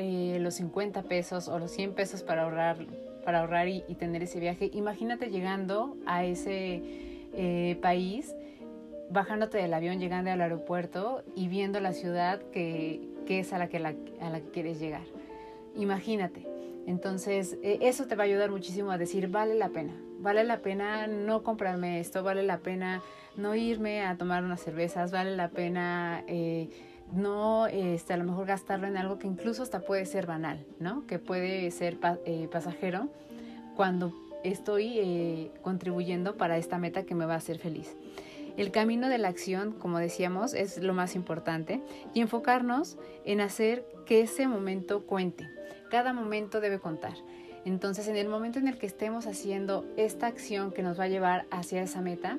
los 0.40 0.54
50 0.54 1.02
pesos 1.02 1.48
o 1.48 1.58
los 1.58 1.72
100 1.72 1.94
pesos 1.94 2.22
para 2.22 2.44
ahorrar, 2.44 2.86
para 3.24 3.40
ahorrar 3.40 3.68
y, 3.68 3.82
tener 3.98 4.22
ese 4.22 4.40
viaje. 4.40 4.70
Imagínate 4.72 5.30
llegando 5.30 5.96
a 6.06 6.24
ese 6.24 6.82
eh, 7.32 7.78
país, 7.80 8.34
bajándote 9.10 9.58
del 9.58 9.74
avión, 9.74 9.98
llegando 9.98 10.30
al 10.30 10.40
aeropuerto 10.40 11.22
y 11.34 11.48
viendo 11.48 11.80
la 11.80 11.92
ciudad 11.92 12.40
que, 12.52 13.00
es 13.28 13.52
a 13.52 13.58
la 13.58 13.68
que, 13.68 13.78
la, 13.78 13.94
a 14.20 14.30
la 14.30 14.40
que 14.40 14.50
quieres 14.50 14.80
llegar. 14.80 15.04
Imagínate. 15.76 16.46
Entonces, 16.86 17.58
e, 17.62 17.78
eso 17.82 18.06
te 18.06 18.14
va 18.14 18.24
a 18.24 18.26
ayudar 18.26 18.50
muchísimo 18.50 18.90
a 18.90 18.98
decir, 18.98 19.28
vale 19.28 19.54
la 19.54 19.70
pena, 19.70 19.94
vale 20.18 20.44
la 20.44 20.58
pena 20.58 21.06
no 21.06 21.42
comprarme 21.42 22.00
esto, 22.00 22.22
vale 22.22 22.42
la 22.42 22.58
pena 22.58 23.02
no 23.36 23.54
irme 23.54 24.02
a 24.02 24.16
tomar 24.16 24.44
unas 24.44 24.60
cervezas, 24.60 25.10
vale 25.10 25.34
la 25.36 25.48
pena 25.48 26.24
eh, 26.26 26.68
no 27.14 27.66
este, 27.66 28.12
a 28.12 28.16
lo 28.16 28.24
mejor 28.24 28.46
gastarlo 28.46 28.86
en 28.86 28.96
algo 28.96 29.18
que 29.18 29.26
incluso 29.26 29.62
hasta 29.62 29.80
puede 29.80 30.04
ser 30.06 30.26
banal, 30.26 30.64
¿no? 30.80 31.06
Que 31.06 31.18
puede 31.18 31.70
ser 31.70 31.98
eh, 32.24 32.48
pasajero 32.50 33.08
cuando 33.76 34.12
estoy 34.42 34.98
eh, 34.98 35.50
contribuyendo 35.62 36.36
para 36.36 36.58
esta 36.58 36.78
meta 36.78 37.04
que 37.04 37.14
me 37.14 37.26
va 37.26 37.34
a 37.34 37.38
hacer 37.38 37.58
feliz. 37.58 37.96
El 38.56 38.70
camino 38.70 39.08
de 39.08 39.18
la 39.18 39.28
acción, 39.28 39.72
como 39.72 39.98
decíamos, 39.98 40.54
es 40.54 40.78
lo 40.78 40.94
más 40.94 41.16
importante 41.16 41.82
y 42.12 42.20
enfocarnos 42.20 42.98
en 43.24 43.40
hacer 43.40 43.84
que 44.06 44.20
ese 44.20 44.46
momento 44.46 45.06
cuente. 45.06 45.48
Cada 45.90 46.12
momento 46.12 46.60
debe 46.60 46.78
contar. 46.78 47.14
Entonces, 47.64 48.06
en 48.08 48.16
el 48.16 48.28
momento 48.28 48.58
en 48.58 48.68
el 48.68 48.78
que 48.78 48.86
estemos 48.86 49.26
haciendo 49.26 49.84
esta 49.96 50.26
acción 50.26 50.70
que 50.70 50.82
nos 50.82 51.00
va 51.00 51.04
a 51.04 51.08
llevar 51.08 51.46
hacia 51.50 51.82
esa 51.82 52.00
meta, 52.00 52.38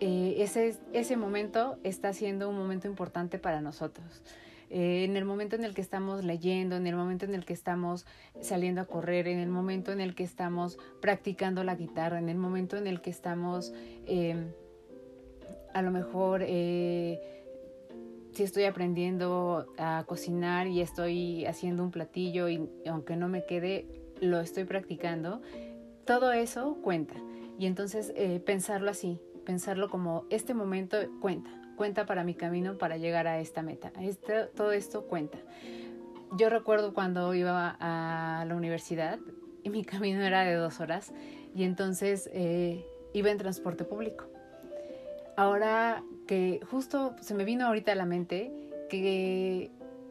eh, 0.00 0.36
ese, 0.38 0.76
ese 0.92 1.16
momento 1.16 1.78
está 1.82 2.12
siendo 2.12 2.48
un 2.48 2.56
momento 2.56 2.86
importante 2.86 3.38
para 3.38 3.60
nosotros. 3.60 4.22
Eh, 4.70 5.04
en 5.04 5.16
el 5.16 5.24
momento 5.24 5.56
en 5.56 5.64
el 5.64 5.74
que 5.74 5.80
estamos 5.80 6.24
leyendo, 6.24 6.76
en 6.76 6.86
el 6.86 6.94
momento 6.94 7.24
en 7.24 7.34
el 7.34 7.44
que 7.44 7.52
estamos 7.52 8.06
saliendo 8.40 8.80
a 8.80 8.84
correr, 8.84 9.26
en 9.26 9.38
el 9.38 9.48
momento 9.48 9.92
en 9.92 10.00
el 10.00 10.14
que 10.14 10.22
estamos 10.22 10.78
practicando 11.00 11.64
la 11.64 11.74
guitarra, 11.74 12.18
en 12.18 12.28
el 12.28 12.36
momento 12.36 12.76
en 12.76 12.86
el 12.86 13.00
que 13.00 13.10
estamos 13.10 13.72
eh, 14.06 14.36
a 15.74 15.82
lo 15.82 15.90
mejor 15.90 16.42
si 16.42 18.42
estoy 18.42 18.64
aprendiendo 18.64 19.66
a 19.78 20.04
cocinar 20.06 20.66
y 20.66 20.80
estoy 20.80 21.44
haciendo 21.46 21.82
un 21.82 21.90
platillo 21.90 22.48
y 22.48 22.68
aunque 22.86 23.16
no 23.16 23.28
me 23.28 23.44
quede, 23.44 23.86
lo 24.20 24.40
estoy 24.40 24.64
practicando, 24.64 25.40
todo 26.04 26.32
eso 26.32 26.78
cuenta. 26.82 27.14
Y 27.58 27.66
entonces 27.66 28.12
pensarlo 28.44 28.90
así, 28.90 29.20
pensarlo 29.48 29.88
como 29.88 30.26
este 30.28 30.52
momento 30.52 30.98
cuenta, 31.22 31.48
cuenta 31.74 32.04
para 32.04 32.22
mi 32.22 32.34
camino 32.34 32.76
para 32.76 32.98
llegar 32.98 33.26
a 33.26 33.40
esta 33.40 33.62
meta. 33.62 33.90
Este, 33.98 34.44
todo 34.44 34.72
esto 34.72 35.04
cuenta. 35.06 35.38
Yo 36.36 36.50
recuerdo 36.50 36.92
cuando 36.92 37.32
iba 37.32 37.74
a 37.80 38.44
la 38.44 38.54
universidad 38.54 39.18
y 39.62 39.70
mi 39.70 39.84
camino 39.86 40.20
era 40.20 40.42
de 40.42 40.52
dos 40.52 40.80
horas 40.80 41.14
y 41.54 41.64
entonces 41.64 42.28
eh, 42.34 42.84
iba 43.14 43.30
en 43.30 43.38
transporte 43.38 43.84
público. 43.84 44.26
Ahora 45.34 46.02
que 46.26 46.60
justo 46.70 47.16
se 47.22 47.32
me 47.32 47.44
vino 47.44 47.68
ahorita 47.68 47.92
a 47.92 47.94
la 47.94 48.04
mente 48.04 48.52
que 48.90 49.70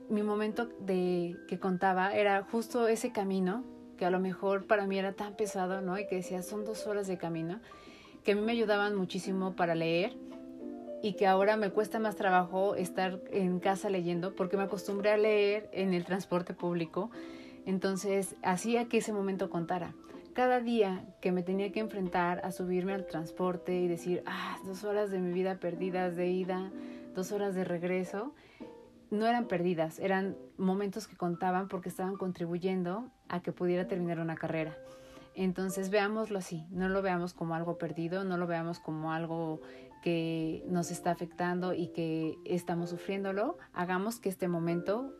mi 0.09 0.23
momento 0.23 0.67
de 0.79 1.37
que 1.47 1.59
contaba 1.59 2.15
era 2.15 2.41
justo 2.41 2.87
ese 2.87 3.11
camino 3.11 3.63
que 3.99 4.05
a 4.05 4.09
lo 4.09 4.19
mejor 4.19 4.65
para 4.65 4.87
mí 4.87 4.97
era 4.97 5.13
tan 5.13 5.35
pesado, 5.35 5.81
¿no? 5.81 5.99
Y 5.99 6.07
que 6.07 6.15
decía, 6.15 6.41
son 6.41 6.65
dos 6.65 6.87
horas 6.87 7.05
de 7.05 7.19
camino 7.19 7.61
que 8.27 8.33
a 8.33 8.35
mí 8.35 8.41
me 8.41 8.51
ayudaban 8.51 8.93
muchísimo 8.93 9.55
para 9.55 9.73
leer 9.73 10.17
y 11.01 11.13
que 11.13 11.27
ahora 11.27 11.55
me 11.55 11.69
cuesta 11.69 11.97
más 11.97 12.17
trabajo 12.17 12.75
estar 12.75 13.21
en 13.31 13.61
casa 13.61 13.89
leyendo 13.89 14.35
porque 14.35 14.57
me 14.57 14.63
acostumbré 14.63 15.11
a 15.11 15.17
leer 15.17 15.69
en 15.71 15.93
el 15.93 16.03
transporte 16.03 16.53
público. 16.53 17.09
Entonces 17.65 18.35
hacía 18.43 18.89
que 18.89 18.97
ese 18.97 19.13
momento 19.13 19.49
contara. 19.49 19.93
Cada 20.33 20.59
día 20.59 21.05
que 21.21 21.31
me 21.31 21.41
tenía 21.41 21.71
que 21.71 21.79
enfrentar 21.79 22.41
a 22.43 22.51
subirme 22.51 22.93
al 22.93 23.05
transporte 23.05 23.79
y 23.79 23.87
decir, 23.87 24.23
ah, 24.25 24.57
dos 24.65 24.83
horas 24.83 25.09
de 25.09 25.19
mi 25.19 25.31
vida 25.31 25.61
perdidas 25.61 26.17
de 26.17 26.27
ida, 26.27 26.69
dos 27.15 27.31
horas 27.31 27.55
de 27.55 27.63
regreso, 27.63 28.33
no 29.09 29.25
eran 29.25 29.47
perdidas, 29.47 29.99
eran 29.99 30.35
momentos 30.57 31.07
que 31.07 31.15
contaban 31.15 31.69
porque 31.69 31.87
estaban 31.87 32.17
contribuyendo 32.17 33.09
a 33.29 33.41
que 33.41 33.53
pudiera 33.53 33.87
terminar 33.87 34.19
una 34.19 34.35
carrera. 34.35 34.75
Entonces 35.37 35.91
veámoslo 35.91 36.39
así, 36.39 36.65
no 36.71 36.89
lo 36.89 37.03
veamos 37.03 37.35
como 37.35 37.53
algo 37.53 37.77
perdido, 37.77 38.23
no 38.23 38.37
lo 38.37 38.47
veamos 38.47 38.79
como 38.79 39.13
algo 39.13 39.61
que 40.01 40.63
nos 40.67 40.89
está 40.89 41.11
afectando 41.11 41.75
y 41.75 41.89
que 41.89 42.39
estamos 42.43 42.89
sufriéndolo, 42.89 43.59
hagamos 43.71 44.19
que 44.19 44.29
este 44.29 44.47
momento 44.47 45.13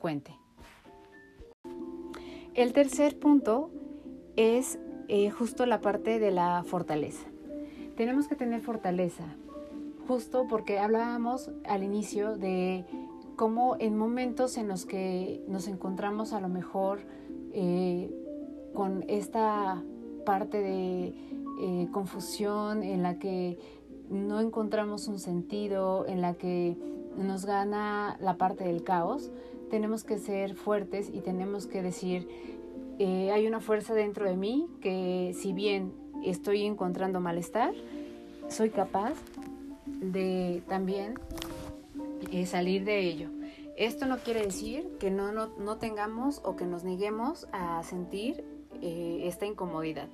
cuente. 0.00 0.36
El 2.54 2.72
tercer 2.72 3.20
punto 3.20 3.70
es 4.34 4.80
eh, 5.06 5.30
justo 5.30 5.64
la 5.64 5.80
parte 5.80 6.18
de 6.18 6.32
la 6.32 6.64
fortaleza. 6.64 7.28
Tenemos 7.96 8.26
que 8.26 8.34
tener 8.34 8.62
fortaleza, 8.62 9.36
justo 10.08 10.48
porque 10.48 10.80
hablábamos 10.80 11.52
al 11.68 11.84
inicio 11.84 12.36
de 12.36 12.84
cómo 13.36 13.76
en 13.78 13.96
momentos 13.96 14.56
en 14.56 14.66
los 14.66 14.86
que 14.86 15.40
nos 15.46 15.68
encontramos 15.68 16.32
a 16.32 16.40
lo 16.40 16.48
mejor 16.48 17.02
eh, 17.52 18.10
con 18.74 19.04
esta 19.08 19.82
parte 20.24 20.58
de 20.58 21.14
eh, 21.60 21.88
confusión 21.92 22.82
en 22.82 23.02
la 23.02 23.18
que 23.18 23.58
no 24.08 24.40
encontramos 24.40 25.08
un 25.08 25.18
sentido, 25.18 26.06
en 26.06 26.20
la 26.20 26.34
que 26.34 26.76
nos 27.16 27.44
gana 27.44 28.16
la 28.20 28.36
parte 28.36 28.64
del 28.64 28.84
caos, 28.84 29.30
tenemos 29.70 30.04
que 30.04 30.18
ser 30.18 30.54
fuertes 30.54 31.10
y 31.12 31.20
tenemos 31.20 31.66
que 31.66 31.82
decir, 31.82 32.28
eh, 32.98 33.30
hay 33.32 33.46
una 33.46 33.60
fuerza 33.60 33.94
dentro 33.94 34.26
de 34.26 34.36
mí 34.36 34.68
que 34.80 35.32
si 35.34 35.52
bien 35.52 35.92
estoy 36.24 36.64
encontrando 36.64 37.20
malestar, 37.20 37.72
soy 38.48 38.70
capaz 38.70 39.14
de 39.86 40.62
también 40.68 41.14
eh, 42.30 42.46
salir 42.46 42.84
de 42.84 43.00
ello. 43.00 43.30
Esto 43.76 44.06
no 44.06 44.18
quiere 44.18 44.42
decir 44.42 44.86
que 45.00 45.10
no, 45.10 45.32
no, 45.32 45.48
no, 45.58 45.78
tengamos 45.78 46.40
o 46.44 46.56
que 46.56 46.66
nos 46.66 46.84
neguemos 46.84 47.48
a 47.52 47.82
sentir 47.82 48.44
eh, 48.82 49.22
esta 49.24 49.46
incomodidad. 49.46 50.08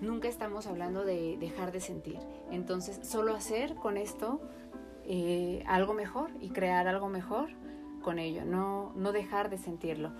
Nunca 0.00 0.28
estamos 0.28 0.66
hablando 0.66 1.04
de 1.04 1.36
dejar 1.38 1.72
de 1.72 1.80
sentir. 1.80 2.18
Entonces, 2.52 3.00
solo 3.02 3.34
hacer 3.34 3.74
con 3.74 3.96
esto 3.96 4.40
eh, 5.04 5.64
algo 5.66 5.94
mejor 5.94 6.30
y 6.40 6.50
crear 6.50 6.86
algo 6.86 7.08
mejor 7.08 7.48
con 8.02 8.18
ello, 8.18 8.44
no, 8.44 8.92
no 8.94 9.12
dejar 9.12 9.50
de 9.50 9.58
sentirlo. 9.58 10.12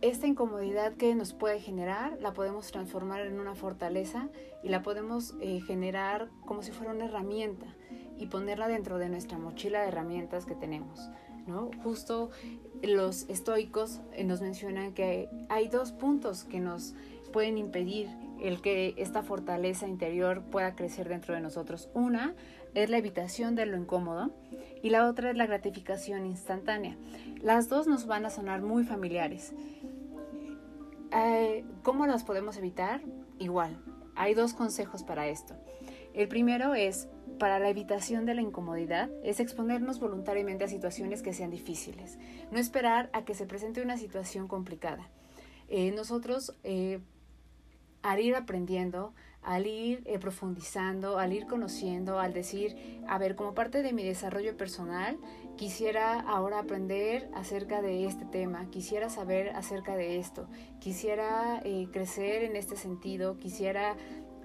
Esta 0.00 0.28
incomodidad 0.28 0.94
que 0.94 1.14
nos 1.16 1.34
puede 1.34 1.58
generar 1.58 2.18
la 2.20 2.32
podemos 2.32 2.70
transformar 2.70 3.22
en 3.22 3.40
una 3.40 3.56
fortaleza 3.56 4.28
y 4.62 4.68
la 4.68 4.82
podemos 4.82 5.34
eh, 5.40 5.60
generar 5.60 6.28
como 6.46 6.62
si 6.62 6.70
fuera 6.70 6.92
una 6.92 7.06
herramienta 7.06 7.66
y 8.16 8.26
ponerla 8.26 8.68
dentro 8.68 8.98
de 8.98 9.08
nuestra 9.08 9.38
mochila 9.38 9.82
de 9.82 9.88
herramientas 9.88 10.46
que 10.46 10.54
tenemos. 10.54 11.10
Justo 11.82 12.30
los 12.82 13.28
estoicos 13.28 14.00
eh, 14.12 14.24
nos 14.24 14.40
mencionan 14.40 14.92
que 14.92 15.28
hay 15.48 15.68
dos 15.68 15.92
puntos 15.92 16.44
que 16.44 16.60
nos 16.60 16.94
pueden 17.32 17.58
impedir 17.58 18.08
el 18.40 18.60
que 18.60 18.94
esta 18.96 19.22
fortaleza 19.22 19.88
interior 19.88 20.42
pueda 20.42 20.74
crecer 20.74 21.08
dentro 21.08 21.34
de 21.34 21.40
nosotros. 21.40 21.88
Una 21.94 22.34
es 22.74 22.90
la 22.90 22.98
evitación 22.98 23.54
de 23.54 23.66
lo 23.66 23.76
incómodo 23.76 24.30
y 24.82 24.90
la 24.90 25.08
otra 25.08 25.30
es 25.30 25.36
la 25.36 25.46
gratificación 25.46 26.26
instantánea. 26.26 26.96
Las 27.40 27.68
dos 27.68 27.86
nos 27.86 28.06
van 28.06 28.26
a 28.26 28.30
sonar 28.30 28.62
muy 28.62 28.84
familiares. 28.84 29.52
Eh, 31.12 31.64
¿Cómo 31.82 32.06
las 32.06 32.24
podemos 32.24 32.56
evitar? 32.56 33.00
Igual, 33.38 33.78
hay 34.14 34.34
dos 34.34 34.54
consejos 34.54 35.02
para 35.02 35.28
esto. 35.28 35.54
El 36.14 36.28
primero 36.28 36.74
es 36.74 37.08
para 37.38 37.58
la 37.58 37.70
evitación 37.70 38.26
de 38.26 38.34
la 38.34 38.42
incomodidad 38.42 39.10
es 39.22 39.40
exponernos 39.40 40.00
voluntariamente 40.00 40.64
a 40.64 40.68
situaciones 40.68 41.22
que 41.22 41.32
sean 41.32 41.50
difíciles, 41.50 42.18
no 42.50 42.58
esperar 42.58 43.08
a 43.12 43.24
que 43.24 43.34
se 43.34 43.46
presente 43.46 43.80
una 43.80 43.96
situación 43.96 44.48
complicada. 44.48 45.08
Eh, 45.68 45.92
nosotros, 45.92 46.54
eh, 46.64 47.00
al 48.02 48.20
ir 48.20 48.34
aprendiendo, 48.34 49.14
al 49.42 49.66
ir 49.66 50.02
eh, 50.04 50.18
profundizando, 50.18 51.18
al 51.18 51.32
ir 51.32 51.46
conociendo, 51.46 52.18
al 52.18 52.32
decir, 52.32 52.76
a 53.06 53.18
ver, 53.18 53.36
como 53.36 53.54
parte 53.54 53.82
de 53.82 53.92
mi 53.92 54.02
desarrollo 54.02 54.56
personal, 54.56 55.18
quisiera 55.56 56.20
ahora 56.20 56.58
aprender 56.58 57.30
acerca 57.34 57.82
de 57.82 58.06
este 58.06 58.24
tema, 58.24 58.68
quisiera 58.70 59.08
saber 59.10 59.50
acerca 59.50 59.96
de 59.96 60.18
esto, 60.18 60.48
quisiera 60.80 61.62
crecer 61.92 62.44
en 62.44 62.56
este 62.56 62.76
sentido, 62.76 63.38
quisiera 63.38 63.96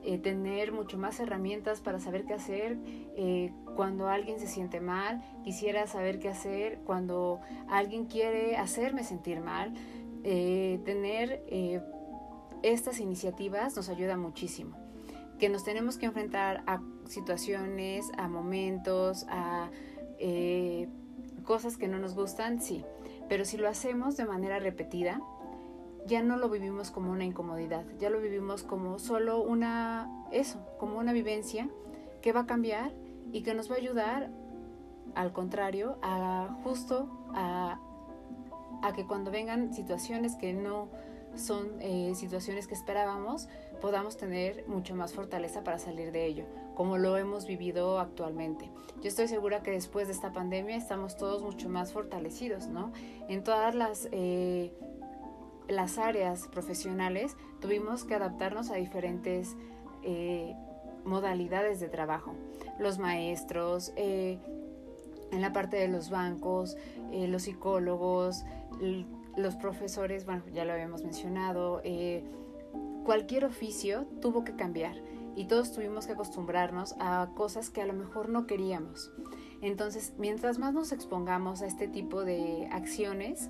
eh, 0.04 0.18
tener 0.18 0.72
mucho 0.72 0.98
más 0.98 1.20
herramientas 1.20 1.82
para 1.82 2.00
saber 2.00 2.26
qué 2.26 2.34
hacer 2.34 2.78
eh, 3.16 3.54
cuando 3.76 4.10
alguien 4.10 4.40
se 4.40 4.48
siente 4.48 4.82
mal, 4.82 5.24
quisiera 5.44 5.88
saber 5.88 6.20
qué 6.20 6.30
hacer 6.30 6.80
cuando 6.86 7.40
alguien 7.70 8.06
quiere 8.06 8.58
hacerme 8.58 9.04
sentir 9.04 9.40
mal. 9.40 9.74
Eh, 10.26 10.80
tener 10.86 11.44
estas 12.64 13.00
iniciativas 13.00 13.76
nos 13.76 13.90
ayuda 13.90 14.18
muchísimo. 14.18 14.78
que 15.40 15.50
nos 15.50 15.66
tenemos 15.66 15.98
que 15.98 16.06
enfrentar 16.06 16.64
a 16.68 16.80
situaciones, 17.06 18.10
a 18.18 18.30
momentos, 18.30 19.26
a 19.28 19.70
eh, 20.20 20.88
cosas 21.44 21.76
que 21.76 21.88
no 21.88 22.00
nos 22.00 22.16
gustan, 22.16 22.62
sí. 22.62 22.86
Pero 23.28 23.44
si 23.44 23.58
lo 23.58 23.68
hacemos 23.68 24.16
de 24.16 24.26
manera 24.26 24.60
repetida, 24.60 25.20
ya 26.06 26.22
no 26.22 26.38
lo 26.38 26.50
vivimos 26.50 26.92
como 26.92 27.12
una 27.12 27.26
incomodidad, 27.26 27.86
ya 28.00 28.10
lo 28.10 28.20
vivimos 28.20 28.64
como 28.64 29.00
solo 29.00 29.42
una, 29.42 30.10
eso, 30.32 30.60
como 30.80 31.00
una 31.00 31.14
vivencia 31.14 31.70
que 32.22 32.32
va 32.32 32.42
a 32.42 32.46
cambiar 32.46 32.92
y 33.32 33.44
que 33.44 33.54
nos 33.54 33.70
va 33.70 33.76
a 33.76 33.78
ayudar, 33.78 34.30
al 35.16 35.34
contrario, 35.34 35.98
a 36.02 36.58
justo 36.64 37.10
a, 37.34 37.80
a 38.82 38.94
que 38.94 39.06
cuando 39.06 39.32
vengan 39.32 39.74
situaciones 39.74 40.36
que 40.36 40.54
no 40.54 40.90
son 41.36 41.82
eh, 41.82 42.14
situaciones 42.16 42.68
que 42.68 42.76
esperábamos, 42.76 43.48
podamos 43.82 44.18
tener 44.18 44.66
mucho 44.68 44.96
más 44.96 45.14
fortaleza 45.14 45.64
para 45.64 45.80
salir 45.80 46.12
de 46.12 46.26
ello, 46.26 46.46
como 46.76 46.98
lo 46.98 47.18
hemos 47.18 47.48
vivido 47.48 48.00
actualmente. 48.00 48.70
Yo 49.02 49.10
estoy 49.10 49.28
segura 49.28 49.64
que 49.64 49.72
después 49.72 50.08
de 50.08 50.14
esta 50.14 50.32
pandemia 50.32 50.76
estamos 50.76 51.18
todos 51.18 51.42
mucho 51.42 51.70
más 51.70 51.92
fortalecidos, 51.92 52.68
¿no? 52.68 52.92
En 53.28 53.44
todas 53.44 53.76
las... 53.76 54.08
Eh, 54.12 54.74
las 55.68 55.98
áreas 55.98 56.48
profesionales 56.48 57.36
tuvimos 57.60 58.04
que 58.04 58.16
adaptarnos 58.16 58.70
a 58.72 58.76
diferentes 58.76 59.56
eh, 60.04 60.56
modalidades 61.06 61.80
de 61.80 61.90
trabajo. 61.90 62.34
Los 62.80 62.98
maestros, 62.98 63.94
en 63.96 64.40
la 65.32 65.54
parte 65.54 65.78
de 65.78 65.88
los 65.88 66.10
bancos, 66.10 66.76
los 67.12 67.44
psicólogos, 67.44 68.44
los 69.36 69.56
profesores, 69.56 70.26
bueno, 70.26 70.44
ya 70.54 70.66
lo 70.66 70.74
habíamos 70.74 71.04
mencionado, 71.04 71.82
eh, 71.84 72.24
cualquier 73.04 73.46
oficio 73.46 74.06
tuvo 74.22 74.44
que 74.44 74.56
cambiar 74.56 74.96
y 75.36 75.46
todos 75.46 75.74
tuvimos 75.74 76.06
que 76.06 76.14
acostumbrarnos 76.14 76.96
a 77.00 77.30
cosas 77.36 77.70
que 77.70 77.82
a 77.82 77.86
lo 77.86 77.94
mejor 77.94 78.30
no 78.30 78.46
queríamos. 78.46 79.12
Entonces, 79.62 80.14
mientras 80.18 80.60
más 80.60 80.74
nos 80.74 80.92
expongamos 80.92 81.62
a 81.62 81.68
este 81.68 81.88
tipo 81.88 82.24
de 82.24 82.68
acciones, 82.72 83.50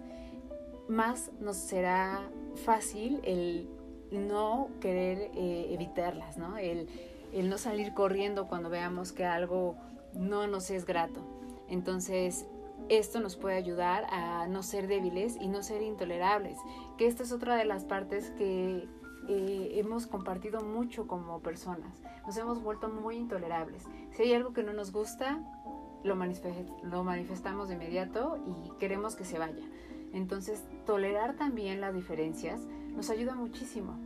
más 0.88 1.32
nos 1.40 1.58
será 1.58 2.30
fácil 2.56 3.20
el 3.24 3.70
no 4.12 4.70
querer 4.80 5.32
eh, 5.36 5.68
evitarlas, 5.72 6.38
¿no? 6.38 6.58
El, 6.58 6.88
no 7.50 7.58
salir 7.58 7.94
corriendo 7.94 8.48
cuando 8.48 8.70
veamos 8.70 9.12
que 9.12 9.26
algo 9.26 9.76
no 10.14 10.46
nos 10.48 10.70
es 10.70 10.86
grato. 10.86 11.22
Entonces, 11.68 12.46
esto 12.90 13.20
nos 13.20 13.36
puede 13.36 13.56
ayudar 13.56 14.06
a 14.12 14.46
no 14.48 14.62
ser 14.62 14.88
débiles 14.88 15.38
y 15.42 15.48
no 15.48 15.64
ser 15.64 15.82
intolerables, 15.82 16.58
que 16.98 17.08
esta 17.08 17.24
es 17.24 17.32
otra 17.32 17.56
de 17.56 17.66
las 17.66 17.86
partes 17.86 18.30
que 18.32 18.88
eh, 19.30 19.72
hemos 19.76 20.06
compartido 20.06 20.62
mucho 20.62 21.08
como 21.08 21.40
personas. 21.40 22.04
Nos 22.26 22.38
hemos 22.38 22.62
vuelto 22.62 22.90
muy 22.90 23.16
intolerables. 23.16 23.84
Si 24.12 24.24
hay 24.24 24.34
algo 24.34 24.54
que 24.54 24.62
no 24.62 24.74
nos 24.74 24.92
gusta, 24.92 25.40
lo, 26.04 26.16
lo 26.84 27.04
manifestamos 27.04 27.70
de 27.70 27.76
inmediato 27.76 28.38
y 28.46 28.78
queremos 28.78 29.16
que 29.16 29.26
se 29.26 29.40
vaya. 29.40 29.64
Entonces, 30.14 30.64
tolerar 30.86 31.36
también 31.36 31.82
las 31.82 31.94
diferencias 31.94 32.62
nos 32.96 33.10
ayuda 33.10 33.36
muchísimo. 33.36 33.98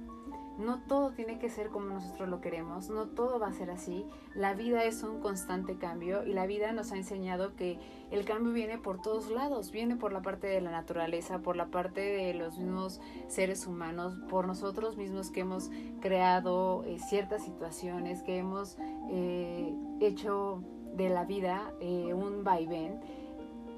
No 0.58 0.80
todo 0.88 1.12
tiene 1.12 1.38
que 1.38 1.50
ser 1.50 1.70
como 1.70 1.86
nosotros 1.86 2.28
lo 2.30 2.42
queremos, 2.42 2.90
no 2.90 3.06
todo 3.06 3.38
va 3.38 3.48
a 3.48 3.54
ser 3.54 3.70
así. 3.70 4.06
La 4.34 4.56
vida 4.56 4.84
es 4.86 5.04
un 5.04 5.20
constante 5.20 5.78
cambio 5.78 6.26
y 6.26 6.34
la 6.34 6.48
vida 6.48 6.72
nos 6.72 6.92
ha 6.92 6.98
enseñado 6.98 7.56
que 7.56 7.78
el 8.10 8.26
cambio 8.26 8.54
viene 8.54 8.80
por 8.80 9.00
todos 9.00 9.30
lados, 9.30 9.72
viene 9.72 9.98
por 9.98 10.12
la 10.12 10.24
parte 10.24 10.48
de 10.48 10.60
la 10.62 10.72
naturaleza, 10.72 11.40
por 11.44 11.56
la 11.56 11.68
parte 11.68 12.02
de 12.02 12.34
los 12.34 12.58
mismos 12.58 13.00
seres 13.28 13.68
humanos, 13.68 14.16
por 14.30 14.48
nosotros 14.48 14.98
mismos 14.98 15.30
que 15.30 15.42
hemos 15.42 15.70
creado 16.02 16.84
eh, 16.88 16.98
ciertas 17.08 17.44
situaciones, 17.44 18.24
que 18.24 18.38
hemos 18.38 18.78
eh, 19.12 19.76
hecho 20.00 20.64
de 20.96 21.10
la 21.10 21.24
vida 21.24 21.72
eh, 21.82 22.16
un 22.16 22.44
vaivén. 22.44 23.00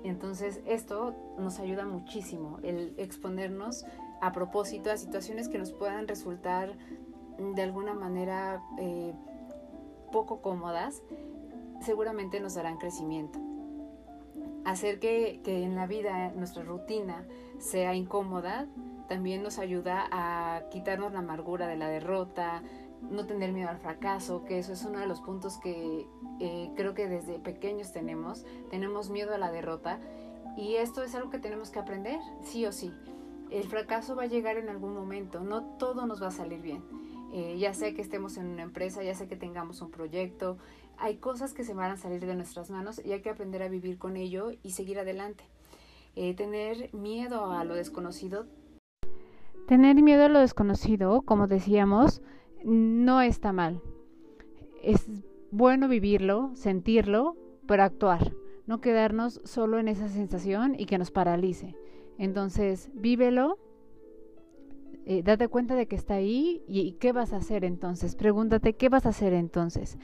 Entonces 0.03 0.61
esto 0.65 1.15
nos 1.37 1.59
ayuda 1.59 1.85
muchísimo, 1.85 2.59
el 2.63 2.93
exponernos 2.97 3.85
a 4.21 4.31
propósito 4.31 4.91
a 4.91 4.97
situaciones 4.97 5.49
que 5.49 5.57
nos 5.57 5.71
puedan 5.71 6.07
resultar 6.07 6.77
de 7.37 7.61
alguna 7.61 7.93
manera 7.93 8.61
eh, 8.77 9.13
poco 10.11 10.41
cómodas, 10.41 11.01
seguramente 11.81 12.39
nos 12.39 12.55
darán 12.55 12.77
crecimiento. 12.77 13.39
Hacer 14.65 14.99
que, 14.99 15.41
que 15.43 15.63
en 15.63 15.75
la 15.75 15.87
vida 15.87 16.31
nuestra 16.35 16.63
rutina 16.63 17.25
sea 17.59 17.95
incómoda 17.95 18.67
también 19.07 19.41
nos 19.41 19.57
ayuda 19.57 20.07
a 20.11 20.69
quitarnos 20.69 21.11
la 21.11 21.19
amargura 21.19 21.67
de 21.67 21.75
la 21.75 21.89
derrota, 21.89 22.61
no 23.01 23.25
tener 23.25 23.53
miedo 23.53 23.69
al 23.69 23.77
fracaso, 23.77 24.43
que 24.45 24.59
eso 24.59 24.73
es 24.73 24.83
uno 24.83 24.99
de 24.99 25.07
los 25.07 25.21
puntos 25.21 25.57
que 25.57 26.07
eh, 26.39 26.71
creo 26.75 26.93
que 26.93 27.07
desde 27.07 27.39
pequeños 27.39 27.91
tenemos, 27.91 28.45
tenemos 28.69 29.09
miedo 29.09 29.33
a 29.33 29.37
la 29.37 29.51
derrota 29.51 29.99
y 30.57 30.75
esto 30.75 31.03
es 31.03 31.15
algo 31.15 31.29
que 31.29 31.39
tenemos 31.39 31.69
que 31.69 31.79
aprender, 31.79 32.19
sí 32.43 32.65
o 32.65 32.71
sí 32.71 32.93
el 33.51 33.63
fracaso 33.63 34.15
va 34.15 34.23
a 34.23 34.27
llegar 34.27 34.57
en 34.57 34.69
algún 34.69 34.93
momento, 34.93 35.39
no 35.39 35.63
todo 35.63 36.05
nos 36.05 36.21
va 36.21 36.27
a 36.27 36.31
salir 36.31 36.61
bien. 36.61 36.83
Eh, 37.31 37.57
ya 37.59 37.73
sea 37.73 37.93
que 37.93 38.01
estemos 38.01 38.37
en 38.37 38.47
una 38.47 38.63
empresa, 38.63 39.03
ya 39.03 39.13
sea 39.13 39.27
que 39.27 39.35
tengamos 39.35 39.81
un 39.81 39.91
proyecto, 39.91 40.57
hay 40.97 41.17
cosas 41.17 41.53
que 41.53 41.63
se 41.63 41.73
van 41.73 41.91
a 41.91 41.97
salir 41.97 42.25
de 42.25 42.35
nuestras 42.35 42.69
manos 42.69 43.01
y 43.03 43.11
hay 43.11 43.21
que 43.21 43.29
aprender 43.29 43.61
a 43.61 43.69
vivir 43.69 43.97
con 43.97 44.17
ello 44.17 44.51
y 44.63 44.71
seguir 44.71 44.99
adelante. 44.99 45.43
Eh, 46.15 46.33
tener 46.33 46.93
miedo 46.93 47.51
a 47.51 47.63
lo 47.63 47.75
desconocido. 47.75 48.47
Tener 49.67 50.01
miedo 50.01 50.25
a 50.25 50.29
lo 50.29 50.39
desconocido, 50.39 51.21
como 51.21 51.47
decíamos, 51.47 52.21
no 52.63 53.21
está 53.21 53.51
mal. 53.53 53.81
Es 54.83 55.07
bueno 55.51 55.87
vivirlo, 55.87 56.51
sentirlo, 56.53 57.35
pero 57.67 57.83
actuar, 57.83 58.33
no 58.67 58.81
quedarnos 58.81 59.41
solo 59.43 59.79
en 59.79 59.87
esa 59.87 60.07
sensación 60.09 60.75
y 60.77 60.85
que 60.85 60.97
nos 60.97 61.11
paralice. 61.11 61.75
Entonces, 62.17 62.91
vívelo, 62.93 63.57
eh, 65.05 65.23
date 65.23 65.47
cuenta 65.47 65.73
de 65.75 65.87
que 65.87 65.95
está 65.95 66.15
ahí 66.15 66.61
y, 66.67 66.91
qué 66.99 67.13
vas 67.13 67.33
a 67.33 67.37
hacer 67.37 67.65
entonces. 67.65 68.15
Pregúntate 68.15 68.73
qué 68.73 68.89
vas 68.89 69.05
a 69.05 69.09
hacer 69.09 69.33
entonces. 69.33 69.97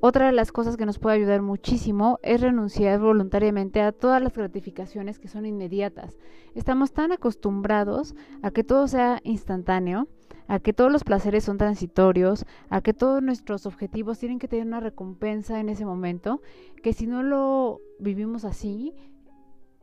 Otra 0.00 0.26
de 0.26 0.32
las 0.32 0.52
cosas 0.52 0.76
que 0.76 0.86
nos 0.86 0.98
puede 0.98 1.16
ayudar 1.16 1.40
muchísimo 1.40 2.20
es 2.22 2.40
renunciar 2.40 3.00
voluntariamente 3.00 3.80
a 3.80 3.90
todas 3.90 4.22
las 4.22 4.34
gratificaciones 4.34 5.18
que 5.18 5.28
son 5.28 5.46
inmediatas. 5.46 6.18
Estamos 6.54 6.92
tan 6.92 7.10
acostumbrados 7.10 8.14
a 8.42 8.50
que 8.50 8.62
todo 8.62 8.86
sea 8.86 9.20
instantáneo, 9.24 10.06
a 10.46 10.58
que 10.58 10.72
todos 10.72 10.92
los 10.92 11.04
placeres 11.04 11.44
son 11.44 11.58
transitorios, 11.58 12.44
a 12.68 12.80
que 12.80 12.92
todos 12.92 13.22
nuestros 13.22 13.66
objetivos 13.66 14.18
tienen 14.18 14.38
que 14.38 14.48
tener 14.48 14.66
una 14.66 14.80
recompensa 14.80 15.60
en 15.60 15.68
ese 15.68 15.84
momento, 15.86 16.42
que 16.82 16.92
si 16.92 17.06
no 17.06 17.22
lo 17.22 17.80
vivimos 17.98 18.44
así, 18.44 18.94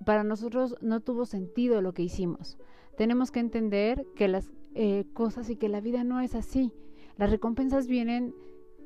para 0.05 0.23
nosotros 0.23 0.75
no 0.81 0.99
tuvo 0.99 1.25
sentido 1.25 1.81
lo 1.81 1.93
que 1.93 2.03
hicimos. 2.03 2.57
Tenemos 2.97 3.31
que 3.31 3.39
entender 3.39 4.05
que 4.15 4.27
las 4.27 4.51
eh, 4.75 5.05
cosas 5.13 5.49
y 5.49 5.55
que 5.55 5.69
la 5.69 5.81
vida 5.81 6.03
no 6.03 6.21
es 6.21 6.35
así. 6.35 6.71
Las 7.17 7.29
recompensas 7.29 7.87
vienen 7.87 8.33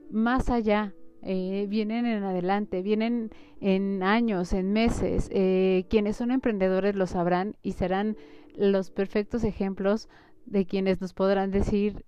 más 0.09 0.49
allá, 0.49 0.93
eh, 1.21 1.65
vienen 1.69 2.05
en 2.05 2.23
adelante, 2.23 2.81
vienen 2.81 3.31
en 3.59 4.03
años, 4.03 4.53
en 4.53 4.73
meses. 4.73 5.29
Eh, 5.31 5.85
quienes 5.89 6.17
son 6.17 6.31
emprendedores 6.31 6.95
lo 6.95 7.07
sabrán 7.07 7.55
y 7.61 7.73
serán 7.73 8.17
los 8.55 8.91
perfectos 8.91 9.43
ejemplos 9.43 10.07
de 10.45 10.65
quienes 10.65 11.01
nos 11.01 11.13
podrán 11.13 11.51
decir, 11.51 12.05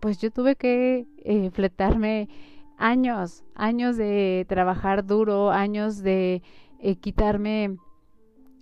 pues 0.00 0.18
yo 0.18 0.30
tuve 0.30 0.56
que 0.56 1.06
fletarme 1.52 2.28
años, 2.76 3.44
años 3.54 3.96
de 3.96 4.44
trabajar 4.48 5.06
duro, 5.06 5.50
años 5.50 6.02
de 6.02 6.42
quitarme 7.00 7.76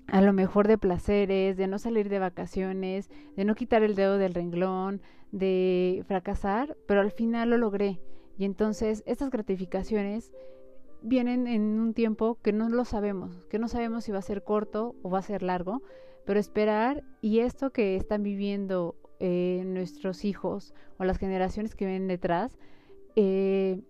a 0.08 0.20
lo 0.20 0.32
mejor 0.32 0.66
de 0.66 0.76
placeres, 0.76 1.56
de 1.56 1.66
no 1.68 1.78
salir 1.78 2.08
de 2.08 2.18
vacaciones, 2.18 3.08
de 3.36 3.44
no 3.44 3.54
quitar 3.54 3.82
el 3.82 3.94
dedo 3.94 4.18
del 4.18 4.34
renglón, 4.34 5.00
de 5.30 6.04
fracasar, 6.08 6.76
pero 6.86 7.00
al 7.00 7.12
final 7.12 7.50
lo 7.50 7.58
logré. 7.58 8.00
Y 8.36 8.44
entonces 8.44 9.04
estas 9.06 9.30
gratificaciones 9.30 10.32
vienen 11.02 11.46
en 11.46 11.78
un 11.78 11.94
tiempo 11.94 12.38
que 12.42 12.52
no 12.52 12.68
lo 12.68 12.84
sabemos, 12.84 13.46
que 13.46 13.58
no 13.58 13.68
sabemos 13.68 14.04
si 14.04 14.12
va 14.12 14.18
a 14.18 14.22
ser 14.22 14.42
corto 14.42 14.96
o 15.02 15.10
va 15.10 15.20
a 15.20 15.22
ser 15.22 15.42
largo, 15.42 15.82
pero 16.30 16.38
esperar 16.38 17.02
y 17.20 17.40
esto 17.40 17.70
que 17.70 17.96
están 17.96 18.22
viviendo 18.22 18.94
eh, 19.18 19.64
nuestros 19.66 20.24
hijos 20.24 20.74
o 20.96 21.02
las 21.02 21.18
generaciones 21.18 21.74
que 21.74 21.86
vienen 21.86 22.06
detrás, 22.06 22.56
eh, 23.16 23.80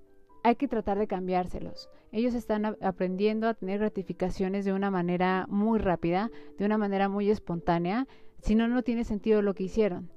hay 0.43 0.57
que 0.57 0.67
tratar 0.67 0.99
de 0.99 1.07
cambiárselos. 1.07 1.91
Ellos 2.13 2.33
están 2.33 2.79
aprendiendo 2.81 3.47
a 3.47 3.53
tener 3.53 3.81
gratificaciones 3.81 4.65
de 4.65 4.73
una 4.73 4.91
manera 4.91 5.45
muy 5.51 5.79
rápida, 5.79 6.31
de 6.57 6.65
una 6.65 6.79
manera 6.79 7.11
muy 7.11 7.29
espontánea, 7.29 8.09
si 8.39 8.55
no, 8.55 8.69
no 8.69 8.83
tiene 8.83 9.05
sentido 9.05 9.43
lo 9.43 9.53
que 9.53 9.65
hicieron. 9.65 10.11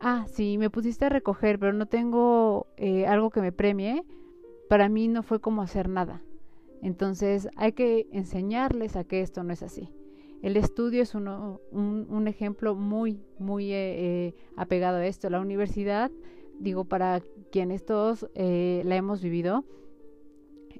Ah, 0.00 0.24
si 0.28 0.56
me 0.56 0.70
pusiste 0.70 1.04
a 1.04 1.10
recoger, 1.10 1.58
pero 1.58 1.74
no 1.74 1.84
tengo 1.84 2.68
eh, 2.78 3.06
algo 3.06 3.28
que 3.28 3.42
me 3.42 3.52
premie, 3.52 4.02
para 4.70 4.88
mí 4.88 5.08
no 5.08 5.22
fue 5.22 5.40
como 5.40 5.60
hacer 5.60 5.90
nada. 5.90 6.22
Entonces 6.80 7.50
hay 7.54 7.72
que 7.72 8.06
enseñarles 8.12 8.96
a 8.96 9.04
que 9.04 9.20
esto 9.20 9.42
no 9.42 9.52
es 9.52 9.62
así. 9.62 9.90
El 10.42 10.56
estudio 10.56 11.02
es 11.02 11.14
uno, 11.14 11.60
un, 11.70 12.28
ejemplo 12.28 12.74
muy, 12.74 13.20
muy 13.38 13.72
eh, 13.72 14.26
eh, 14.28 14.34
apegado 14.56 14.98
a 14.98 15.06
esto. 15.06 15.30
La 15.30 15.40
universidad 15.40 16.10
digo, 16.58 16.84
para 16.84 17.22
quienes 17.50 17.84
todos 17.84 18.26
eh, 18.34 18.82
la 18.84 18.96
hemos 18.96 19.22
vivido, 19.22 19.64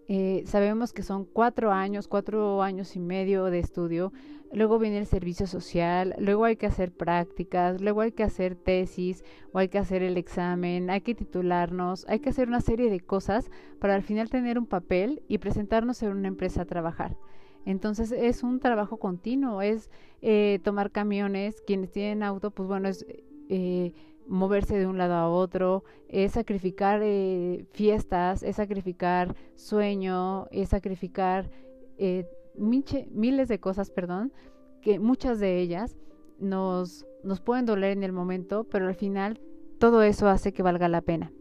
eh, 0.08 0.44
sabemos 0.46 0.92
que 0.92 1.02
son 1.02 1.24
cuatro 1.24 1.72
años, 1.72 2.06
cuatro 2.08 2.62
años 2.62 2.94
y 2.96 3.00
medio 3.00 3.46
de 3.46 3.58
estudio, 3.58 4.12
luego 4.52 4.78
viene 4.78 4.98
el 4.98 5.06
servicio 5.06 5.46
social, 5.46 6.14
luego 6.18 6.44
hay 6.44 6.56
que 6.56 6.66
hacer 6.66 6.92
prácticas, 6.92 7.80
luego 7.80 8.02
hay 8.02 8.12
que 8.12 8.22
hacer 8.22 8.54
tesis 8.54 9.24
o 9.52 9.58
hay 9.58 9.68
que 9.68 9.78
hacer 9.78 10.02
el 10.02 10.16
examen, 10.16 10.90
hay 10.90 11.00
que 11.00 11.14
titularnos, 11.14 12.06
hay 12.08 12.20
que 12.20 12.30
hacer 12.30 12.46
una 12.48 12.60
serie 12.60 12.88
de 12.88 13.00
cosas 13.00 13.50
para 13.80 13.94
al 13.94 14.02
final 14.02 14.30
tener 14.30 14.58
un 14.58 14.66
papel 14.66 15.22
y 15.28 15.38
presentarnos 15.38 16.02
en 16.02 16.10
una 16.10 16.28
empresa 16.28 16.62
a 16.62 16.66
trabajar. 16.66 17.16
Entonces 17.66 18.12
es 18.12 18.44
un 18.44 18.60
trabajo 18.60 18.96
continuo, 18.96 19.60
es 19.60 19.90
eh, 20.22 20.60
tomar 20.62 20.92
camiones, 20.92 21.60
quienes 21.66 21.90
tienen 21.90 22.22
auto, 22.22 22.52
pues 22.52 22.68
bueno, 22.68 22.88
es 22.88 23.04
eh, 23.48 23.92
moverse 24.28 24.78
de 24.78 24.86
un 24.86 24.98
lado 24.98 25.14
a 25.14 25.28
otro, 25.28 25.82
es 26.08 26.32
sacrificar 26.32 27.00
eh, 27.02 27.66
fiestas, 27.72 28.44
es 28.44 28.56
sacrificar 28.56 29.34
sueño, 29.56 30.46
es 30.52 30.70
sacrificar 30.70 31.50
eh, 31.98 32.26
miles 32.56 33.48
de 33.48 33.58
cosas, 33.58 33.90
perdón, 33.90 34.32
que 34.80 35.00
muchas 35.00 35.40
de 35.40 35.58
ellas 35.58 35.96
nos, 36.38 37.04
nos 37.24 37.40
pueden 37.40 37.66
doler 37.66 37.90
en 37.90 38.04
el 38.04 38.12
momento, 38.12 38.64
pero 38.64 38.86
al 38.86 38.94
final 38.94 39.40
todo 39.78 40.02
eso 40.02 40.28
hace 40.28 40.52
que 40.52 40.62
valga 40.62 40.88
la 40.88 41.02
pena. 41.02 41.32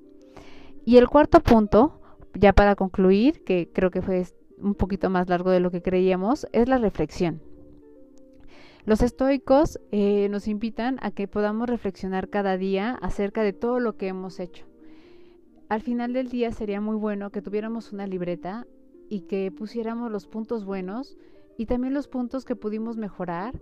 Y 0.85 0.97
el 0.97 1.07
cuarto 1.07 1.39
punto, 1.39 2.01
ya 2.33 2.51
para 2.51 2.75
concluir, 2.75 3.43
que 3.43 3.69
creo 3.71 3.91
que 3.91 4.01
fue 4.01 4.25
un 4.57 4.75
poquito 4.75 5.09
más 5.09 5.29
largo 5.29 5.51
de 5.51 5.59
lo 5.59 5.71
que 5.71 5.81
creíamos, 5.81 6.47
es 6.51 6.67
la 6.67 6.77
reflexión. 6.77 7.41
Los 8.85 9.01
estoicos 9.01 9.79
eh, 9.91 10.29
nos 10.29 10.47
invitan 10.47 10.99
a 11.01 11.09
que 11.09 11.27
podamos 11.27 11.67
reflexionar 11.67 12.29
cada 12.29 12.55
día 12.55 12.99
acerca 13.01 13.41
de 13.41 13.51
todo 13.51 13.79
lo 13.79 13.97
que 13.97 14.07
hemos 14.07 14.39
hecho. 14.39 14.65
Al 15.69 15.81
final 15.81 16.13
del 16.13 16.29
día 16.29 16.51
sería 16.51 16.79
muy 16.81 16.95
bueno 16.95 17.31
que 17.31 17.41
tuviéramos 17.41 17.91
una 17.91 18.05
libreta 18.05 18.67
y 19.09 19.21
que 19.21 19.51
pusiéramos 19.51 20.11
los 20.11 20.27
puntos 20.27 20.65
buenos 20.65 21.17
y 21.57 21.65
también 21.65 21.95
los 21.95 22.07
puntos 22.07 22.45
que 22.45 22.55
pudimos 22.55 22.97
mejorar, 22.97 23.59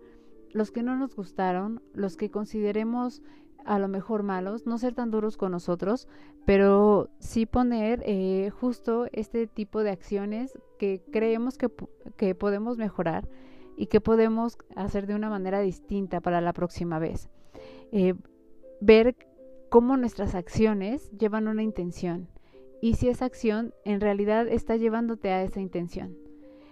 los 0.52 0.72
que 0.72 0.84
no 0.84 0.98
nos 0.98 1.16
gustaron, 1.16 1.82
los 1.94 2.18
que 2.18 2.30
consideremos 2.30 3.22
a 3.66 3.80
lo 3.80 3.88
mejor 3.88 4.24
malos, 4.24 4.66
no 4.66 4.78
ser 4.78 4.94
tan 4.94 5.12
duros 5.12 5.38
con 5.38 5.52
nosotros, 5.52 6.08
pero 6.46 7.10
sí 7.20 7.46
poner 7.46 8.02
eh, 8.06 8.50
justo 8.50 9.08
este 9.12 9.48
tipo 9.48 9.84
de 9.84 9.92
acciones 9.92 10.58
que 10.78 11.02
creemos 11.12 11.58
que, 11.58 11.70
que 12.18 12.36
podemos 12.36 12.78
mejorar 12.78 13.28
y 13.78 13.88
qué 13.88 14.02
podemos 14.02 14.58
hacer 14.76 15.08
de 15.08 15.16
una 15.16 15.30
manera 15.30 15.60
distinta 15.60 16.22
para 16.22 16.42
la 16.42 16.54
próxima 16.54 17.00
vez. 17.00 17.30
Eh, 17.92 18.14
ver 18.82 19.16
cómo 19.70 19.98
nuestras 19.98 20.36
acciones 20.36 21.10
llevan 21.12 21.48
una 21.48 21.64
intención 21.64 22.28
y 22.82 22.96
si 22.96 23.08
esa 23.08 23.26
acción 23.26 23.74
en 23.86 24.02
realidad 24.02 24.48
está 24.48 24.76
llevándote 24.76 25.32
a 25.32 25.44
esa 25.44 25.62
intención. 25.62 26.18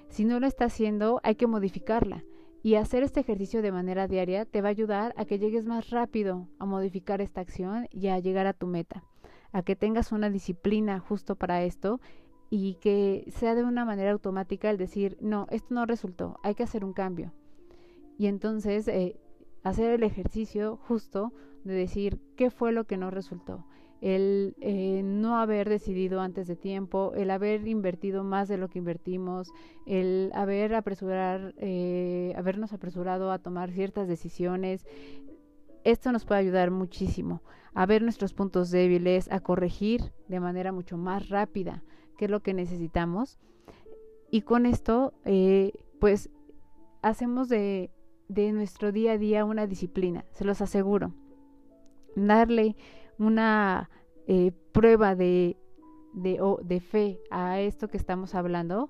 Si 0.09 0.25
no 0.25 0.41
lo 0.41 0.47
está 0.47 0.65
haciendo, 0.65 1.21
hay 1.23 1.35
que 1.35 1.47
modificarla. 1.47 2.25
Y 2.63 2.75
hacer 2.75 3.03
este 3.03 3.21
ejercicio 3.21 3.61
de 3.61 3.71
manera 3.71 4.07
diaria 4.07 4.45
te 4.45 4.61
va 4.61 4.67
a 4.67 4.71
ayudar 4.71 5.13
a 5.17 5.25
que 5.25 5.39
llegues 5.39 5.65
más 5.65 5.89
rápido 5.89 6.47
a 6.59 6.65
modificar 6.65 7.21
esta 7.21 7.41
acción 7.41 7.87
y 7.89 8.07
a 8.07 8.19
llegar 8.19 8.45
a 8.45 8.53
tu 8.53 8.67
meta, 8.67 9.03
a 9.51 9.63
que 9.63 9.75
tengas 9.75 10.11
una 10.11 10.29
disciplina 10.29 10.99
justo 10.99 11.35
para 11.35 11.63
esto 11.63 11.99
y 12.51 12.75
que 12.75 13.25
sea 13.29 13.55
de 13.55 13.63
una 13.63 13.85
manera 13.85 14.11
automática 14.11 14.69
el 14.69 14.77
decir, 14.77 15.17
no, 15.21 15.47
esto 15.49 15.73
no 15.73 15.85
resultó, 15.85 16.39
hay 16.43 16.53
que 16.53 16.63
hacer 16.63 16.85
un 16.85 16.93
cambio. 16.93 17.33
Y 18.17 18.27
entonces 18.27 18.87
eh, 18.87 19.19
hacer 19.63 19.91
el 19.91 20.03
ejercicio 20.03 20.77
justo 20.87 21.33
de 21.63 21.73
decir 21.73 22.19
qué 22.35 22.51
fue 22.51 22.71
lo 22.71 22.85
que 22.85 22.97
no 22.97 23.09
resultó. 23.09 23.65
El 24.01 24.55
eh, 24.61 25.01
no 25.03 25.37
haber 25.37 25.69
decidido 25.69 26.21
antes 26.21 26.47
de 26.47 26.55
tiempo, 26.55 27.13
el 27.15 27.29
haber 27.29 27.67
invertido 27.67 28.23
más 28.23 28.47
de 28.47 28.57
lo 28.57 28.67
que 28.67 28.79
invertimos, 28.79 29.51
el 29.85 30.31
haber 30.33 30.73
apresurar, 30.73 31.53
eh, 31.57 32.33
habernos 32.35 32.73
apresurado 32.73 33.31
a 33.31 33.39
tomar 33.39 33.71
ciertas 33.71 34.07
decisiones. 34.07 34.85
Esto 35.83 36.11
nos 36.11 36.25
puede 36.25 36.41
ayudar 36.41 36.71
muchísimo 36.71 37.41
a 37.73 37.85
ver 37.85 38.01
nuestros 38.01 38.33
puntos 38.33 38.69
débiles, 38.71 39.31
a 39.31 39.39
corregir 39.39 40.11
de 40.27 40.39
manera 40.39 40.71
mucho 40.71 40.97
más 40.97 41.29
rápida 41.29 41.83
qué 42.17 42.25
es 42.25 42.31
lo 42.31 42.41
que 42.41 42.53
necesitamos. 42.53 43.39
Y 44.29 44.41
con 44.41 44.65
esto, 44.65 45.13
eh, 45.25 45.73
pues, 45.99 46.29
hacemos 47.01 47.49
de, 47.49 47.91
de 48.27 48.51
nuestro 48.51 48.91
día 48.91 49.13
a 49.13 49.17
día 49.17 49.45
una 49.45 49.67
disciplina, 49.67 50.25
se 50.31 50.45
los 50.45 50.61
aseguro. 50.61 51.13
Darle 52.15 52.75
una 53.21 53.89
eh, 54.27 54.51
prueba 54.71 55.15
de, 55.15 55.57
de, 56.13 56.39
de 56.63 56.79
fe 56.79 57.19
a 57.29 57.59
esto 57.59 57.87
que 57.87 57.97
estamos 57.97 58.35
hablando, 58.35 58.89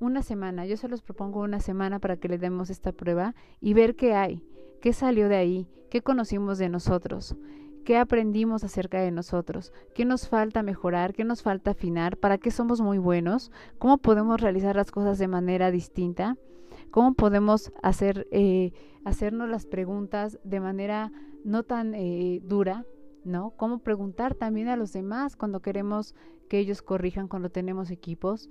una 0.00 0.22
semana, 0.22 0.66
yo 0.66 0.76
se 0.76 0.88
los 0.88 1.00
propongo 1.00 1.40
una 1.40 1.60
semana 1.60 2.00
para 2.00 2.16
que 2.16 2.28
le 2.28 2.38
demos 2.38 2.70
esta 2.70 2.90
prueba 2.90 3.34
y 3.60 3.74
ver 3.74 3.94
qué 3.94 4.14
hay, 4.14 4.42
qué 4.80 4.92
salió 4.92 5.28
de 5.28 5.36
ahí, 5.36 5.68
qué 5.90 6.02
conocimos 6.02 6.58
de 6.58 6.68
nosotros. 6.68 7.36
¿Qué 7.84 7.96
aprendimos 7.96 8.62
acerca 8.62 9.00
de 9.00 9.10
nosotros? 9.10 9.72
¿Qué 9.92 10.04
nos 10.04 10.28
falta 10.28 10.62
mejorar? 10.62 11.14
¿Qué 11.14 11.24
nos 11.24 11.42
falta 11.42 11.72
afinar? 11.72 12.16
¿Para 12.16 12.38
qué 12.38 12.52
somos 12.52 12.80
muy 12.80 12.98
buenos? 12.98 13.50
¿Cómo 13.78 13.98
podemos 13.98 14.40
realizar 14.40 14.76
las 14.76 14.92
cosas 14.92 15.18
de 15.18 15.26
manera 15.26 15.72
distinta? 15.72 16.36
¿Cómo 16.92 17.14
podemos 17.14 17.72
hacer, 17.82 18.28
eh, 18.30 18.72
hacernos 19.04 19.48
las 19.48 19.66
preguntas 19.66 20.38
de 20.44 20.60
manera 20.60 21.10
no 21.44 21.64
tan 21.64 21.94
eh, 21.96 22.40
dura? 22.44 22.84
¿No? 23.24 23.50
¿Cómo 23.56 23.78
preguntar 23.78 24.34
también 24.34 24.68
a 24.68 24.76
los 24.76 24.92
demás 24.92 25.36
cuando 25.36 25.60
queremos 25.60 26.14
que 26.48 26.58
ellos 26.58 26.82
corrijan, 26.82 27.28
cuando 27.28 27.50
tenemos 27.50 27.90
equipos? 27.90 28.50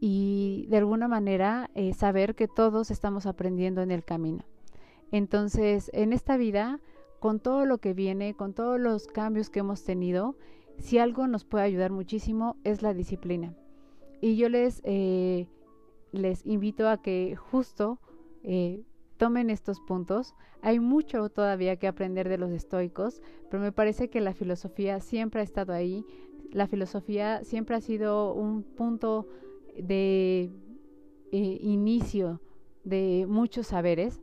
Y 0.00 0.66
de 0.68 0.78
alguna 0.78 1.08
manera 1.08 1.70
eh, 1.74 1.94
saber 1.94 2.34
que 2.34 2.46
todos 2.46 2.90
estamos 2.90 3.26
aprendiendo 3.26 3.82
en 3.82 3.90
el 3.90 4.04
camino. 4.04 4.44
Entonces, 5.10 5.90
en 5.94 6.12
esta 6.12 6.36
vida 6.36 6.80
con 7.24 7.40
todo 7.40 7.64
lo 7.64 7.78
que 7.78 7.94
viene, 7.94 8.34
con 8.34 8.52
todos 8.52 8.78
los 8.78 9.06
cambios 9.06 9.48
que 9.48 9.60
hemos 9.60 9.82
tenido, 9.82 10.36
si 10.76 10.98
algo 10.98 11.26
nos 11.26 11.46
puede 11.46 11.64
ayudar 11.64 11.90
muchísimo 11.90 12.56
es 12.64 12.82
la 12.82 12.92
disciplina. 12.92 13.54
Y 14.20 14.36
yo 14.36 14.50
les, 14.50 14.82
eh, 14.84 15.48
les 16.12 16.44
invito 16.44 16.86
a 16.86 17.00
que 17.00 17.34
justo 17.36 17.98
eh, 18.42 18.82
tomen 19.24 19.48
estos 19.48 19.80
puntos. 19.80 20.34
Hay 20.60 20.80
mucho 20.80 21.30
todavía 21.30 21.76
que 21.76 21.86
aprender 21.86 22.28
de 22.28 22.36
los 22.36 22.50
estoicos, 22.50 23.22
pero 23.50 23.62
me 23.62 23.72
parece 23.72 24.10
que 24.10 24.20
la 24.20 24.34
filosofía 24.34 25.00
siempre 25.00 25.40
ha 25.40 25.44
estado 25.44 25.72
ahí. 25.72 26.04
La 26.52 26.66
filosofía 26.66 27.42
siempre 27.42 27.74
ha 27.74 27.80
sido 27.80 28.34
un 28.34 28.62
punto 28.62 29.26
de 29.78 30.50
eh, 31.32 31.58
inicio 31.62 32.42
de 32.84 33.24
muchos 33.26 33.68
saberes 33.68 34.20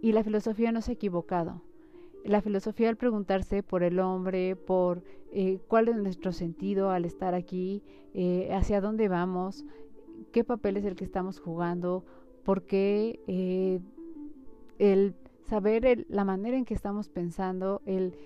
y 0.00 0.12
la 0.12 0.24
filosofía 0.24 0.72
no 0.72 0.80
se 0.80 0.92
ha 0.92 0.94
equivocado 0.94 1.60
la 2.24 2.40
filosofía 2.40 2.88
al 2.88 2.96
preguntarse 2.96 3.62
por 3.62 3.82
el 3.82 3.98
hombre, 3.98 4.54
por 4.54 5.02
eh, 5.32 5.58
cuál 5.68 5.88
es 5.88 5.96
nuestro 5.96 6.32
sentido 6.32 6.90
al 6.90 7.06
estar 7.06 7.34
aquí, 7.34 7.82
eh, 8.12 8.50
hacia 8.52 8.82
dónde 8.82 9.08
vamos, 9.08 9.64
qué 10.30 10.44
papel 10.44 10.76
es 10.76 10.84
el 10.84 10.96
que 10.96 11.04
estamos 11.04 11.40
jugando, 11.40 12.04
por 12.44 12.64
qué 12.64 13.80
el 14.80 15.14
saber 15.46 16.06
la 16.08 16.24
manera 16.24 16.56
en 16.56 16.64
que 16.64 16.74
estamos 16.74 17.08
pensando, 17.08 17.82
el 17.84 18.16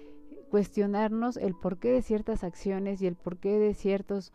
cuestionarnos 0.50 1.36
el 1.36 1.56
porqué 1.56 1.90
de 1.90 2.00
ciertas 2.00 2.44
acciones 2.44 3.02
y 3.02 3.08
el 3.08 3.16
porqué 3.16 3.58
de 3.58 3.74
ciertos, 3.74 4.32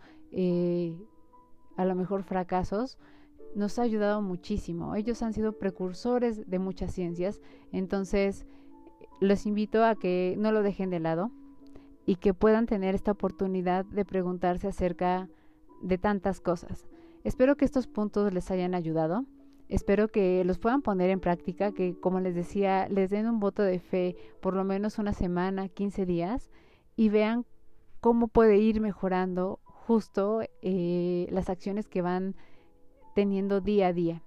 a 1.77 1.85
lo 1.85 1.95
mejor, 1.95 2.23
fracasos, 2.23 2.97
nos 3.55 3.79
ha 3.79 3.83
ayudado 3.83 4.21
muchísimo. 4.21 4.95
Ellos 4.95 5.23
han 5.23 5.31
sido 5.31 5.53
precursores 5.53 6.49
de 6.49 6.59
muchas 6.59 6.93
ciencias, 6.93 7.39
entonces 7.71 8.45
los 9.21 9.45
invito 9.45 9.85
a 9.85 9.95
que 9.95 10.35
no 10.37 10.51
lo 10.51 10.61
dejen 10.61 10.89
de 10.89 10.99
lado 10.99 11.31
y 12.05 12.17
que 12.17 12.33
puedan 12.33 12.65
tener 12.65 12.95
esta 12.95 13.11
oportunidad 13.13 13.85
de 13.85 14.03
preguntarse 14.03 14.67
acerca 14.67 15.29
de 15.81 15.97
tantas 15.97 16.41
cosas. 16.41 16.85
Espero 17.23 17.55
que 17.55 17.63
estos 17.63 17.87
puntos 17.87 18.33
les 18.33 18.51
hayan 18.51 18.75
ayudado. 18.75 19.25
Espero 19.69 20.07
que 20.07 20.43
los 20.45 20.57
puedan 20.57 20.81
poner 20.81 21.11
en 21.11 21.19
práctica, 21.19 21.71
que 21.71 21.95
como 21.99 22.19
les 22.19 22.33
decía, 22.33 22.89
les 22.89 23.11
den 23.11 23.27
un 23.27 23.39
voto 23.39 23.61
de 23.61 23.79
fe 23.79 24.15
por 24.41 24.55
lo 24.55 24.63
menos 24.63 24.97
una 24.97 25.13
semana, 25.13 25.69
15 25.69 26.07
días 26.07 26.49
y 26.95 27.09
vean 27.09 27.45
cómo 28.01 28.27
puede 28.27 28.57
ir 28.57 28.81
mejorando 28.81 29.59
justo 29.63 30.41
eh, 30.63 31.27
las 31.29 31.49
acciones 31.49 31.87
que 31.87 32.01
van 32.01 32.35
teniendo 33.13 33.61
día 33.61 33.87
a 33.87 33.93
día. 33.93 34.23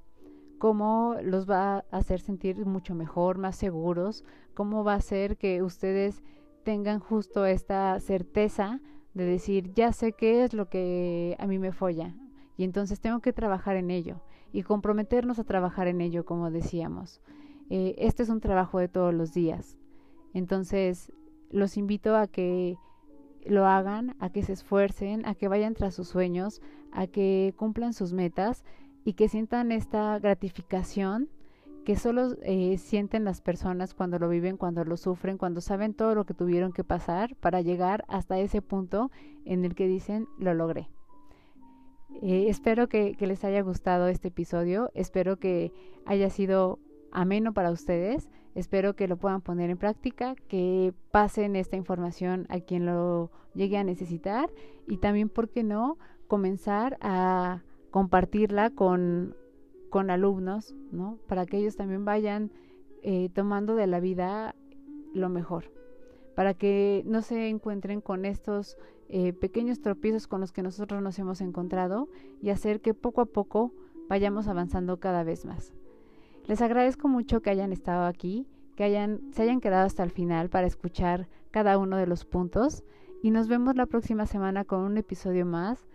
Cómo 0.59 1.17
los 1.21 1.51
va 1.51 1.79
a 1.79 1.85
hacer 1.91 2.21
sentir 2.21 2.65
mucho 2.65 2.95
mejor, 2.95 3.39
más 3.39 3.57
seguros, 3.57 4.25
cómo 4.55 4.85
va 4.85 4.93
a 4.93 4.99
hacer 4.99 5.37
que 5.37 5.61
ustedes 5.65 6.23
tengan 6.63 7.01
justo 7.01 7.47
esta 7.47 7.99
certeza 7.99 8.81
de 9.13 9.25
decir, 9.25 9.75
ya 9.75 9.93
sé 9.93 10.13
qué 10.13 10.45
es 10.45 10.55
lo 10.55 10.69
que 10.69 11.35
a 11.41 11.49
mí 11.49 11.59
me 11.59 11.73
folla 11.73 12.15
y 12.57 12.63
entonces 12.63 13.01
tengo 13.01 13.19
que 13.19 13.33
trabajar 13.33 13.75
en 13.75 13.91
ello 13.91 14.21
y 14.53 14.63
comprometernos 14.63 15.39
a 15.39 15.45
trabajar 15.45 15.89
en 15.89 16.01
ello, 16.01 16.25
como 16.25 16.51
decíamos. 16.51 17.21
Eh, 17.71 17.95
este 17.99 18.23
es 18.23 18.29
un 18.29 18.41
trabajo 18.41 18.79
de 18.79 18.89
todos 18.89 19.15
los 19.15 19.33
días. 19.33 19.79
Entonces, 20.35 21.13
los 21.51 21.77
invito 21.77 22.17
a 22.17 22.27
que 22.27 22.77
lo 23.45 23.67
hagan, 23.67 24.15
a 24.21 24.31
que 24.31 24.43
se 24.43 24.53
esfuercen, 24.53 25.27
a 25.27 25.35
que 25.35 25.49
vayan 25.49 25.75
tras 25.75 25.95
sus 25.95 26.09
sueños, 26.09 26.61
a 26.93 27.07
que 27.07 27.55
cumplan 27.57 27.93
sus 27.93 28.13
metas 28.13 28.65
y 29.05 29.15
que 29.15 29.29
sientan 29.29 29.73
esta 29.73 30.19
gratificación 30.19 31.29
que 31.85 31.97
solo 31.97 32.37
eh, 32.43 32.79
sienten 32.79 33.25
las 33.25 33.41
personas 33.41 33.95
cuando 33.95 34.19
lo 34.19 34.29
viven, 34.29 34.57
cuando 34.57 34.85
lo 34.85 34.97
sufren, 34.97 35.37
cuando 35.37 35.61
saben 35.61 35.95
todo 35.95 36.15
lo 36.15 36.25
que 36.25 36.35
tuvieron 36.35 36.73
que 36.73 36.85
pasar 36.85 37.35
para 37.37 37.61
llegar 37.61 38.05
hasta 38.09 38.39
ese 38.39 38.63
punto 38.63 39.11
en 39.45 39.65
el 39.65 39.75
que 39.75 39.89
dicen 39.89 40.29
lo 40.39 40.55
logré. 40.55 40.89
Eh, 42.21 42.47
espero 42.49 42.89
que, 42.89 43.17
les 43.19 43.45
haya 43.45 43.63
gustado 43.63 44.09
este 44.09 44.29
episodio, 44.29 44.91
espero 44.95 45.39
que 45.39 45.73
haya 46.05 46.31
sido 46.31 46.79
ameno 47.11 47.53
para 47.53 47.71
ustedes, 47.71 48.29
espero 48.55 48.95
que 48.95 49.09
lo 49.09 49.17
puedan 49.17 49.41
poner 49.41 49.71
en 49.71 49.79
práctica, 49.79 50.35
que 50.49 50.93
pasen 51.11 51.57
esta 51.57 51.77
información 51.77 52.47
a 52.49 52.61
quien 52.61 52.87
lo 52.87 53.31
llegue 53.55 53.79
a 53.79 53.85
necesitar 53.85 54.51
y 54.87 54.99
también, 54.99 55.29
¿por 55.29 55.49
qué 55.49 55.63
no?, 55.63 55.99
comenzar 56.29 56.97
a 57.01 57.63
compartirla 57.91 58.71
con 58.71 59.35
con 59.93 60.11
alumnos, 60.11 60.75
¿no? 60.91 61.19
Para 61.29 61.45
que 61.45 61.59
ellos 61.59 61.77
también 61.77 62.07
vayan 62.07 62.51
eh, 63.03 63.29
tomando 63.35 63.75
de 63.75 63.87
la 63.87 64.01
vida 64.01 64.55
lo 65.13 65.29
mejor, 65.29 65.71
para 66.35 66.55
que 66.55 67.03
no 67.07 67.23
se 67.23 67.49
encuentren 67.49 68.01
con 68.01 68.25
estos 68.25 68.77
eh, 69.09 69.33
pequeños 69.33 69.81
tropiezos 69.81 70.27
con 70.27 70.41
los 70.41 70.53
que 70.53 70.63
nosotros 70.63 71.03
nos 71.03 71.19
hemos 71.19 71.41
encontrado 71.41 72.09
y 72.41 72.51
hacer 72.51 72.81
que 72.81 72.95
poco 72.95 73.21
a 73.21 73.27
poco 73.27 73.73
vayamos 74.09 74.49
avanzando 74.49 74.99
cada 75.01 75.25
vez 75.25 75.45
más. 75.45 75.73
Les 76.47 76.61
agradezco 76.61 77.09
mucho 77.09 77.41
que 77.41 77.51
hayan 77.51 77.73
estado 77.73 78.07
aquí, 78.07 78.47
que 78.77 78.85
hayan, 78.85 79.21
se 79.33 79.43
hayan 79.43 79.61
quedado 79.61 79.87
hasta 79.87 80.03
el 80.03 80.11
final 80.11 80.49
para 80.49 80.67
escuchar 80.67 81.29
cada 81.51 81.79
uno 81.79 81.97
de 81.97 82.07
los 82.07 82.25
puntos 82.25 82.85
y 83.23 83.31
nos 83.31 83.49
vemos 83.49 83.77
la 83.77 83.87
próxima 83.87 84.27
semana 84.27 84.65
con 84.65 84.81
un 84.81 84.97
episodio 84.99 85.47
más, 85.47 85.87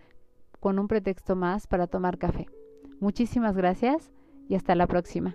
con 0.60 0.78
un 0.78 0.88
pretexto 0.88 1.36
más 1.36 1.66
para 1.66 1.86
tomar 1.86 2.18
café. 2.18 2.46
Muchísimas 3.00 3.56
gracias 3.56 4.10
y 4.48 4.54
hasta 4.54 4.74
la 4.74 4.86
próxima. 4.86 5.34